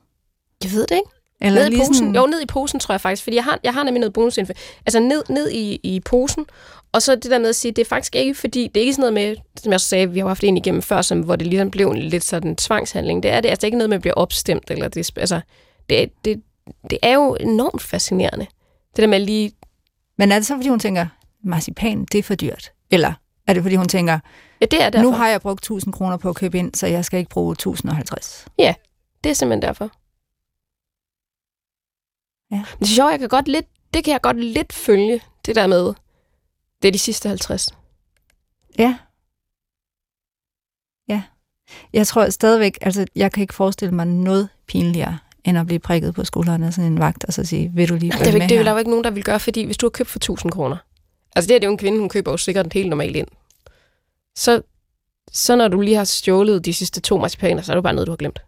Jeg 0.64 0.72
ved 0.72 0.82
det 0.82 0.96
ikke. 0.96 1.10
Eller 1.42 1.64
Ned 1.64 1.72
i 1.74 1.78
posen? 1.78 1.94
sådan, 1.94 2.16
Jo, 2.16 2.26
ned 2.26 2.42
i 2.42 2.46
posen, 2.46 2.80
tror 2.80 2.94
jeg 2.94 3.02
faktisk. 3.02 3.24
Fordi 3.24 3.36
jeg 3.36 3.44
har, 3.44 3.60
jeg 3.64 3.74
har 3.74 3.84
nemlig 3.84 4.00
noget 4.00 4.14
bonusinfo. 4.14 4.54
Altså 4.86 5.00
ned, 5.00 5.24
ned 5.30 5.52
i, 5.52 5.80
i 5.84 6.00
posen. 6.00 6.46
Og 6.92 7.02
så 7.02 7.16
det 7.16 7.32
der 7.32 7.40
med 7.40 7.50
at 7.50 7.56
sige, 7.56 7.72
det 7.72 7.82
er 7.82 7.86
faktisk 7.86 8.16
ikke 8.16 8.36
fordi, 8.36 8.68
det 8.68 8.78
er 8.78 8.82
ikke 8.82 8.94
sådan 8.94 9.14
noget 9.14 9.14
med, 9.14 9.36
som 9.64 9.72
jeg 9.72 9.82
sagde, 9.82 10.12
vi 10.12 10.20
har 10.20 10.28
haft 10.28 10.44
en 10.44 10.58
igennem 10.58 10.82
før, 10.82 11.02
som, 11.02 11.20
hvor 11.20 11.36
det 11.36 11.48
ligesom 11.48 11.72
blev 11.72 11.90
en 11.90 11.98
lidt 11.98 12.24
sådan 12.24 12.56
tvangshandling. 12.56 13.24
Det 13.24 13.32
er 13.32 13.42
det 13.42 13.50
altså 13.50 13.68
ikke 13.68 13.78
noget 13.78 13.90
med 13.90 13.98
at 13.98 14.02
blive 14.02 14.18
opstemt. 14.18 14.72
Eller 14.72 14.88
det, 14.88 15.12
altså, 15.18 15.42
det, 15.90 16.26
det, 16.26 16.44
det 16.90 17.00
er 17.02 17.14
jo 17.14 17.38
enormt 17.40 17.82
fascinerende. 17.82 18.46
Det 18.96 18.98
der 18.98 19.08
med 19.08 19.20
lige, 19.20 19.52
Men 20.18 20.32
er 20.32 20.36
det 20.36 20.46
så, 20.46 20.56
fordi 20.56 20.70
hun 20.70 20.80
tænker, 20.80 21.06
marcipan, 21.44 22.06
det 22.06 22.20
er 22.20 22.24
for 22.24 22.36
dyrt? 22.36 22.72
Eller 22.92 23.14
er 23.48 23.54
det, 23.54 23.64
fordi 23.64 23.76
hun 23.76 23.88
tænker, 23.88 24.20
ja, 24.62 24.66
det 24.66 24.82
er 24.84 24.90
derfor. 24.90 25.04
nu 25.04 25.12
har 25.12 25.28
jeg 25.28 25.42
brugt 25.42 25.60
1000 25.60 25.94
kroner 25.94 26.18
på 26.18 26.30
at 26.30 26.36
købe 26.36 26.58
ind, 26.58 26.76
så 26.76 26.88
jeg 26.88 27.06
skal 27.06 27.20
ikke 27.20 27.30
bruge 27.30 27.52
1050? 27.52 28.46
Det 29.24 29.30
er 29.30 29.34
simpelthen 29.34 29.62
derfor. 29.62 29.92
Ja. 32.52 32.56
Men 32.56 32.80
det 32.80 32.86
er 32.92 32.96
sjovt, 32.96 33.12
jeg 33.12 33.20
kan 33.20 33.30
godt 33.30 33.48
lidt, 33.48 33.66
det 33.94 34.04
kan 34.04 34.12
jeg 34.12 34.22
godt 34.22 34.38
lidt 34.38 34.74
følge, 34.74 35.22
det 35.46 35.56
der 35.56 35.68
med, 35.68 35.94
det 36.82 36.88
er 36.88 36.92
de 36.92 37.00
sidste 37.00 37.30
50. 37.30 37.70
Ja. 38.80 38.98
Ja. 41.08 41.24
Jeg 41.94 42.08
tror 42.08 42.30
stadigvæk, 42.30 42.78
altså 42.82 43.06
jeg 43.16 43.32
kan 43.32 43.42
ikke 43.42 43.54
forestille 43.54 43.96
mig 43.96 44.08
noget 44.08 44.50
pinligere, 44.68 45.20
end 45.48 45.58
at 45.58 45.66
blive 45.66 45.80
prikket 45.80 46.14
på 46.14 46.24
skulderen 46.24 46.64
af 46.64 46.74
sådan 46.74 46.92
en 46.92 47.00
vagt, 47.00 47.26
og 47.26 47.34
så 47.34 47.44
sige, 47.44 47.72
vil 47.74 47.90
du 47.90 47.96
lige 47.96 48.12
Det, 48.12 48.20
følge 48.20 48.30
er 48.30 48.34
med 48.34 48.50
det 48.50 48.68
er 48.68 48.72
jo 48.72 48.78
ikke 48.78 48.90
nogen, 48.90 49.04
der 49.04 49.12
vil 49.12 49.24
gøre, 49.24 49.40
fordi 49.40 49.66
hvis 49.66 49.78
du 49.78 49.86
har 49.86 49.90
købt 49.90 50.10
for 50.10 50.20
1000 50.20 50.52
kroner, 50.52 50.78
altså 51.36 51.48
det, 51.48 51.54
her, 51.54 51.60
det 51.60 51.66
er 51.66 51.68
jo 51.68 51.72
en 51.72 51.78
kvinde, 51.78 52.00
hun 52.00 52.10
køber 52.10 52.32
jo 52.32 52.38
sikkert 52.38 52.74
helt 52.74 52.90
normalt 52.90 53.16
ind. 53.16 53.28
Så, 54.36 54.62
så 55.32 55.56
når 55.56 55.68
du 55.68 55.82
lige 55.82 55.98
har 55.98 56.04
stjålet 56.04 56.66
de 56.66 56.74
sidste 56.74 57.02
to 57.02 57.18
marcipaner, 57.18 57.62
så 57.62 57.72
er 57.72 57.76
det 57.76 57.84
bare 57.84 57.94
noget, 57.94 58.08
du 58.08 58.12
har 58.12 58.18
glemt. 58.18 58.40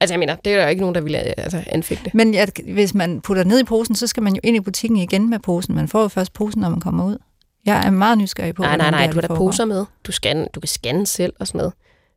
Altså 0.00 0.14
jeg 0.14 0.18
mener, 0.18 0.36
det 0.36 0.52
er 0.52 0.56
der 0.56 0.62
jo 0.62 0.70
ikke 0.70 0.80
nogen, 0.80 0.94
der 0.94 1.00
vil 1.00 1.14
altså, 1.14 1.64
anfægte. 1.66 2.10
Men 2.14 2.34
jeg, 2.34 2.48
hvis 2.72 2.94
man 2.94 3.20
putter 3.20 3.44
ned 3.44 3.60
i 3.60 3.64
posen, 3.64 3.94
så 3.94 4.06
skal 4.06 4.22
man 4.22 4.34
jo 4.34 4.40
ind 4.42 4.56
i 4.56 4.60
butikken 4.60 4.98
igen 4.98 5.30
med 5.30 5.38
posen. 5.38 5.74
Man 5.74 5.88
får 5.88 6.02
jo 6.02 6.08
først 6.08 6.32
posen, 6.32 6.60
når 6.60 6.68
man 6.68 6.80
kommer 6.80 7.04
ud. 7.04 7.18
Jeg 7.66 7.86
er 7.86 7.90
meget 7.90 8.18
nysgerrig 8.18 8.54
på, 8.54 8.62
Nej, 8.62 8.76
nej, 8.76 8.90
nej, 8.90 9.06
det 9.06 9.10
du 9.10 9.16
har 9.16 9.20
det 9.20 9.30
da 9.30 9.34
poser 9.34 9.64
med. 9.64 9.84
Du, 10.04 10.12
scan, 10.12 10.48
du 10.54 10.60
kan 10.60 10.68
scanne 10.68 11.06
selv 11.06 11.32
og 11.40 11.46
sådan 11.46 11.58
noget. 11.58 11.72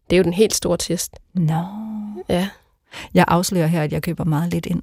Det 0.10 0.16
er 0.16 0.18
jo 0.18 0.24
den 0.24 0.34
helt 0.34 0.54
store 0.54 0.78
test. 0.78 1.12
Nå. 1.34 1.64
Ja. 2.30 2.48
Jeg 3.14 3.26
afslører 3.28 3.68
her, 3.68 3.84
at 3.84 3.92
jeg 3.94 4.02
køber 4.02 4.24
meget 4.24 4.54
lidt 4.54 4.66
ind. 4.66 4.82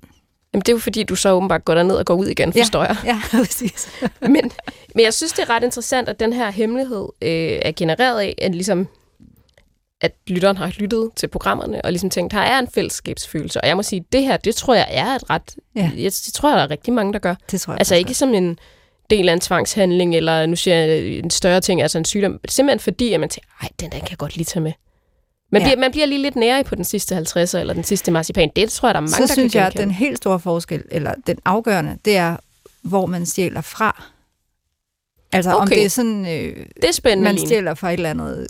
Jamen, 0.54 0.60
det 0.62 0.68
er 0.68 0.72
jo 0.72 0.78
fordi, 0.78 1.02
du 1.02 1.16
så 1.16 1.32
åbenbart 1.32 1.64
går 1.64 1.74
derned 1.74 1.94
og 1.96 2.06
går 2.06 2.14
ud 2.14 2.26
igen, 2.26 2.52
Ja. 2.56 2.62
forstår 2.62 2.84
jeg. 2.84 2.96
Ja, 3.04 3.20
præcis. 3.44 3.88
men, 4.20 4.50
men 4.94 5.04
jeg 5.04 5.14
synes, 5.14 5.32
det 5.32 5.42
er 5.42 5.50
ret 5.50 5.64
interessant, 5.64 6.08
at 6.08 6.20
den 6.20 6.32
her 6.32 6.50
hemmelighed 6.50 7.08
øh, 7.22 7.58
er 7.62 7.72
genereret 7.76 8.20
af, 8.20 8.34
at, 8.38 8.54
ligesom, 8.54 8.88
at 10.00 10.12
lytteren 10.26 10.56
har 10.56 10.72
lyttet 10.78 11.10
til 11.16 11.26
programmerne 11.28 11.84
og 11.84 11.92
ligesom 11.92 12.10
tænkt, 12.10 12.32
her 12.32 12.40
er 12.40 12.58
en 12.58 12.68
fællesskabsfølelse. 12.74 13.60
Og 13.60 13.68
jeg 13.68 13.76
må 13.76 13.82
sige, 13.82 14.04
det 14.12 14.22
her, 14.22 14.36
det 14.36 14.54
tror 14.54 14.74
jeg 14.74 14.86
er 14.90 15.06
et 15.06 15.30
ret... 15.30 15.56
Ja. 15.76 15.90
Jeg, 15.96 16.12
det 16.12 16.32
tror 16.34 16.48
jeg, 16.48 16.56
der 16.58 16.64
er 16.64 16.70
rigtig 16.70 16.92
mange, 16.92 17.12
der 17.12 17.18
gør. 17.18 17.34
Det 17.50 17.60
tror 17.60 17.72
jeg 17.72 17.80
Altså 17.80 17.94
ikke 17.94 18.14
som 18.14 18.34
en 18.34 18.58
del 19.10 19.28
af 19.28 19.32
en 19.32 19.40
tvangshandling, 19.40 20.16
eller 20.16 20.46
nu 20.46 20.56
siger 20.56 20.76
jeg 20.76 21.06
en 21.06 21.30
større 21.30 21.60
ting, 21.60 21.82
altså 21.82 21.98
en 21.98 22.04
sygdom. 22.04 22.40
Simpelthen 22.48 22.80
fordi, 22.80 23.12
at 23.12 23.20
man 23.20 23.28
tænker, 23.28 23.48
ej, 23.62 23.68
den 23.80 23.90
der 23.90 23.98
kan 23.98 24.10
jeg 24.10 24.18
godt 24.18 24.36
lige 24.36 24.44
tage 24.44 24.62
med. 24.62 24.72
Man, 25.54 25.62
Ja. 25.62 25.68
bliver, 25.68 25.80
man 25.80 25.90
bliver 25.90 26.06
lige 26.06 26.22
lidt 26.22 26.36
nære 26.36 26.64
på 26.64 26.74
den 26.74 26.84
sidste 26.84 27.16
50'er, 27.18 27.58
eller 27.58 27.74
den 27.74 27.84
sidste 27.84 28.10
marcipan. 28.10 28.50
Det 28.56 28.70
tror 28.70 28.88
jeg, 28.88 28.94
der 28.94 28.98
er 28.98 29.02
mange, 29.02 29.12
så 29.12 29.20
der 29.26 29.32
synes 29.32 29.52
kan 29.52 29.58
jeg, 29.60 29.66
at 29.66 29.76
den 29.76 29.90
helt 29.90 30.16
store 30.16 30.40
forskel, 30.40 30.82
eller 30.90 31.14
den 31.26 31.38
afgørende, 31.44 31.98
det 32.04 32.16
er, 32.16 32.36
hvor 32.82 33.06
man 33.06 33.26
stjæler 33.26 33.60
fra. 33.60 34.04
Altså 35.32 35.50
om 35.50 35.62
Okay. 35.62 35.76
det 35.76 35.84
er 35.84 35.88
sådan, 35.90 36.26
øh, 36.26 36.56
Det 36.76 36.88
er 36.88 36.92
spændende, 36.92 37.32
man 37.32 37.38
stjæler 37.46 37.74
fra 37.74 37.88
et 37.90 37.92
eller 37.94 38.10
andet 38.10 38.46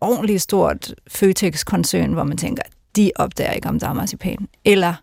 ordentligt 0.00 0.42
stort 0.42 0.94
Føtex-koncern, 1.08 2.12
hvor 2.12 2.24
man 2.24 2.36
tænker, 2.36 2.62
de 2.96 3.10
opdager 3.16 3.52
ikke, 3.52 3.68
om 3.68 3.78
der 3.80 3.88
er 3.88 3.92
marcipan. 3.92 4.48
Eller 4.64 4.94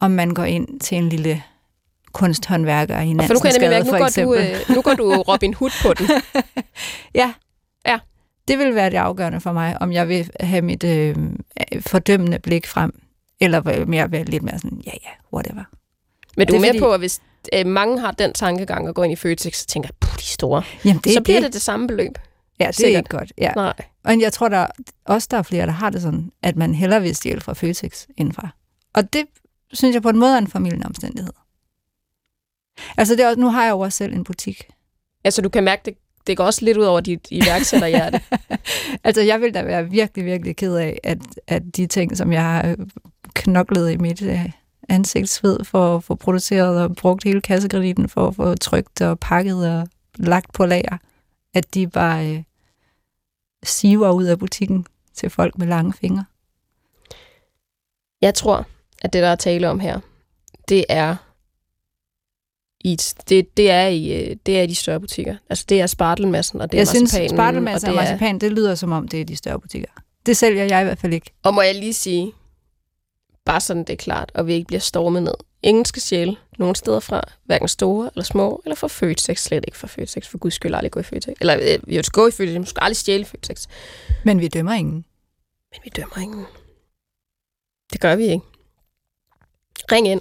om 0.00 0.10
man 0.10 0.30
går 0.34 0.44
ind 0.44 0.80
til 0.80 0.98
en 0.98 1.08
lille 1.08 1.42
kunsthåndværker 2.12 3.00
i 3.00 3.14
Og 3.18 3.24
for 3.24 3.34
nu 3.34 3.40
kan 3.40 3.52
jeg 3.62 3.70
mærke, 3.70 3.86
nu 3.86 3.98
går, 3.98 4.08
du, 4.24 4.34
øh, 4.34 4.76
nu 4.76 4.82
går 4.82 4.94
du 4.94 5.12
Robin 5.22 5.54
Hood 5.54 5.70
på 5.82 5.94
den. 5.94 6.08
Ja. 7.14 7.32
Ja. 7.86 7.98
Det 8.48 8.58
vil 8.58 8.74
være 8.74 8.90
det 8.90 8.96
afgørende 8.96 9.40
for 9.40 9.52
mig, 9.52 9.82
om 9.82 9.92
jeg 9.92 10.08
vil 10.08 10.30
have 10.40 10.62
mit 10.62 10.84
øh, 10.84 11.16
fordømmende 11.80 12.38
blik 12.38 12.66
frem, 12.66 13.00
eller 13.40 13.60
vil 13.60 14.12
være 14.12 14.24
lidt 14.24 14.42
mere 14.42 14.58
sådan, 14.58 14.82
ja 14.86 14.92
ja, 15.02 15.10
whatever. 15.32 15.64
Men 16.36 16.46
du 16.46 16.52
Det 16.52 16.56
er 16.56 16.56
er 16.56 16.60
med 16.60 16.68
fordi- 16.68 16.78
på, 16.80 16.92
at 16.94 17.00
hvis 17.00 17.20
øh, 17.54 17.66
mange 17.66 18.00
har 18.00 18.10
den 18.12 18.32
tankegang 18.32 18.88
og 18.88 18.94
går 18.94 19.04
ind 19.04 19.12
i 19.12 19.16
Føtex, 19.16 19.56
så 19.56 19.66
tænker, 19.66 19.88
puh, 20.00 20.10
de 20.10 20.14
er 20.18 20.20
store. 20.22 20.62
Jamen, 20.84 21.00
Det 21.04 21.12
så 21.12 21.20
bliver 21.22 21.40
det 21.40 21.52
det 21.52 21.62
samme 21.62 21.86
beløb. 21.86 22.18
Ja, 22.60 22.64
det 22.64 22.68
er 22.68 22.72
sikkert. 22.72 23.00
ikke 23.00 23.16
godt. 23.16 23.32
Ja. 23.38 23.52
Nej. 23.56 23.72
Og 24.04 24.20
jeg 24.20 24.32
tror, 24.32 24.48
der 24.48 24.66
også 25.04 25.28
der 25.30 25.36
er 25.38 25.42
flere, 25.42 25.66
der 25.66 25.72
har 25.72 25.90
det 25.90 26.02
sådan, 26.02 26.32
at 26.42 26.56
man 26.56 26.74
hellere 26.74 27.02
vil 27.02 27.16
stjæle 27.16 27.40
fra 27.40 27.52
Føtex 27.52 28.06
indfra. 28.16 28.48
Og 28.94 29.12
det 29.12 29.24
synes 29.72 29.94
jeg 29.94 30.02
på 30.02 30.08
en 30.08 30.18
måde 30.18 30.34
er 30.34 30.38
en 30.38 30.46
familien 30.46 30.86
omstændighed. 30.86 31.32
Altså, 32.96 33.16
det 33.16 33.24
er, 33.24 33.34
nu 33.36 33.48
har 33.50 33.64
jeg 33.64 33.70
jo 33.70 33.80
også 33.80 33.96
selv 33.96 34.12
en 34.14 34.24
butik. 34.24 34.68
Altså, 35.24 35.42
du 35.42 35.48
kan 35.48 35.64
mærke, 35.64 35.82
det, 35.84 35.94
det 36.30 36.36
går 36.36 36.44
også 36.44 36.64
lidt 36.64 36.76
ud 36.76 36.84
over 36.84 37.00
dit 37.00 37.28
iværksætterhjerte. 37.30 38.20
altså, 39.04 39.22
jeg 39.22 39.40
vil 39.40 39.54
da 39.54 39.62
være 39.62 39.90
virkelig, 39.90 40.24
virkelig 40.24 40.56
ked 40.56 40.76
af, 40.76 41.00
at, 41.02 41.18
at 41.46 41.62
de 41.76 41.86
ting, 41.86 42.16
som 42.16 42.32
jeg 42.32 42.42
har 42.42 42.76
knoklet 43.34 43.90
i 43.90 43.96
mit 43.96 44.22
øh, 44.22 44.50
ansigtsved 44.88 45.64
for 45.64 45.96
at 45.96 46.04
få 46.04 46.14
produceret 46.14 46.82
og 46.82 46.96
brugt 46.96 47.24
hele 47.24 47.40
kassekreditten 47.40 48.08
for 48.08 48.28
at 48.28 48.34
få 48.34 48.54
trygt 48.54 49.00
og 49.00 49.18
pakket 49.18 49.70
og 49.70 49.88
lagt 50.16 50.52
på 50.52 50.66
lager, 50.66 50.96
at 51.54 51.74
de 51.74 51.86
bare 51.86 52.26
øh, 52.34 52.42
siver 53.62 54.10
ud 54.10 54.24
af 54.24 54.38
butikken 54.38 54.86
til 55.14 55.30
folk 55.30 55.58
med 55.58 55.66
lange 55.66 55.92
fingre. 55.92 56.24
Jeg 58.20 58.34
tror, 58.34 58.66
at 59.02 59.12
det, 59.12 59.22
der 59.22 59.28
er 59.28 59.36
tale 59.36 59.68
om 59.68 59.80
her, 59.80 60.00
det 60.68 60.84
er 60.88 61.16
i, 62.80 62.92
et- 62.92 63.14
det, 63.28 63.56
det, 63.56 63.70
er 63.70 63.86
i, 63.86 64.12
øh, 64.30 64.36
det 64.46 64.58
er 64.58 64.62
i 64.62 64.66
de 64.66 64.74
større 64.74 65.00
butikker. 65.00 65.36
Altså, 65.50 65.64
det 65.68 65.80
er 65.80 65.86
spartelmassen, 65.86 66.60
og 66.60 66.72
det 66.72 66.78
er 66.78 66.80
jeg 66.80 66.88
synes, 66.88 67.12
marcipanen, 67.12 67.36
spartelmasse 67.36 67.86
og 67.86 67.92
er- 67.92 67.96
marcipan, 67.96 68.38
det 68.38 68.52
lyder 68.52 68.74
som 68.74 68.92
om, 68.92 69.08
det 69.08 69.20
er 69.20 69.24
de 69.24 69.36
større 69.36 69.60
butikker. 69.60 69.88
Det 70.26 70.36
sælger 70.36 70.64
jeg 70.64 70.80
i 70.80 70.84
hvert 70.84 70.98
fald 70.98 71.12
ikke. 71.12 71.32
Og 71.42 71.54
må 71.54 71.62
jeg 71.62 71.74
lige 71.74 71.94
sige, 71.94 72.32
bare 73.44 73.60
sådan 73.60 73.84
det 73.84 73.92
er 73.92 73.96
klart, 73.96 74.32
og 74.34 74.46
vi 74.46 74.54
ikke 74.54 74.66
bliver 74.66 74.80
stormet 74.80 75.22
ned. 75.22 75.34
Ingen 75.62 75.84
skal 75.84 76.02
stjæle 76.02 76.36
nogen 76.58 76.74
steder 76.74 77.00
fra, 77.00 77.22
hverken 77.44 77.68
store 77.68 78.10
eller 78.14 78.24
små, 78.24 78.62
eller 78.64 78.76
fra 78.76 78.88
Føtex, 78.88 79.38
slet 79.42 79.64
ikke 79.66 79.78
fra 79.78 79.86
Føtex, 79.86 80.26
for 80.26 80.38
guds 80.38 80.54
skyld 80.54 80.74
aldrig 80.74 80.90
gå 80.90 81.00
i 81.00 81.02
Føtex. 81.02 81.34
Eller 81.40 81.56
øh, 81.88 82.04
skal 82.04 82.12
gå 82.12 82.26
i 82.26 82.30
Føtex, 82.30 82.52
men 82.54 82.66
skal 82.66 82.82
aldrig 82.82 82.96
stjæle 82.96 83.24
Føtex. 83.24 83.66
Men 84.24 84.40
vi 84.40 84.48
dømmer 84.48 84.72
ingen. 84.72 85.04
Men 85.72 85.80
vi 85.84 85.90
dømmer 85.96 86.18
ingen. 86.18 86.44
Det 87.92 88.00
gør 88.00 88.16
vi 88.16 88.22
ikke. 88.24 88.44
Ring 89.92 90.08
ind 90.08 90.20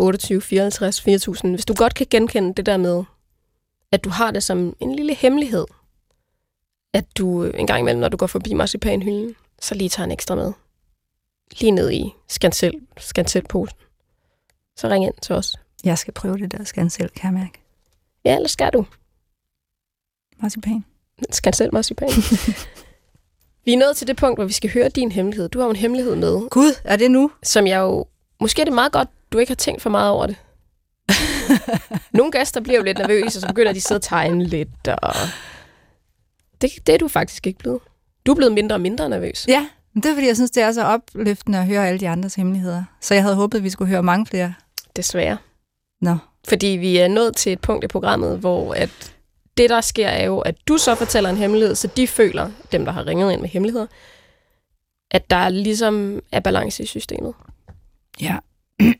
28 0.00 0.40
54 0.40 1.00
4000, 1.00 1.52
hvis 1.52 1.64
du 1.64 1.74
godt 1.74 1.94
kan 1.94 2.06
genkende 2.10 2.54
det 2.54 2.66
der 2.66 2.76
med, 2.76 3.04
at 3.92 4.04
du 4.04 4.10
har 4.10 4.30
det 4.30 4.42
som 4.42 4.76
en 4.80 4.96
lille 4.96 5.14
hemmelighed, 5.14 5.66
at 6.92 7.04
du 7.18 7.44
en 7.44 7.66
gang 7.66 7.80
imellem, 7.80 8.00
når 8.00 8.08
du 8.08 8.16
går 8.16 8.26
forbi 8.26 8.54
marcipanhylden, 8.54 9.34
så 9.60 9.74
lige 9.74 9.88
tager 9.88 10.04
en 10.04 10.12
ekstra 10.12 10.34
med. 10.34 10.52
Lige 11.60 11.70
ned 11.70 11.90
i 11.92 12.14
skansel, 12.28 12.74
skanselposen. 12.98 13.78
Så 14.76 14.88
ring 14.88 15.04
ind 15.04 15.14
til 15.22 15.34
os. 15.34 15.56
Jeg 15.84 15.98
skal 15.98 16.14
prøve 16.14 16.38
det 16.38 16.52
der 16.52 16.64
skansel, 16.64 17.08
kan 17.08 17.34
jeg 17.34 17.40
mærke. 17.40 17.60
Ja, 18.24 18.36
eller 18.36 18.48
skal 18.48 18.72
du? 18.72 18.86
Marcipan. 20.42 20.84
Skansel 21.30 21.68
marcipan. 21.72 22.08
vi 23.64 23.72
er 23.72 23.78
nået 23.78 23.96
til 23.96 24.06
det 24.06 24.16
punkt, 24.16 24.38
hvor 24.38 24.44
vi 24.44 24.52
skal 24.52 24.70
høre 24.70 24.88
din 24.88 25.12
hemmelighed. 25.12 25.48
Du 25.48 25.58
har 25.58 25.66
jo 25.66 25.70
en 25.70 25.76
hemmelighed 25.76 26.16
med, 26.16 26.48
Gud, 26.48 26.72
er 26.84 26.96
det 26.96 27.10
nu? 27.10 27.30
som 27.42 27.66
jeg 27.66 27.78
jo... 27.78 28.06
Måske 28.40 28.60
er 28.60 28.64
det 28.64 28.74
meget 28.74 28.92
godt, 28.92 29.08
du 29.32 29.38
ikke 29.38 29.50
har 29.50 29.56
tænkt 29.56 29.82
for 29.82 29.90
meget 29.90 30.10
over 30.10 30.26
det. 30.26 30.36
Nogle 32.18 32.32
gæster 32.32 32.60
bliver 32.60 32.78
jo 32.78 32.84
lidt 32.84 32.98
nervøse, 32.98 33.26
og 33.26 33.32
så 33.32 33.46
begynder 33.46 33.72
de 33.72 33.76
at 33.76 33.82
sidde 33.82 33.98
og 33.98 34.02
tegne 34.02 34.44
lidt. 34.44 34.88
Og... 34.88 35.14
Det, 36.60 36.70
det 36.86 36.94
er 36.94 36.98
du 36.98 37.08
faktisk 37.08 37.46
ikke 37.46 37.58
blevet. 37.58 37.80
Du 38.26 38.30
er 38.32 38.36
blevet 38.36 38.52
mindre 38.52 38.76
og 38.76 38.80
mindre 38.80 39.08
nervøs. 39.08 39.44
Ja, 39.48 39.68
men 39.94 40.02
det 40.02 40.10
er 40.10 40.14
fordi, 40.14 40.26
jeg 40.26 40.36
synes, 40.36 40.50
det 40.50 40.62
er 40.62 40.72
så 40.72 40.84
opløftende 40.84 41.58
at 41.58 41.66
høre 41.66 41.88
alle 41.88 42.00
de 42.00 42.08
andres 42.08 42.34
hemmeligheder. 42.34 42.84
Så 43.00 43.14
jeg 43.14 43.22
havde 43.22 43.36
håbet, 43.36 43.58
at 43.58 43.64
vi 43.64 43.70
skulle 43.70 43.88
høre 43.88 44.02
mange 44.02 44.26
flere. 44.26 44.54
Desværre. 44.96 45.36
Nå. 46.00 46.16
Fordi 46.48 46.66
vi 46.66 46.96
er 46.96 47.08
nået 47.08 47.36
til 47.36 47.52
et 47.52 47.60
punkt 47.60 47.84
i 47.84 47.88
programmet, 47.88 48.38
hvor 48.38 48.74
at 48.74 49.14
det, 49.56 49.70
der 49.70 49.80
sker, 49.80 50.08
er 50.08 50.24
jo, 50.24 50.38
at 50.38 50.54
du 50.68 50.78
så 50.78 50.94
fortæller 50.94 51.30
en 51.30 51.36
hemmelighed, 51.36 51.74
så 51.74 51.88
de 51.96 52.06
føler, 52.06 52.50
dem 52.72 52.84
der 52.84 52.92
har 52.92 53.06
ringet 53.06 53.32
ind 53.32 53.40
med 53.40 53.48
hemmeligheder, 53.48 53.86
at 55.10 55.30
der 55.30 55.48
ligesom 55.48 56.20
er 56.32 56.40
balance 56.40 56.82
i 56.82 56.86
systemet. 56.86 57.34
Ja. 58.20 58.36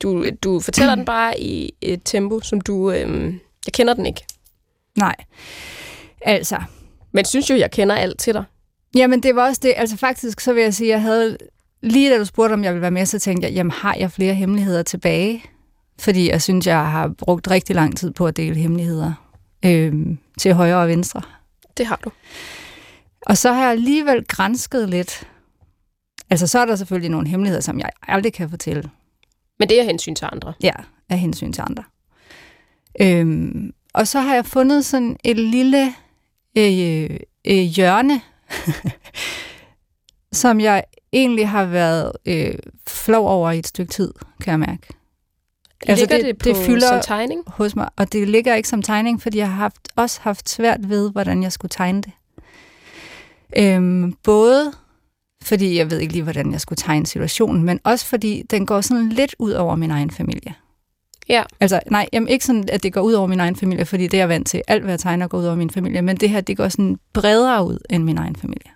Du, 0.03 0.25
du 0.43 0.61
fortæller 0.61 0.95
den 0.95 1.05
bare 1.05 1.41
i 1.41 1.73
et 1.81 2.01
tempo, 2.05 2.41
som 2.41 2.61
du... 2.61 2.91
Øhm, 2.91 3.41
jeg 3.67 3.73
kender 3.73 3.95
den 3.95 4.07
ikke. 4.07 4.25
Nej. 4.99 5.17
Altså, 6.21 6.59
Men 7.13 7.25
synes 7.25 7.51
jo, 7.51 7.55
jeg 7.57 7.71
kender 7.71 7.95
alt 7.97 8.19
til 8.19 8.35
dig. 8.35 8.45
Jamen, 8.95 9.23
det 9.23 9.37
var 9.37 9.47
også 9.47 9.61
det. 9.63 9.75
Altså 9.77 9.97
faktisk, 9.97 10.41
så 10.41 10.53
vil 10.53 10.63
jeg 10.63 10.75
sige, 10.75 10.91
jeg 10.91 11.03
havde... 11.03 11.37
Lige 11.83 12.11
da 12.11 12.19
du 12.19 12.25
spurgte, 12.25 12.53
om 12.53 12.65
jeg 12.65 12.73
ville 12.73 12.83
være 12.83 12.91
med, 12.91 13.07
så 13.07 13.19
tænkte 13.19 13.47
jeg, 13.47 13.55
jamen 13.55 13.71
har 13.71 13.95
jeg 13.99 14.13
flere 14.13 14.35
hemmeligheder 14.35 14.83
tilbage? 14.83 15.45
Fordi 16.01 16.31
jeg 16.31 16.43
synes, 16.43 16.67
jeg 16.67 16.91
har 16.91 17.09
brugt 17.19 17.51
rigtig 17.51 17.77
lang 17.77 17.97
tid 17.97 18.11
på 18.11 18.27
at 18.27 18.37
dele 18.37 18.55
hemmeligheder 18.55 19.13
øhm, 19.65 20.19
til 20.39 20.55
højre 20.55 20.77
og 20.77 20.89
venstre. 20.89 21.23
Det 21.77 21.87
har 21.87 22.01
du. 22.05 22.11
Og 23.27 23.39
så 23.39 23.53
har 23.53 23.63
jeg 23.63 23.71
alligevel 23.71 24.25
grænsket 24.29 24.89
lidt. 24.89 25.29
Altså, 26.31 26.47
så 26.47 26.59
er 26.59 26.65
der 26.65 26.77
selvfølgelig 26.77 27.11
nogle 27.11 27.29
hemmeligheder, 27.29 27.61
som 27.63 27.79
jeg 27.79 27.91
aldrig 28.09 28.33
kan 28.33 28.51
fortælle. 28.51 28.91
Men 29.61 29.69
det 29.69 29.81
er 29.81 29.85
hensyn 29.85 30.15
til 30.15 30.29
andre. 30.33 30.53
Ja, 30.63 30.73
af 31.09 31.19
hensyn 31.19 31.53
til 31.53 31.63
andre. 31.63 31.85
Øhm, 33.01 33.73
og 33.95 34.09
så 34.09 34.21
har 34.21 34.35
jeg 34.35 34.47
fundet 34.47 34.85
sådan 34.85 35.17
et 35.25 35.37
lille 35.37 35.95
øh, 36.59 37.11
øh, 37.45 37.55
hjørne, 37.55 38.21
som 40.43 40.61
jeg 40.61 40.85
egentlig 41.13 41.49
har 41.49 41.65
været 41.65 42.13
øh, 42.27 42.55
flov 42.87 43.29
over 43.29 43.51
i 43.51 43.59
et 43.59 43.67
stykke 43.67 43.93
tid, 43.93 44.13
kan 44.41 44.51
jeg 44.51 44.59
mærke. 44.59 44.87
Altså, 45.87 46.03
Ligger 46.03 46.17
det, 46.17 46.27
det, 46.27 46.39
på, 46.39 46.49
det 46.49 46.67
fylder 46.67 46.89
som 46.89 47.01
tegning? 47.03 47.43
hos 47.47 47.77
mig, 47.77 47.89
og 47.97 48.13
det 48.13 48.29
ligger 48.29 48.55
ikke 48.55 48.69
som 48.69 48.83
tegning, 48.83 49.23
fordi 49.23 49.39
jeg 49.39 49.49
har 49.49 49.57
haft, 49.57 49.89
også 49.97 50.21
haft 50.23 50.49
svært 50.49 50.89
ved, 50.89 51.11
hvordan 51.13 51.43
jeg 51.43 51.53
skulle 51.53 51.71
tegne 51.71 52.03
det. 52.03 52.13
Øhm, 53.57 54.13
både 54.23 54.73
fordi 55.43 55.79
jeg 55.79 55.91
ved 55.91 55.99
ikke 55.99 56.13
lige, 56.13 56.23
hvordan 56.23 56.53
jeg 56.53 56.61
skulle 56.61 56.77
tegne 56.77 57.07
situationen, 57.07 57.65
men 57.65 57.81
også 57.85 58.07
fordi 58.07 58.43
den 58.51 58.67
går 58.67 58.81
sådan 58.81 59.09
lidt 59.09 59.35
ud 59.39 59.53
over 59.53 59.77
min 59.77 59.91
egen 59.91 60.11
familie. 60.11 60.55
Ja. 61.29 61.43
Altså, 61.61 61.81
nej, 61.91 62.09
jamen 62.13 62.29
ikke 62.29 62.45
sådan, 62.45 62.69
at 62.73 62.83
det 62.83 62.93
går 62.93 63.01
ud 63.01 63.13
over 63.13 63.27
min 63.27 63.41
egen 63.41 63.57
familie, 63.57 63.85
fordi 63.85 64.03
det 64.03 64.15
er 64.15 64.19
jeg 64.19 64.29
vant 64.29 64.47
til. 64.47 64.63
Alt, 64.69 64.83
hvad 64.83 64.93
jeg 64.93 65.01
tegner, 65.01 65.29
går 65.29 65.39
ud 65.39 65.45
over 65.45 65.57
min 65.57 65.71
familie. 65.71 66.03
Men 66.03 66.17
det 66.17 66.31
her, 66.31 66.41
det 66.41 66.57
går 66.57 66.69
sådan 66.69 66.99
bredere 67.13 67.67
ud 67.67 67.79
end 67.91 68.05
min 68.05 68.19
egen 68.19 68.37
familie. 68.37 68.71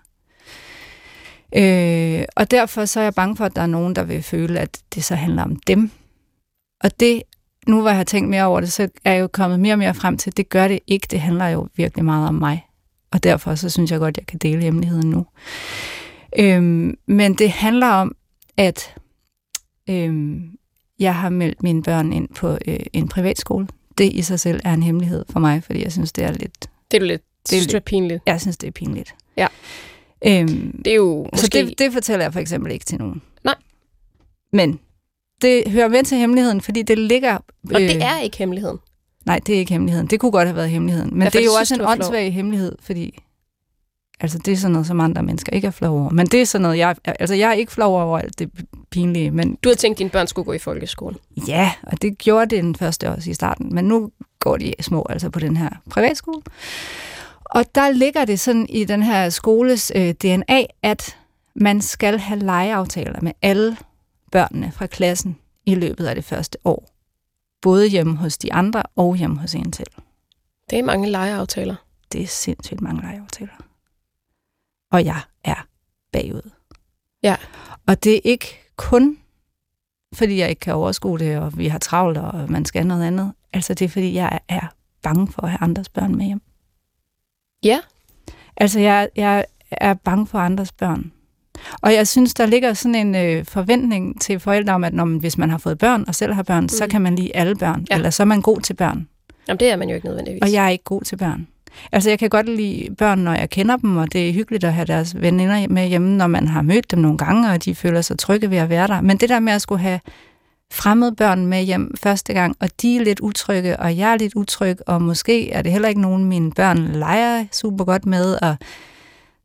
Øh, 1.55 2.25
og 2.35 2.51
derfor 2.51 2.85
så 2.85 2.99
er 2.99 3.03
jeg 3.03 3.13
bange 3.13 3.35
for, 3.35 3.45
at 3.45 3.55
der 3.55 3.61
er 3.61 3.67
nogen, 3.67 3.95
der 3.95 4.03
vil 4.03 4.23
føle, 4.23 4.59
at 4.59 4.79
det 4.95 5.03
så 5.03 5.15
handler 5.15 5.43
om 5.43 5.55
dem. 5.55 5.91
Og 6.83 6.99
det, 6.99 7.21
nu 7.67 7.81
hvor 7.81 7.89
jeg 7.89 7.97
har 7.97 8.03
tænkt 8.03 8.29
mere 8.29 8.45
over 8.45 8.59
det, 8.59 8.71
så 8.71 8.89
er 9.05 9.13
jeg 9.13 9.21
jo 9.21 9.27
kommet 9.27 9.59
mere 9.59 9.73
og 9.73 9.79
mere 9.79 9.93
frem 9.93 10.17
til, 10.17 10.29
at 10.29 10.37
det 10.37 10.49
gør 10.49 10.67
det 10.67 10.79
ikke. 10.87 11.07
Det 11.11 11.21
handler 11.21 11.47
jo 11.47 11.67
virkelig 11.75 12.05
meget 12.05 12.27
om 12.27 12.35
mig. 12.35 12.65
Og 13.11 13.23
derfor 13.23 13.55
så 13.55 13.69
synes 13.69 13.91
jeg 13.91 13.99
godt, 13.99 14.17
at 14.17 14.17
jeg 14.17 14.25
kan 14.27 14.39
dele 14.39 14.61
hemmeligheden 14.61 15.09
nu. 15.09 15.25
Øhm, 16.39 16.97
men 17.07 17.33
det 17.33 17.49
handler 17.51 17.87
om, 17.87 18.15
at 18.57 18.95
øhm, 19.89 20.43
jeg 20.99 21.15
har 21.15 21.29
meldt 21.29 21.63
mine 21.63 21.83
børn 21.83 22.13
ind 22.13 22.27
på 22.35 22.57
øh, 22.67 22.79
en 22.93 23.07
privatskole. 23.07 23.67
Det 23.97 24.13
i 24.13 24.21
sig 24.21 24.39
selv 24.39 24.59
er 24.63 24.73
en 24.73 24.83
hemmelighed 24.83 25.25
for 25.29 25.39
mig, 25.39 25.63
fordi 25.63 25.83
jeg 25.83 25.91
synes, 25.91 26.11
det 26.11 26.23
er 26.23 26.31
lidt, 26.31 26.67
Det 26.91 27.01
er 27.01 27.05
lidt, 27.05 27.21
Det 27.49 27.57
er 27.67 27.71
lidt 27.73 27.85
pinligt. 27.85 28.23
jeg 28.25 28.41
synes, 28.41 28.57
det 28.57 28.67
er 28.67 28.71
pinligt. 28.71 29.15
Ja. 29.37 29.47
Øhm, 30.27 30.81
Det 30.85 30.91
er 30.91 30.95
jo 30.95 31.25
så 31.33 31.39
måske... 31.43 31.65
det, 31.65 31.79
det 31.79 31.93
fortæller 31.93 32.25
jeg 32.25 32.33
for 32.33 32.39
eksempel 32.39 32.71
ikke 32.71 32.85
til 32.85 32.97
nogen. 32.97 33.21
Nej. 33.43 33.55
Men 34.53 34.79
det 35.41 35.71
hører 35.71 35.87
med 35.87 36.03
til 36.03 36.17
hemmeligheden, 36.17 36.61
fordi 36.61 36.81
det 36.81 36.97
ligger... 36.97 37.35
Og 37.73 37.79
det 37.79 38.01
er 38.03 38.19
ikke 38.19 38.37
hemmeligheden. 38.37 38.77
Nej, 39.25 39.39
det 39.45 39.55
er 39.55 39.59
ikke 39.59 39.71
hemmeligheden. 39.73 40.07
Det 40.07 40.19
kunne 40.19 40.31
godt 40.31 40.47
have 40.47 40.55
været 40.55 40.69
hemmeligheden. 40.69 41.09
Men 41.09 41.19
Ja, 41.19 41.23
ja, 41.23 41.27
for 41.29 41.31
det 41.31 41.39
er 41.41 41.45
jo 41.45 41.51
også 41.59 41.75
en 41.75 41.81
åndssvag 41.81 42.33
hemmelighed, 42.33 42.75
fordi... 42.79 43.19
Altså, 44.25 44.37
det 44.37 44.51
er 44.51 44.57
sådan 44.57 44.71
noget, 44.71 44.87
som 44.87 44.99
andre 44.99 45.23
mennesker 45.23 45.53
ikke 45.53 45.67
er 45.67 45.71
flov 45.71 45.99
over. 45.99 46.09
Men 46.09 46.27
det 46.27 46.41
er 46.41 46.45
sådan 46.45 46.61
noget, 46.61 46.77
jeg... 46.77 46.95
Altså, 47.05 47.35
jeg 47.35 47.49
er 47.49 47.53
ikke 47.53 47.71
flov 47.71 48.01
over 48.01 48.19
alt 48.19 48.39
det 48.39 48.51
pinlige, 48.91 49.31
men 49.31 49.55
Du 49.55 49.69
havde 49.69 49.79
tænkt, 49.79 49.95
at 49.95 49.99
dine 49.99 50.09
børn 50.09 50.27
skulle 50.27 50.45
gå 50.45 50.53
i 50.53 50.57
folkeskole. 50.57 51.15
ja, 51.47 51.71
og 51.83 52.01
det 52.01 52.17
gjorde 52.17 52.55
det 52.55 52.63
den 52.63 52.75
første 52.75 53.09
også 53.09 53.29
i 53.29 53.33
starten. 53.33 53.75
Men 53.75 53.85
nu 53.85 54.11
går 54.39 54.57
de 54.57 54.73
små 54.81 55.05
altså 55.09 55.29
på 55.29 55.39
den 55.39 55.57
her 55.57 55.69
privatskole. 55.89 56.41
Og 57.45 57.65
der 57.75 57.89
ligger 57.89 58.25
det 58.25 58.39
sådan 58.39 58.65
i 58.69 58.83
den 58.83 59.03
her 59.03 59.29
skoles 59.29 59.91
øh, 59.95 60.13
DNA, 60.13 60.63
at 60.83 61.17
man 61.55 61.81
skal 61.81 62.19
have 62.19 62.39
legeaftaler 62.39 63.21
med 63.21 63.31
alle 63.41 63.77
børnene 64.31 64.71
fra 64.71 64.87
klassen 64.87 65.37
i 65.65 65.75
løbet 65.75 66.05
af 66.05 66.15
det 66.15 66.23
første 66.23 66.57
år. 66.65 66.89
Både 67.61 67.87
hjemme 67.87 68.17
hos 68.17 68.37
de 68.37 68.53
andre 68.53 68.83
og 68.95 69.15
hjemme 69.15 69.39
hos 69.39 69.55
en 69.55 69.73
selv. 69.73 69.91
Det 70.69 70.79
er 70.79 70.83
mange 70.83 71.09
legeaftaler. 71.11 71.75
Det 72.11 72.21
er 72.21 72.27
sindssygt 72.27 72.81
mange 72.81 73.01
legeaftaler. 73.01 73.53
Og 74.95 75.05
jeg 75.05 75.19
er 75.43 75.67
bagud. 76.11 76.49
Ja. 77.23 77.35
Og 77.87 78.03
det 78.03 78.15
er 78.15 78.19
ikke 78.23 78.59
kun, 78.75 79.17
fordi 80.13 80.37
jeg 80.39 80.49
ikke 80.49 80.59
kan 80.59 80.73
overskue 80.73 81.19
det, 81.19 81.37
og 81.37 81.57
vi 81.57 81.67
har 81.67 81.79
travlt, 81.79 82.17
og 82.17 82.51
man 82.51 82.65
skal 82.65 82.87
noget 82.87 83.03
andet. 83.03 83.33
Altså 83.53 83.73
det 83.73 83.85
er, 83.85 83.89
fordi 83.89 84.13
jeg 84.13 84.39
er 84.49 84.67
bange 85.03 85.27
for 85.27 85.41
at 85.41 85.49
have 85.49 85.61
andres 85.61 85.89
børn 85.89 86.15
med 86.15 86.25
hjem. 86.25 86.41
Ja. 87.63 87.79
Altså 88.57 88.79
jeg, 88.79 89.09
jeg 89.15 89.45
er 89.71 89.93
bange 89.93 90.27
for 90.27 90.39
andres 90.39 90.71
børn. 90.71 91.11
Og 91.81 91.93
jeg 91.93 92.07
synes, 92.07 92.33
der 92.33 92.45
ligger 92.45 92.73
sådan 92.73 92.95
en 92.95 93.15
øh, 93.15 93.45
forventning 93.45 94.21
til 94.21 94.39
forældre 94.39 94.73
om, 94.73 94.83
at 94.83 94.93
når 94.93 95.05
man, 95.05 95.19
hvis 95.19 95.37
man 95.37 95.49
har 95.49 95.57
fået 95.57 95.77
børn 95.77 96.05
og 96.07 96.15
selv 96.15 96.33
har 96.33 96.43
børn, 96.43 96.63
mm. 96.63 96.69
så 96.69 96.87
kan 96.87 97.01
man 97.01 97.15
lide 97.15 97.35
alle 97.35 97.55
børn, 97.55 97.87
Ja. 97.89 97.95
eller 97.95 98.09
så 98.09 98.23
er 98.23 98.27
man 98.27 98.41
god 98.41 98.61
til 98.61 98.73
børn. 98.73 99.07
Jamen, 99.47 99.59
det 99.59 99.71
er 99.71 99.75
man 99.75 99.89
jo 99.89 99.95
ikke 99.95 100.07
nødvendigvis. 100.07 100.41
Og 100.41 100.51
jeg 100.51 100.65
er 100.65 100.69
ikke 100.69 100.83
god 100.83 101.01
til 101.01 101.17
børn. 101.17 101.47
Altså, 101.91 102.09
jeg 102.09 102.19
kan 102.19 102.29
godt 102.29 102.49
lide 102.49 102.95
børn, 102.97 103.19
når 103.19 103.33
jeg 103.33 103.49
kender 103.49 103.77
dem, 103.77 103.97
og 103.97 104.13
det 104.13 104.29
er 104.29 104.33
hyggeligt 104.33 104.63
at 104.63 104.73
have 104.73 104.85
deres 104.85 105.21
veninder 105.21 105.67
med 105.67 105.87
hjemme, 105.87 106.17
når 106.17 106.27
man 106.27 106.47
har 106.47 106.61
mødt 106.61 106.91
dem 106.91 106.99
nogle 106.99 107.17
gange, 107.17 107.51
og 107.51 107.65
de 107.65 107.75
føler 107.75 108.01
sig 108.01 108.19
trygge 108.19 108.49
ved 108.49 108.57
at 108.57 108.69
være 108.69 108.87
der. 108.87 109.01
Men 109.01 109.17
det 109.17 109.29
der 109.29 109.39
med 109.39 109.53
at 109.53 109.61
skulle 109.61 109.81
have 109.81 109.99
fremmede 110.73 111.15
børn 111.15 111.45
med 111.45 111.63
hjem 111.63 111.95
første 112.03 112.33
gang, 112.33 112.55
og 112.59 112.69
de 112.81 112.97
er 112.97 113.03
lidt 113.03 113.19
utrygge, 113.19 113.79
og 113.79 113.97
jeg 113.97 114.11
er 114.11 114.17
lidt 114.17 114.33
utryg, 114.35 114.77
og 114.87 115.01
måske 115.01 115.51
er 115.51 115.61
det 115.61 115.71
heller 115.71 115.89
ikke 115.89 116.01
nogen, 116.01 116.25
mine 116.25 116.51
børn 116.51 116.77
leger 116.77 117.45
super 117.51 117.85
godt 117.85 118.05
med, 118.05 118.37
og 118.41 118.55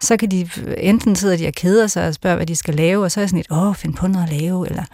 så 0.00 0.16
kan 0.16 0.30
de, 0.30 0.48
enten 0.78 1.16
sidder 1.16 1.36
de 1.36 1.46
og 1.46 1.52
keder 1.52 1.86
sig 1.86 2.06
og 2.06 2.14
spørger, 2.14 2.36
hvad 2.36 2.46
de 2.46 2.56
skal 2.56 2.74
lave, 2.74 3.04
og 3.04 3.10
så 3.10 3.20
er 3.20 3.22
jeg 3.22 3.28
sådan 3.28 3.38
lidt, 3.38 3.50
åh, 3.50 3.74
find 3.74 3.94
på 3.94 4.06
noget 4.06 4.26
at 4.26 4.40
lave, 4.40 4.68
eller, 4.68 4.84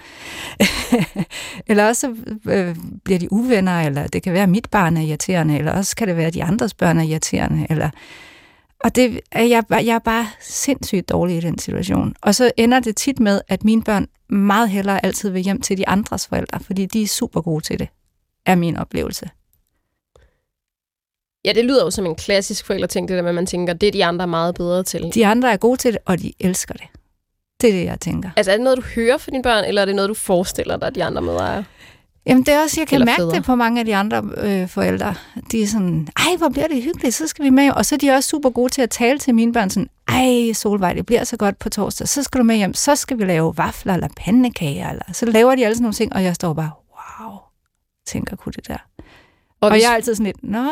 eller 1.68 1.86
også 1.86 2.00
så 2.00 2.14
øh, 2.50 2.76
bliver 3.04 3.18
de 3.18 3.32
uvenner, 3.32 3.80
eller 3.80 4.06
det 4.06 4.22
kan 4.22 4.32
være, 4.32 4.42
at 4.42 4.48
mit 4.48 4.70
barn 4.70 4.96
er 4.96 5.00
irriterende, 5.00 5.58
eller 5.58 5.72
også 5.72 5.96
kan 5.96 6.08
det 6.08 6.16
være, 6.16 6.26
at 6.26 6.34
de 6.34 6.44
andres 6.44 6.74
børn 6.74 6.98
er 6.98 7.02
irriterende, 7.02 7.66
eller 7.70 7.90
og 8.84 8.96
det 8.96 9.20
er 9.32 9.42
jeg, 9.42 9.64
jeg 9.70 9.94
er 9.94 9.98
bare 9.98 10.26
sindssygt 10.40 11.08
dårlig 11.08 11.36
i 11.36 11.40
den 11.40 11.58
situation. 11.58 12.14
Og 12.20 12.34
så 12.34 12.50
ender 12.56 12.80
det 12.80 12.96
tit 12.96 13.20
med, 13.20 13.40
at 13.48 13.64
mine 13.64 13.82
børn 13.82 14.08
meget 14.28 14.68
hellere 14.68 15.06
altid 15.06 15.30
vil 15.30 15.42
hjem 15.42 15.60
til 15.60 15.78
de 15.78 15.88
andres 15.88 16.26
forældre, 16.26 16.60
fordi 16.60 16.86
de 16.86 17.02
er 17.02 17.06
super 17.06 17.40
gode 17.40 17.64
til 17.64 17.78
det, 17.78 17.88
er 18.46 18.54
min 18.54 18.76
oplevelse. 18.76 19.30
Ja, 21.44 21.52
det 21.52 21.64
lyder 21.64 21.84
jo 21.84 21.90
som 21.90 22.06
en 22.06 22.14
klassisk 22.14 22.66
forældreting, 22.66 23.08
det 23.08 23.16
der 23.16 23.22
med, 23.22 23.28
at 23.28 23.34
man 23.34 23.46
tænker, 23.46 23.72
det 23.72 23.86
er 23.86 23.92
de 23.92 24.04
andre 24.04 24.26
meget 24.26 24.54
bedre 24.54 24.82
til. 24.82 25.14
De 25.14 25.26
andre 25.26 25.52
er 25.52 25.56
gode 25.56 25.76
til 25.76 25.92
det, 25.92 26.00
og 26.04 26.18
de 26.18 26.32
elsker 26.40 26.74
det. 26.74 26.86
Det 27.60 27.68
er 27.70 27.72
det, 27.74 27.84
jeg 27.84 28.00
tænker. 28.00 28.30
Altså, 28.36 28.52
er 28.52 28.56
det 28.56 28.64
noget, 28.64 28.76
du 28.78 28.82
hører 28.82 29.18
fra 29.18 29.30
dine 29.30 29.42
børn, 29.42 29.64
eller 29.64 29.82
er 29.82 29.86
det 29.86 29.94
noget, 29.94 30.08
du 30.08 30.14
forestiller 30.14 30.76
dig, 30.76 30.86
at 30.88 30.94
de 30.94 31.04
andre 31.04 31.22
medejere? 31.22 31.64
Jamen 32.26 32.46
det 32.46 32.54
er 32.54 32.62
også, 32.62 32.80
jeg 32.80 32.88
kan 32.88 32.94
Eller 32.96 33.06
mærke 33.06 33.16
fædre. 33.20 33.34
det 33.36 33.44
på 33.44 33.54
mange 33.54 33.80
af 33.80 33.84
de 33.86 33.96
andre 33.96 34.22
øh, 34.36 34.68
forældre. 34.68 35.14
De 35.52 35.62
er 35.62 35.66
sådan, 35.66 36.08
ej, 36.16 36.36
hvor 36.38 36.48
bliver 36.48 36.68
det 36.68 36.82
hyggeligt, 36.82 37.14
så 37.14 37.26
skal 37.26 37.44
vi 37.44 37.50
med. 37.50 37.70
Og 37.70 37.86
så 37.86 37.94
er 37.94 37.98
de 37.98 38.10
også 38.10 38.28
super 38.28 38.50
gode 38.50 38.72
til 38.72 38.82
at 38.82 38.90
tale 38.90 39.18
til 39.18 39.34
mine 39.34 39.52
børn 39.52 39.70
sådan, 39.70 39.88
ej, 40.08 40.52
Solvej, 40.52 40.92
det 40.92 41.06
bliver 41.06 41.24
så 41.24 41.36
godt 41.36 41.58
på 41.58 41.68
torsdag, 41.68 42.08
så 42.08 42.22
skal 42.22 42.38
du 42.38 42.44
med 42.44 42.56
hjem, 42.56 42.74
så 42.74 42.94
skal 42.96 43.18
vi 43.18 43.24
lave 43.24 43.56
vafler 43.56 43.94
eller 43.94 44.08
pandekager. 44.16 44.90
Eller. 44.90 45.04
Så 45.12 45.26
laver 45.26 45.54
de 45.54 45.64
alle 45.64 45.74
sådan 45.74 45.82
nogle 45.82 45.94
ting, 45.94 46.12
og 46.14 46.24
jeg 46.24 46.34
står 46.34 46.52
bare, 46.52 46.70
wow, 47.20 47.38
tænker 48.06 48.36
kunne 48.36 48.52
det 48.56 48.68
der. 48.68 48.78
Og, 48.98 49.04
og 49.60 49.70
hvis- 49.70 49.82
jeg 49.82 49.90
er 49.90 49.94
altid 49.94 50.14
sådan 50.14 50.26
lidt, 50.26 50.42
nå, 50.42 50.68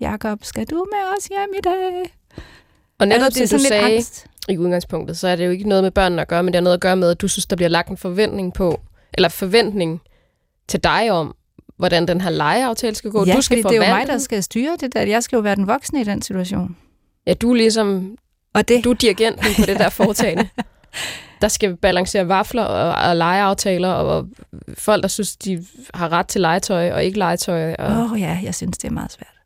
Jakob, 0.00 0.38
skal 0.44 0.66
du 0.66 0.86
med 0.92 1.18
os 1.18 1.24
hjem 1.24 1.48
i 1.58 1.60
dag? 1.64 2.14
Og 2.98 3.08
netop 3.08 3.24
altså, 3.24 3.42
det, 3.42 3.50
du 3.52 3.58
sagde 3.58 3.94
angst. 3.94 4.26
I 4.48 4.58
udgangspunktet, 4.58 5.18
så 5.18 5.28
er 5.28 5.36
det 5.36 5.46
jo 5.46 5.50
ikke 5.50 5.68
noget 5.68 5.84
med 5.84 5.90
børnene 5.90 6.22
at 6.22 6.28
gøre, 6.28 6.42
men 6.42 6.52
det 6.52 6.58
har 6.58 6.62
noget 6.62 6.76
at 6.76 6.80
gøre 6.80 6.96
med, 6.96 7.10
at 7.10 7.20
du 7.20 7.28
synes, 7.28 7.46
der 7.46 7.56
bliver 7.56 7.68
lagt 7.68 7.88
en 7.88 7.96
forventning 7.96 8.54
på, 8.54 8.80
eller 9.14 9.28
forventning 9.28 10.00
til 10.68 10.84
dig 10.84 11.10
om, 11.10 11.34
hvordan 11.76 12.08
den 12.08 12.20
her 12.20 12.30
legeaftale 12.30 12.94
skal 12.94 13.10
gå. 13.10 13.24
Ja, 13.26 13.34
du 13.34 13.40
skal 13.40 13.58
det 13.58 13.66
er 13.66 13.74
jo 13.74 13.94
mig, 13.94 14.06
der 14.06 14.18
skal 14.18 14.42
styre 14.42 14.76
det 14.80 14.94
der. 14.94 15.02
Jeg 15.02 15.22
skal 15.22 15.36
jo 15.36 15.42
være 15.42 15.56
den 15.56 15.66
voksne 15.66 16.00
i 16.00 16.04
den 16.04 16.22
situation. 16.22 16.76
Ja, 17.26 17.34
du 17.34 17.50
er 17.50 17.54
ligesom, 17.54 18.16
Og 18.54 18.68
det, 18.68 18.84
du 18.84 18.90
er 18.90 18.94
dirigenten 18.94 19.46
på 19.56 19.66
det 19.66 19.78
der 19.78 19.88
foretagende. 19.88 20.48
Der 21.40 21.48
skal 21.48 21.76
balancere 21.76 22.28
vafler 22.28 22.62
og, 22.62 23.08
og 23.08 23.16
legeaftaler, 23.16 23.88
og 23.88 24.28
folk, 24.74 25.02
der 25.02 25.08
synes, 25.08 25.36
de 25.36 25.66
har 25.94 26.12
ret 26.12 26.26
til 26.26 26.40
legetøj 26.40 26.92
og 26.92 27.04
ikke 27.04 27.18
legetøj. 27.18 27.74
Og... 27.74 27.90
Åh 27.90 28.12
oh, 28.12 28.20
ja, 28.20 28.38
jeg 28.42 28.54
synes, 28.54 28.78
det 28.78 28.88
er 28.88 28.92
meget 28.92 29.12
svært. 29.12 29.41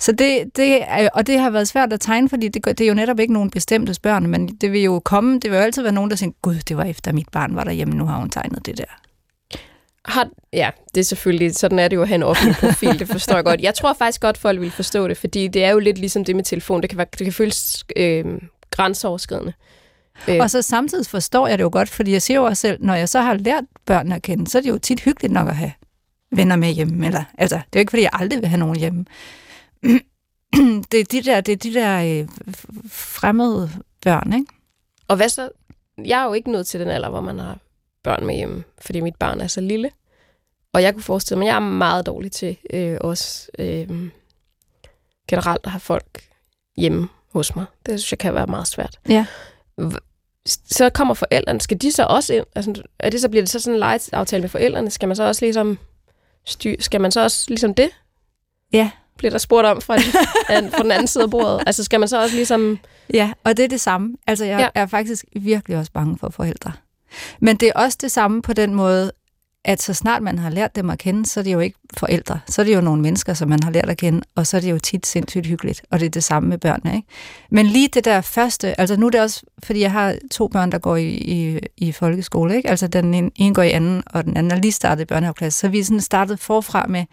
Så 0.00 0.12
det, 0.12 0.56
det 0.56 0.82
er, 0.88 1.08
og 1.14 1.26
det 1.26 1.38
har 1.38 1.50
været 1.50 1.68
svært 1.68 1.92
at 1.92 2.00
tegne, 2.00 2.28
fordi 2.28 2.48
det, 2.48 2.64
det 2.64 2.80
er 2.80 2.88
jo 2.88 2.94
netop 2.94 3.20
ikke 3.20 3.32
nogen 3.32 3.50
bestemte 3.50 3.94
børn, 4.02 4.26
men 4.26 4.48
det 4.48 4.72
vil 4.72 4.82
jo 4.82 5.00
komme, 5.04 5.38
det 5.40 5.50
vil 5.50 5.56
jo 5.56 5.62
altid 5.62 5.82
være 5.82 5.92
nogen, 5.92 6.10
der 6.10 6.16
siger, 6.16 6.30
gud, 6.42 6.54
det 6.54 6.76
var 6.76 6.84
efter 6.84 7.12
mit 7.12 7.28
barn 7.32 7.56
var 7.56 7.64
derhjemme, 7.64 7.94
nu 7.94 8.06
har 8.06 8.16
hun 8.18 8.30
tegnet 8.30 8.66
det 8.66 8.78
der. 8.78 8.84
Har, 10.04 10.28
ja, 10.52 10.70
det 10.94 11.00
er 11.00 11.04
selvfølgelig, 11.04 11.54
sådan 11.54 11.78
er 11.78 11.88
det 11.88 11.96
jo 11.96 12.02
at 12.02 12.08
have 12.08 12.14
en 12.14 12.22
offentlig 12.22 12.56
profil, 12.60 12.98
det 12.98 13.08
forstår 13.08 13.34
jeg 13.34 13.44
godt. 13.44 13.60
Jeg 13.60 13.74
tror 13.74 13.92
faktisk 13.92 14.20
godt, 14.20 14.38
folk 14.38 14.60
vil 14.60 14.70
forstå 14.70 15.08
det, 15.08 15.16
fordi 15.16 15.48
det 15.48 15.64
er 15.64 15.70
jo 15.70 15.78
lidt 15.78 15.98
ligesom 15.98 16.24
det 16.24 16.36
med 16.36 16.44
telefon. 16.44 16.82
Det 16.82 16.90
kan, 16.90 16.98
være, 16.98 17.06
det 17.18 17.24
kan 17.24 17.32
føles 17.32 17.84
øh, 17.96 18.24
grænseoverskridende. 18.70 19.52
Øh, 20.28 20.36
Og 20.40 20.50
så 20.50 20.62
samtidig 20.62 21.06
forstår 21.06 21.46
jeg 21.46 21.58
det 21.58 21.64
jo 21.64 21.68
godt, 21.72 21.88
fordi 21.88 22.12
jeg 22.12 22.22
siger 22.22 22.38
jo 22.40 22.44
også 22.44 22.60
selv, 22.60 22.78
når 22.80 22.94
jeg 22.94 23.08
så 23.08 23.20
har 23.20 23.34
lært 23.34 23.64
børnene 23.86 24.14
at 24.14 24.22
kende, 24.22 24.50
så 24.50 24.58
er 24.58 24.62
det 24.62 24.68
jo 24.68 24.78
tit 24.78 25.00
hyggeligt 25.00 25.32
nok 25.32 25.48
at 25.48 25.56
have 25.56 25.72
venner 26.32 26.56
med 26.56 26.68
hjemme. 26.72 27.06
Eller, 27.06 27.24
altså, 27.38 27.56
det 27.56 27.62
er 27.62 27.66
jo 27.76 27.80
ikke, 27.80 27.90
fordi 27.90 28.02
jeg 28.02 28.10
aldrig 28.12 28.40
vil 28.40 28.48
have 28.48 28.58
nogen 28.58 28.76
hjemme. 28.76 29.04
det 30.90 31.00
er 31.00 31.04
de 31.04 31.22
der, 31.22 31.40
det 31.40 31.52
er 31.52 31.56
de 31.56 31.74
der 31.74 32.20
øh, 32.20 32.28
fremmede 32.90 33.70
børn, 34.02 34.32
ikke? 34.32 34.46
Og 35.08 35.16
hvad 35.16 35.28
så? 35.28 35.50
Jeg 36.04 36.20
er 36.20 36.24
jo 36.24 36.32
ikke 36.32 36.52
nået 36.52 36.66
til 36.66 36.80
den 36.80 36.88
alder, 36.88 37.10
hvor 37.10 37.20
man 37.20 37.38
har 37.38 37.58
børn 38.02 38.26
med 38.26 38.34
hjemme, 38.34 38.64
fordi 38.78 39.00
mit 39.00 39.16
barn 39.16 39.40
er 39.40 39.46
så 39.46 39.60
lille. 39.60 39.90
Og 40.72 40.82
jeg 40.82 40.94
kunne 40.94 41.02
forestille 41.02 41.38
mig, 41.38 41.46
at 41.46 41.48
jeg 41.48 41.56
er 41.56 41.70
meget 41.70 42.06
dårlig 42.06 42.32
til 42.32 42.56
øh, 42.70 42.98
også 43.00 43.48
øh, 43.58 44.10
generelt 45.28 45.60
at 45.64 45.70
have 45.70 45.80
folk 45.80 46.28
hjemme 46.76 47.08
hos 47.32 47.56
mig. 47.56 47.64
Det 47.86 48.00
synes 48.00 48.12
jeg 48.12 48.18
kan 48.18 48.34
være 48.34 48.46
meget 48.46 48.66
svært. 48.66 49.00
Ja. 49.08 49.26
Så 50.46 50.90
kommer 50.90 51.14
forældrene. 51.14 51.60
Skal 51.60 51.82
de 51.82 51.92
så 51.92 52.04
også 52.04 52.34
ind? 52.34 52.46
Altså, 52.54 52.82
er 52.98 53.10
det 53.10 53.20
så, 53.20 53.28
bliver 53.28 53.42
det 53.42 53.50
så 53.50 53.60
sådan 53.60 53.74
en 53.74 53.78
lejeaftale 53.78 54.40
med 54.40 54.48
forældrene? 54.48 54.90
Skal 54.90 55.08
man 55.08 55.16
så 55.16 55.24
også 55.24 55.44
ligesom 55.44 55.78
styr, 56.44 56.76
skal 56.80 57.00
man 57.00 57.12
så 57.12 57.22
også 57.22 57.44
ligesom 57.48 57.74
det? 57.74 57.90
Ja. 58.72 58.90
Bliver 59.24 59.30
der 59.30 59.38
spurgt 59.38 59.66
om 59.66 59.80
fra, 59.80 59.96
den- 59.96 60.70
fra 60.74 60.82
den 60.82 60.90
anden 60.90 61.06
side 61.06 61.24
af 61.24 61.30
bordet? 61.30 61.62
Altså 61.66 61.84
skal 61.84 62.00
man 62.00 62.08
så 62.08 62.22
også 62.22 62.34
ligesom... 62.36 62.78
Ja, 63.14 63.30
og 63.44 63.56
det 63.56 63.64
er 63.64 63.68
det 63.68 63.80
samme. 63.80 64.16
Altså, 64.26 64.44
jeg 64.44 64.58
Ja. 64.60 64.80
er 64.80 64.86
faktisk 64.86 65.24
virkelig 65.36 65.76
også 65.78 65.92
bange 65.92 66.18
for 66.18 66.28
forældre. 66.30 66.72
Men 67.40 67.56
det 67.56 67.68
er 67.68 67.72
også 67.74 67.98
det 68.00 68.10
samme 68.12 68.42
på 68.42 68.52
den 68.52 68.74
måde, 68.74 69.12
at 69.64 69.82
så 69.82 69.94
snart 69.94 70.22
man 70.22 70.38
har 70.38 70.50
lært 70.50 70.76
dem 70.76 70.90
at 70.90 70.98
kende, 70.98 71.26
så 71.26 71.40
er 71.40 71.44
det 71.44 71.52
jo 71.52 71.60
ikke 71.60 71.78
forældre. 71.96 72.40
Så 72.46 72.62
er 72.62 72.66
det 72.66 72.74
jo 72.74 72.80
nogle 72.80 73.02
mennesker, 73.02 73.34
som 73.34 73.48
man 73.48 73.62
har 73.62 73.70
lært 73.70 73.88
at 73.90 73.96
kende, 73.96 74.20
og 74.34 74.46
så 74.46 74.56
er 74.56 74.60
det 74.60 74.70
jo 74.70 74.78
tit 74.78 75.06
sindssygt 75.06 75.46
hyggeligt. 75.46 75.82
Og 75.90 76.00
det 76.00 76.06
er 76.06 76.10
det 76.10 76.24
samme 76.24 76.48
med 76.48 76.58
børnene, 76.58 76.96
ikke? 76.96 77.08
Men 77.50 77.66
lige 77.66 77.88
det 77.88 78.04
der 78.04 78.20
første, 78.20 78.80
altså 78.80 78.96
nu 78.96 79.06
er 79.06 79.10
det 79.10 79.20
også, 79.20 79.42
fordi 79.62 79.80
jeg 79.80 79.92
har 79.92 80.16
to 80.30 80.48
børn, 80.48 80.72
der 80.72 80.78
går 80.78 80.96
i, 80.96 81.08
i, 81.08 81.60
i 81.76 81.92
folkeskole, 81.92 82.56
ikke? 82.56 82.70
Altså 82.70 82.86
den 82.86 83.14
ene, 83.14 83.30
ene 83.36 83.54
går 83.54 83.62
i 83.62 83.70
anden, 83.70 84.02
og 84.06 84.24
den 84.24 84.36
anden 84.36 84.52
er 84.52 84.56
lige 84.56 84.72
startet 84.72 85.02
i 85.02 85.06
børnehaveklasse. 85.06 85.58
Så 85.58 85.68
vi 85.68 85.82
sådan 85.82 86.00
startet 86.00 86.40
forfra 86.40 86.86
med 86.88 87.04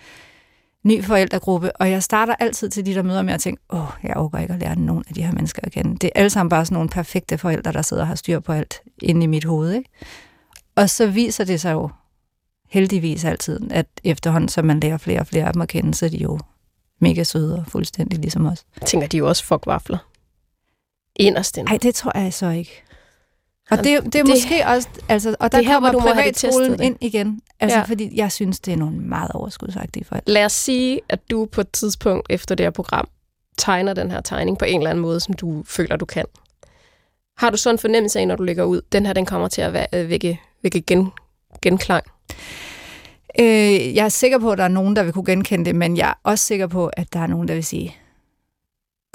ny 0.84 1.04
forældregruppe, 1.04 1.76
og 1.76 1.92
jeg 1.92 2.04
starter 2.04 2.36
altid 2.40 2.70
til 2.70 2.86
de 2.86 2.96
der 2.96 3.02
møder 3.02 3.22
med 3.22 3.34
at 3.34 3.42
tænke, 3.42 3.62
åh, 3.70 3.88
jeg 4.04 4.18
overgår 4.18 4.38
ikke 4.38 4.54
at 4.54 4.60
lære 4.60 4.80
nogen 4.80 5.04
af 5.08 5.14
de 5.14 5.24
her 5.24 5.32
mennesker 5.32 5.62
at 5.64 5.72
kende. 5.72 5.98
Det 5.98 6.04
er 6.04 6.20
alle 6.20 6.30
sammen 6.30 6.50
bare 6.50 6.66
sådan 6.66 6.76
nogle 6.76 6.90
perfekte 6.90 7.38
forældre, 7.38 7.72
der 7.72 7.82
sidder 7.82 8.04
og 8.04 8.08
har 8.08 8.16
styr 8.16 8.40
på 8.40 8.52
alt 8.52 8.82
inde 9.02 9.24
i 9.24 9.28
mit 9.28 9.44
hoved. 9.44 9.74
Ikke? 9.74 9.90
Og 10.76 10.90
så 10.90 11.08
viser 11.08 11.44
det 11.44 11.62
sig 11.62 11.74
jo 11.74 11.90
heldigvis 12.70 13.26
altid, 13.26 13.72
at 13.72 13.88
efterhånden, 14.04 14.50
som 14.50 14.66
man 14.66 14.80
lærer 14.80 14.98
flere 14.98 15.20
og 15.20 15.28
flere 15.28 15.46
af 15.46 15.54
dem 15.54 15.62
at 15.62 15.68
kende, 15.68 15.94
så 15.94 16.06
er 16.06 16.10
de 16.10 16.18
jo 16.18 16.40
mega 17.00 17.24
søde 17.24 17.56
og 17.56 17.68
fuldstændig 17.68 18.20
ligesom 18.20 18.46
os. 18.46 18.66
Jeg 18.82 18.88
tænker, 18.88 19.08
de 19.08 19.18
jo 19.18 19.28
også 19.28 19.44
fuck 19.44 19.66
vafler. 19.66 19.98
Inderst 21.16 21.58
inde. 21.58 21.70
Nej, 21.70 21.78
det 21.78 21.96
tror 21.96 22.18
jeg 22.18 22.34
så 22.34 22.50
ikke. 22.50 22.84
Og 23.72 23.78
det, 23.78 23.86
det 23.86 23.96
er 23.96 24.00
Det- 24.24 24.28
måske 24.30 24.64
også, 24.68 24.88
altså, 25.10 25.36
og 25.40 25.52
der 25.52 25.58
det 25.58 25.68
er 25.68 25.72
her, 25.72 25.80
kommer 25.80 26.02
privatskolen 26.02 26.82
ind 26.82 26.98
igen. 27.02 27.42
Altså, 27.60 27.78
Ja. 27.78 27.84
fordi 27.84 28.10
jeg 28.16 28.32
synes, 28.32 28.60
det 28.60 28.74
er 28.74 28.78
nogle 28.78 28.98
meget 28.98 29.32
overskudsagtige 29.32 30.06
forældre. 30.06 30.32
Lad 30.34 30.46
os 30.46 30.52
sige, 30.54 31.00
at 31.10 31.20
du 31.32 31.46
på 31.46 31.62
et 31.62 31.72
tidspunkt 31.72 32.28
efter 32.30 32.56
det 32.56 32.66
her 32.66 32.72
program 32.72 33.08
tegner 33.58 33.94
den 33.94 34.12
her 34.12 34.22
tegning 34.22 34.58
på 34.58 34.66
en 34.66 34.78
eller 34.80 34.90
anden 34.90 35.02
måde, 35.02 35.20
som 35.20 35.34
du 35.34 35.64
føler, 35.68 35.96
du 35.96 36.06
kan. 36.06 36.26
Har 37.38 37.50
du 37.50 37.58
så 37.58 37.70
en 37.70 37.78
fornemmelse 37.80 38.20
af, 38.20 38.28
når 38.28 38.36
du 38.36 38.44
lægger 38.44 38.64
ud, 38.64 38.82
den 38.92 39.06
her 39.06 39.14
den 39.14 39.26
kommer 39.26 39.48
til 39.48 39.62
at 39.62 39.74
være, 39.74 39.88
øh, 39.94 40.10
vække, 40.10 40.40
vække 40.64 40.82
gen, 40.82 41.12
genklang? 41.62 42.04
Øh, 43.40 43.96
jeg 43.96 44.06
er 44.06 44.10
sikker 44.10 44.40
på, 44.40 44.52
at 44.52 44.58
der 44.58 44.64
er 44.64 44.68
nogen, 44.68 44.96
der 44.96 45.04
vil 45.04 45.14
kunne 45.14 45.26
genkende 45.26 45.66
det, 45.66 45.76
men 45.76 45.98
jeg 45.98 46.10
er 46.10 46.14
også 46.24 46.46
sikker 46.46 46.68
på, 46.68 46.88
at 46.88 47.14
der 47.14 47.20
er 47.20 47.28
nogen, 47.28 47.48
der 47.48 47.54
vil 47.54 47.64
sige, 47.64 47.96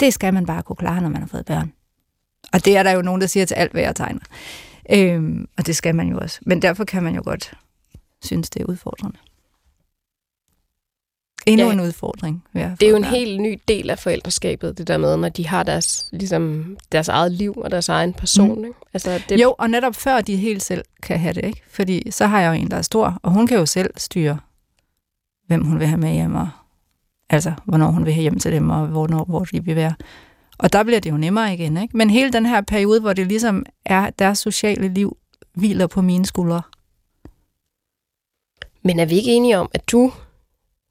det 0.00 0.14
skal 0.14 0.34
man 0.34 0.46
bare 0.46 0.62
kunne 0.62 0.76
klare, 0.76 1.00
når 1.00 1.08
man 1.08 1.20
har 1.22 1.28
fået 1.28 1.46
børn. 1.46 1.72
Og 2.52 2.64
det 2.64 2.76
er 2.76 2.82
der 2.82 2.90
jo 2.90 3.02
nogen, 3.02 3.20
der 3.20 3.26
siger 3.26 3.46
til 3.46 3.54
alt, 3.54 3.72
hvad 3.72 3.82
jeg 3.82 3.96
tegner. 3.96 4.20
Øhm, 4.92 5.48
og 5.58 5.66
det 5.66 5.76
skal 5.76 5.94
man 5.94 6.08
jo 6.08 6.18
også. 6.18 6.38
Men 6.46 6.62
derfor 6.62 6.84
kan 6.84 7.02
man 7.02 7.14
jo 7.14 7.22
godt 7.24 7.54
synes, 8.24 8.50
det 8.50 8.62
er 8.62 8.66
udfordrende. 8.66 9.18
Endnu 11.46 11.64
Ja. 11.64 11.68
ja. 11.68 11.74
en 11.74 11.80
udfordring. 11.80 12.44
at 12.54 12.80
Det 12.80 12.86
er 12.86 12.90
jo 12.90 12.96
en 12.96 13.04
helt 13.04 13.40
ny 13.40 13.60
del 13.68 13.90
af 13.90 13.98
forældreskabet, 13.98 14.78
det 14.78 14.88
der 14.88 14.98
med, 14.98 15.16
når 15.16 15.28
de 15.28 15.46
har 15.46 15.62
deres, 15.62 16.08
ligesom, 16.12 16.76
deres 16.92 17.08
eget 17.08 17.32
liv 17.32 17.54
og 17.56 17.70
deres 17.70 17.88
egen 17.88 18.12
person. 18.12 18.58
Mm. 18.58 18.64
Ikke? 18.64 18.78
Altså, 18.94 19.20
det, 19.28 19.42
Jo, 19.42 19.54
og 19.58 19.70
netop 19.70 19.94
før 19.94 20.20
de 20.20 20.36
helt 20.36 20.62
selv 20.62 20.84
kan 21.02 21.18
have 21.18 21.32
det, 21.34 21.44
ikke? 21.44 21.62
Fordi 21.70 22.10
så 22.10 22.26
har 22.26 22.40
jeg 22.40 22.48
jo 22.48 22.52
en, 22.52 22.70
der 22.70 22.76
er 22.76 22.82
stor, 22.82 23.20
og 23.22 23.32
hun 23.32 23.46
kan 23.46 23.58
jo 23.58 23.66
selv 23.66 23.90
styre, 23.96 24.38
hvem 25.46 25.64
hun 25.64 25.78
vil 25.78 25.86
have 25.86 26.00
med 26.00 26.12
hjem, 26.12 26.34
og 26.34 26.48
altså, 27.30 27.52
hvornår 27.64 27.90
hun 27.90 28.04
vil 28.04 28.12
have 28.12 28.22
hjem 28.22 28.38
til 28.38 28.52
dem, 28.52 28.70
og 28.70 28.86
hvornår, 28.86 29.24
hvor 29.24 29.44
de 29.44 29.64
vil 29.64 29.76
være. 29.76 29.94
Og 30.58 30.72
der 30.72 30.82
bliver 30.82 31.00
det 31.00 31.10
jo 31.10 31.16
nemmere 31.16 31.54
igen, 31.54 31.76
ikke? 31.76 31.96
Men 31.96 32.10
hele 32.10 32.32
den 32.32 32.46
her 32.46 32.60
periode, 32.60 33.00
hvor 33.00 33.12
det 33.12 33.26
ligesom 33.26 33.66
er, 33.84 34.10
deres 34.10 34.38
sociale 34.38 34.88
liv 34.88 35.16
hviler 35.54 35.86
på 35.86 36.02
mine 36.02 36.26
skuldre. 36.26 36.62
Men 38.82 39.00
er 39.00 39.04
vi 39.04 39.14
ikke 39.14 39.30
enige 39.30 39.58
om, 39.58 39.70
at 39.74 39.90
du 39.90 40.12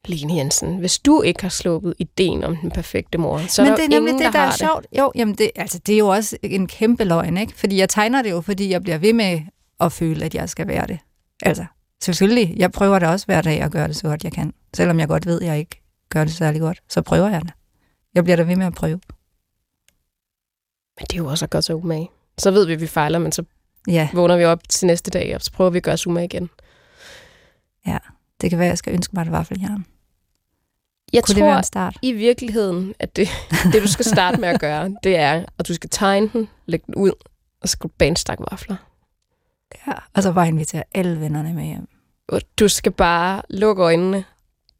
Lene 0.07 0.35
Jensen, 0.35 0.77
hvis 0.77 0.99
du 0.99 1.21
ikke 1.21 1.41
har 1.41 1.49
sluppet 1.49 1.93
ideen 1.99 2.43
om 2.43 2.57
den 2.57 2.71
perfekte 2.71 3.17
mor, 3.17 3.37
så 3.47 3.63
Men 3.63 3.71
er 3.71 3.75
det 3.75 3.89
der 3.89 3.95
er 3.95 3.99
nemlig 3.99 4.11
ingen, 4.11 4.25
det, 4.25 4.33
der 4.33 4.39
har 4.39 4.47
er 4.47 4.51
sjovt. 4.51 4.87
Jo, 4.97 5.11
jamen 5.15 5.35
det, 5.35 5.51
altså, 5.55 5.79
det 5.79 5.93
er 5.93 5.99
jo 5.99 6.07
også 6.07 6.37
en 6.43 6.67
kæmpe 6.67 7.03
løgn, 7.03 7.37
ikke? 7.37 7.53
Fordi 7.55 7.77
jeg 7.77 7.89
tegner 7.89 8.21
det 8.21 8.31
jo, 8.31 8.41
fordi 8.41 8.69
jeg 8.69 8.83
bliver 8.83 8.97
ved 8.97 9.13
med 9.13 9.41
at 9.79 9.91
føle, 9.91 10.25
at 10.25 10.35
jeg 10.35 10.49
skal 10.49 10.67
være 10.67 10.87
det. 10.87 10.99
Altså, 11.41 11.65
selvfølgelig. 12.01 12.53
Jeg 12.57 12.71
prøver 12.71 12.99
da 12.99 13.07
også 13.07 13.25
hver 13.25 13.41
dag 13.41 13.61
at 13.61 13.71
gøre 13.71 13.87
det 13.87 13.95
så 13.95 14.07
godt, 14.07 14.23
jeg 14.23 14.31
kan. 14.31 14.53
Selvom 14.73 14.99
jeg 14.99 15.07
godt 15.07 15.25
ved, 15.25 15.41
at 15.41 15.47
jeg 15.47 15.59
ikke 15.59 15.81
gør 16.09 16.23
det 16.23 16.33
særlig 16.33 16.61
godt, 16.61 16.81
så 16.89 17.01
prøver 17.01 17.29
jeg 17.29 17.41
det. 17.41 17.51
Jeg 18.15 18.23
bliver 18.23 18.37
da 18.37 18.43
ved 18.43 18.55
med 18.55 18.65
at 18.65 18.73
prøve. 18.73 18.99
Men 20.97 21.05
det 21.09 21.13
er 21.13 21.17
jo 21.17 21.25
også 21.27 21.45
at 21.45 21.49
gøre 21.49 21.61
sig 21.61 21.75
umage. 21.75 22.09
Så 22.37 22.51
ved 22.51 22.65
vi, 22.65 22.73
at 22.73 22.81
vi 22.81 22.87
fejler, 22.87 23.19
men 23.19 23.31
så 23.31 23.43
Ja, 23.87 24.09
vågner 24.13 24.37
vi 24.37 24.45
op 24.45 24.69
til 24.69 24.87
næste 24.87 25.11
dag, 25.11 25.35
og 25.35 25.41
så 25.41 25.51
prøver 25.51 25.69
vi 25.69 25.77
at 25.77 25.83
gøre 25.83 25.93
os 25.93 26.07
umage 26.07 26.25
igen. 26.25 26.49
det 28.41 28.49
kan 28.49 28.59
være, 28.59 28.67
at 28.67 28.69
jeg 28.69 28.77
skal 28.77 28.93
ønske 28.93 29.11
mig 29.15 29.21
et 29.21 29.31
vaffeljern. 29.31 29.85
Jeg 31.13 31.23
Kunne 31.23 31.35
det 31.35 31.43
være 31.43 31.51
tror 31.53 31.57
en 31.57 31.63
start? 31.63 31.97
i 32.01 32.11
virkeligheden, 32.11 32.93
at 32.99 33.15
det, 33.15 33.27
det, 33.73 33.81
du 33.81 33.87
skal 33.87 34.05
starte 34.05 34.39
med 34.41 34.49
at 34.49 34.59
gøre, 34.59 34.95
det 35.03 35.15
er, 35.15 35.45
at 35.59 35.67
du 35.67 35.73
skal 35.73 35.89
tegne 35.89 36.29
den, 36.33 36.49
lægge 36.65 36.85
den 36.85 36.95
ud, 36.95 37.11
og 37.61 37.69
så 37.69 37.71
skal 37.71 37.83
du 37.89 37.93
bage 37.97 38.09
en 38.09 38.15
stak 38.15 38.37
vafler. 38.51 38.75
Ja, 39.87 39.93
og 40.13 40.23
så 40.23 40.33
bare 40.33 40.47
invitere 40.47 40.83
alle 40.95 41.19
vennerne 41.19 41.53
med 41.53 41.63
hjem. 41.63 41.87
Og 42.27 42.41
Du 42.59 42.67
skal 42.67 42.91
bare 42.91 43.41
lukke 43.49 43.83
øjnene, 43.83 44.23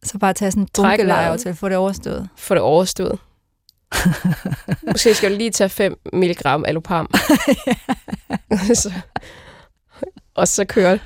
Så 0.04 0.18
bare 0.18 0.34
tage 0.34 0.52
sådan 0.52 0.64
en 0.64 0.70
bunkelejr 0.76 1.38
til 1.38 1.50
at 1.50 1.58
få 1.58 1.70
det 1.70 1.78
overstået. 1.78 2.30
få 2.38 2.54
det 2.54 2.62
overstået. 2.62 3.20
Måske 4.92 5.14
skal 5.14 5.32
du 5.32 5.38
lige 5.38 5.52
tage 5.52 5.70
5 5.70 6.00
mg 6.14 6.46
alopam. 6.46 7.14
så, 8.74 8.94
og 10.36 10.48
så 10.48 10.66
køre. 10.66 11.00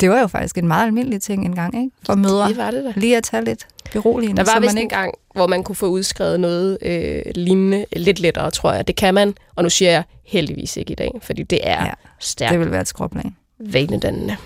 Det 0.00 0.10
var 0.10 0.20
jo 0.20 0.26
faktisk 0.26 0.58
en 0.58 0.68
meget 0.68 0.86
almindelig 0.86 1.22
ting 1.22 1.44
engang, 1.44 1.84
ikke? 1.84 1.96
For 2.06 2.14
mødre. 2.14 2.48
Det 2.48 2.56
var 2.56 2.70
det 2.70 2.84
der. 2.84 2.92
Lige 2.96 3.16
at 3.16 3.24
tage 3.24 3.44
lidt 3.44 3.66
beroligende. 3.92 4.44
Der 4.44 4.52
var 4.52 4.60
vist 4.60 4.74
man 4.74 4.82
en 4.82 4.88
gang, 4.88 5.14
hvor 5.34 5.46
man 5.46 5.64
kunne 5.64 5.76
få 5.76 5.86
udskrevet 5.86 6.40
noget 6.40 6.78
øh, 6.82 7.22
lignende, 7.34 7.84
lidt 7.96 8.20
lettere, 8.20 8.50
tror 8.50 8.72
jeg. 8.72 8.86
Det 8.86 8.96
kan 8.96 9.14
man, 9.14 9.34
og 9.56 9.62
nu 9.62 9.70
siger 9.70 9.90
jeg 9.90 10.02
heldigvis 10.24 10.76
ikke 10.76 10.92
i 10.92 10.94
dag, 10.94 11.10
fordi 11.22 11.42
det 11.42 11.60
er 11.62 11.84
ja, 11.84 11.92
stærkt 12.20 12.50
Det 12.52 12.60
vil 12.60 12.70
være 12.70 12.80
et 12.80 12.88
skråplan. 12.88 13.36
vanedannende. 13.58 14.36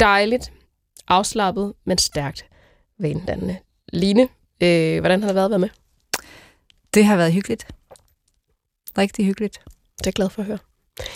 Dejligt, 0.00 0.52
afslappet, 1.08 1.72
men 1.86 1.98
stærkt 1.98 2.44
vanedannende. 3.00 3.56
Line, 3.92 4.28
øh, 4.60 5.00
hvordan 5.00 5.20
har 5.20 5.28
det 5.28 5.34
været 5.34 5.44
at 5.44 5.50
være 5.50 5.58
med? 5.58 5.68
Det 6.98 7.06
har 7.06 7.16
været 7.16 7.32
hyggeligt. 7.32 7.66
Rigtig 8.98 9.26
hyggeligt. 9.26 9.60
Det 9.64 10.06
er 10.06 10.06
jeg 10.06 10.12
glad 10.12 10.30
for 10.30 10.42
at 10.42 10.46
høre. 10.46 10.58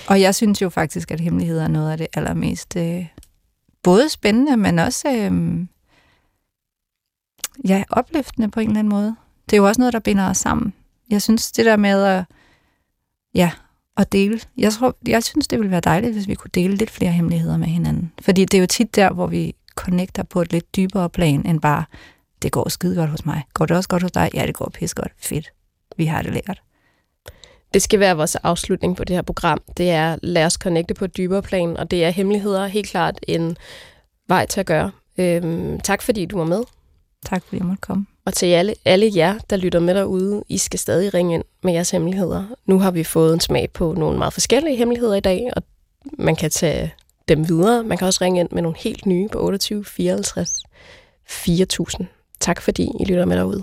Og 0.08 0.20
jeg 0.20 0.34
synes 0.34 0.62
jo 0.62 0.68
faktisk, 0.68 1.10
at 1.10 1.20
hemmeligheder 1.20 1.64
er 1.64 1.68
noget 1.68 1.92
af 1.92 1.98
det 1.98 2.06
allermest 2.14 2.76
øh, 2.76 3.06
både 3.82 4.08
spændende, 4.08 4.56
men 4.56 4.78
også 4.78 5.08
øh, 5.08 5.66
ja, 7.68 7.84
opløftende 7.90 8.50
på 8.50 8.60
en 8.60 8.68
eller 8.68 8.78
anden 8.78 8.90
måde. 8.90 9.16
Det 9.44 9.52
er 9.52 9.56
jo 9.56 9.66
også 9.66 9.80
noget, 9.80 9.92
der 9.92 9.98
binder 9.98 10.30
os 10.30 10.38
sammen. 10.38 10.72
Jeg 11.10 11.22
synes, 11.22 11.52
det 11.52 11.64
der 11.64 11.76
med 11.76 12.04
at, 12.04 12.24
ja, 13.34 13.50
at 13.96 14.12
dele. 14.12 14.40
Jeg, 14.56 14.72
tror, 14.72 14.96
jeg 15.06 15.22
synes, 15.22 15.48
det 15.48 15.58
ville 15.58 15.70
være 15.70 15.80
dejligt, 15.80 16.12
hvis 16.12 16.28
vi 16.28 16.34
kunne 16.34 16.50
dele 16.54 16.74
lidt 16.76 16.90
flere 16.90 17.12
hemmeligheder 17.12 17.56
med 17.56 17.68
hinanden. 17.68 18.12
Fordi 18.20 18.44
det 18.44 18.58
er 18.58 18.60
jo 18.60 18.66
tit 18.66 18.96
der, 18.96 19.12
hvor 19.12 19.26
vi 19.26 19.54
connecter 19.74 20.22
på 20.22 20.42
et 20.42 20.52
lidt 20.52 20.76
dybere 20.76 21.10
plan, 21.10 21.46
end 21.46 21.60
bare, 21.60 21.84
det 22.42 22.52
går 22.52 22.68
skide 22.68 22.96
godt 22.96 23.10
hos 23.10 23.26
mig. 23.26 23.42
Går 23.54 23.66
det 23.66 23.76
også 23.76 23.88
godt 23.88 24.02
hos 24.02 24.12
dig? 24.12 24.30
Ja, 24.34 24.46
det 24.46 24.54
går 24.54 24.70
pis 24.74 24.94
godt. 24.94 25.12
Fedt. 25.18 25.52
Vi 25.96 26.06
har 26.06 26.22
det 26.22 26.32
lækkert. 26.32 26.62
Det 27.74 27.82
skal 27.82 28.00
være 28.00 28.16
vores 28.16 28.36
afslutning 28.36 28.96
på 28.96 29.04
det 29.04 29.16
her 29.16 29.22
program. 29.22 29.62
Det 29.76 29.90
er, 29.90 30.16
lad 30.22 30.46
os 30.46 30.52
connecte 30.52 30.94
på 30.94 31.04
et 31.04 31.16
dybere 31.16 31.42
plan, 31.42 31.76
og 31.76 31.90
det 31.90 32.04
er 32.04 32.10
hemmeligheder 32.10 32.66
helt 32.66 32.88
klart 32.88 33.18
en 33.28 33.56
vej 34.28 34.46
til 34.46 34.60
at 34.60 34.66
gøre. 34.66 34.90
Øhm, 35.18 35.80
tak 35.80 36.02
fordi 36.02 36.26
du 36.26 36.38
var 36.38 36.44
med. 36.44 36.62
Tak 37.26 37.42
fordi 37.44 37.56
jeg 37.56 37.66
måtte 37.66 37.80
komme. 37.80 38.06
Og 38.24 38.34
til 38.34 38.46
alle, 38.46 38.74
alle 38.84 39.10
jer, 39.16 39.38
der 39.50 39.56
lytter 39.56 39.80
med 39.80 39.94
derude, 39.94 40.44
I 40.48 40.58
skal 40.58 40.78
stadig 40.78 41.14
ringe 41.14 41.34
ind 41.34 41.44
med 41.62 41.72
jeres 41.72 41.90
hemmeligheder. 41.90 42.44
Nu 42.66 42.78
har 42.78 42.90
vi 42.90 43.04
fået 43.04 43.34
en 43.34 43.40
smag 43.40 43.70
på 43.70 43.94
nogle 43.98 44.18
meget 44.18 44.32
forskellige 44.32 44.76
hemmeligheder 44.76 45.14
i 45.14 45.20
dag, 45.20 45.50
og 45.56 45.62
man 46.18 46.36
kan 46.36 46.50
tage 46.50 46.94
dem 47.28 47.48
videre. 47.48 47.82
Man 47.84 47.98
kan 47.98 48.06
også 48.06 48.24
ringe 48.24 48.40
ind 48.40 48.48
med 48.52 48.62
nogle 48.62 48.78
helt 48.78 49.06
nye 49.06 49.28
på 49.28 49.38
28 49.38 49.84
54 49.84 50.62
4000. 51.26 52.06
Tak 52.40 52.60
fordi 52.60 52.90
I 53.00 53.04
lytter 53.04 53.24
med 53.24 53.36
derude. 53.36 53.62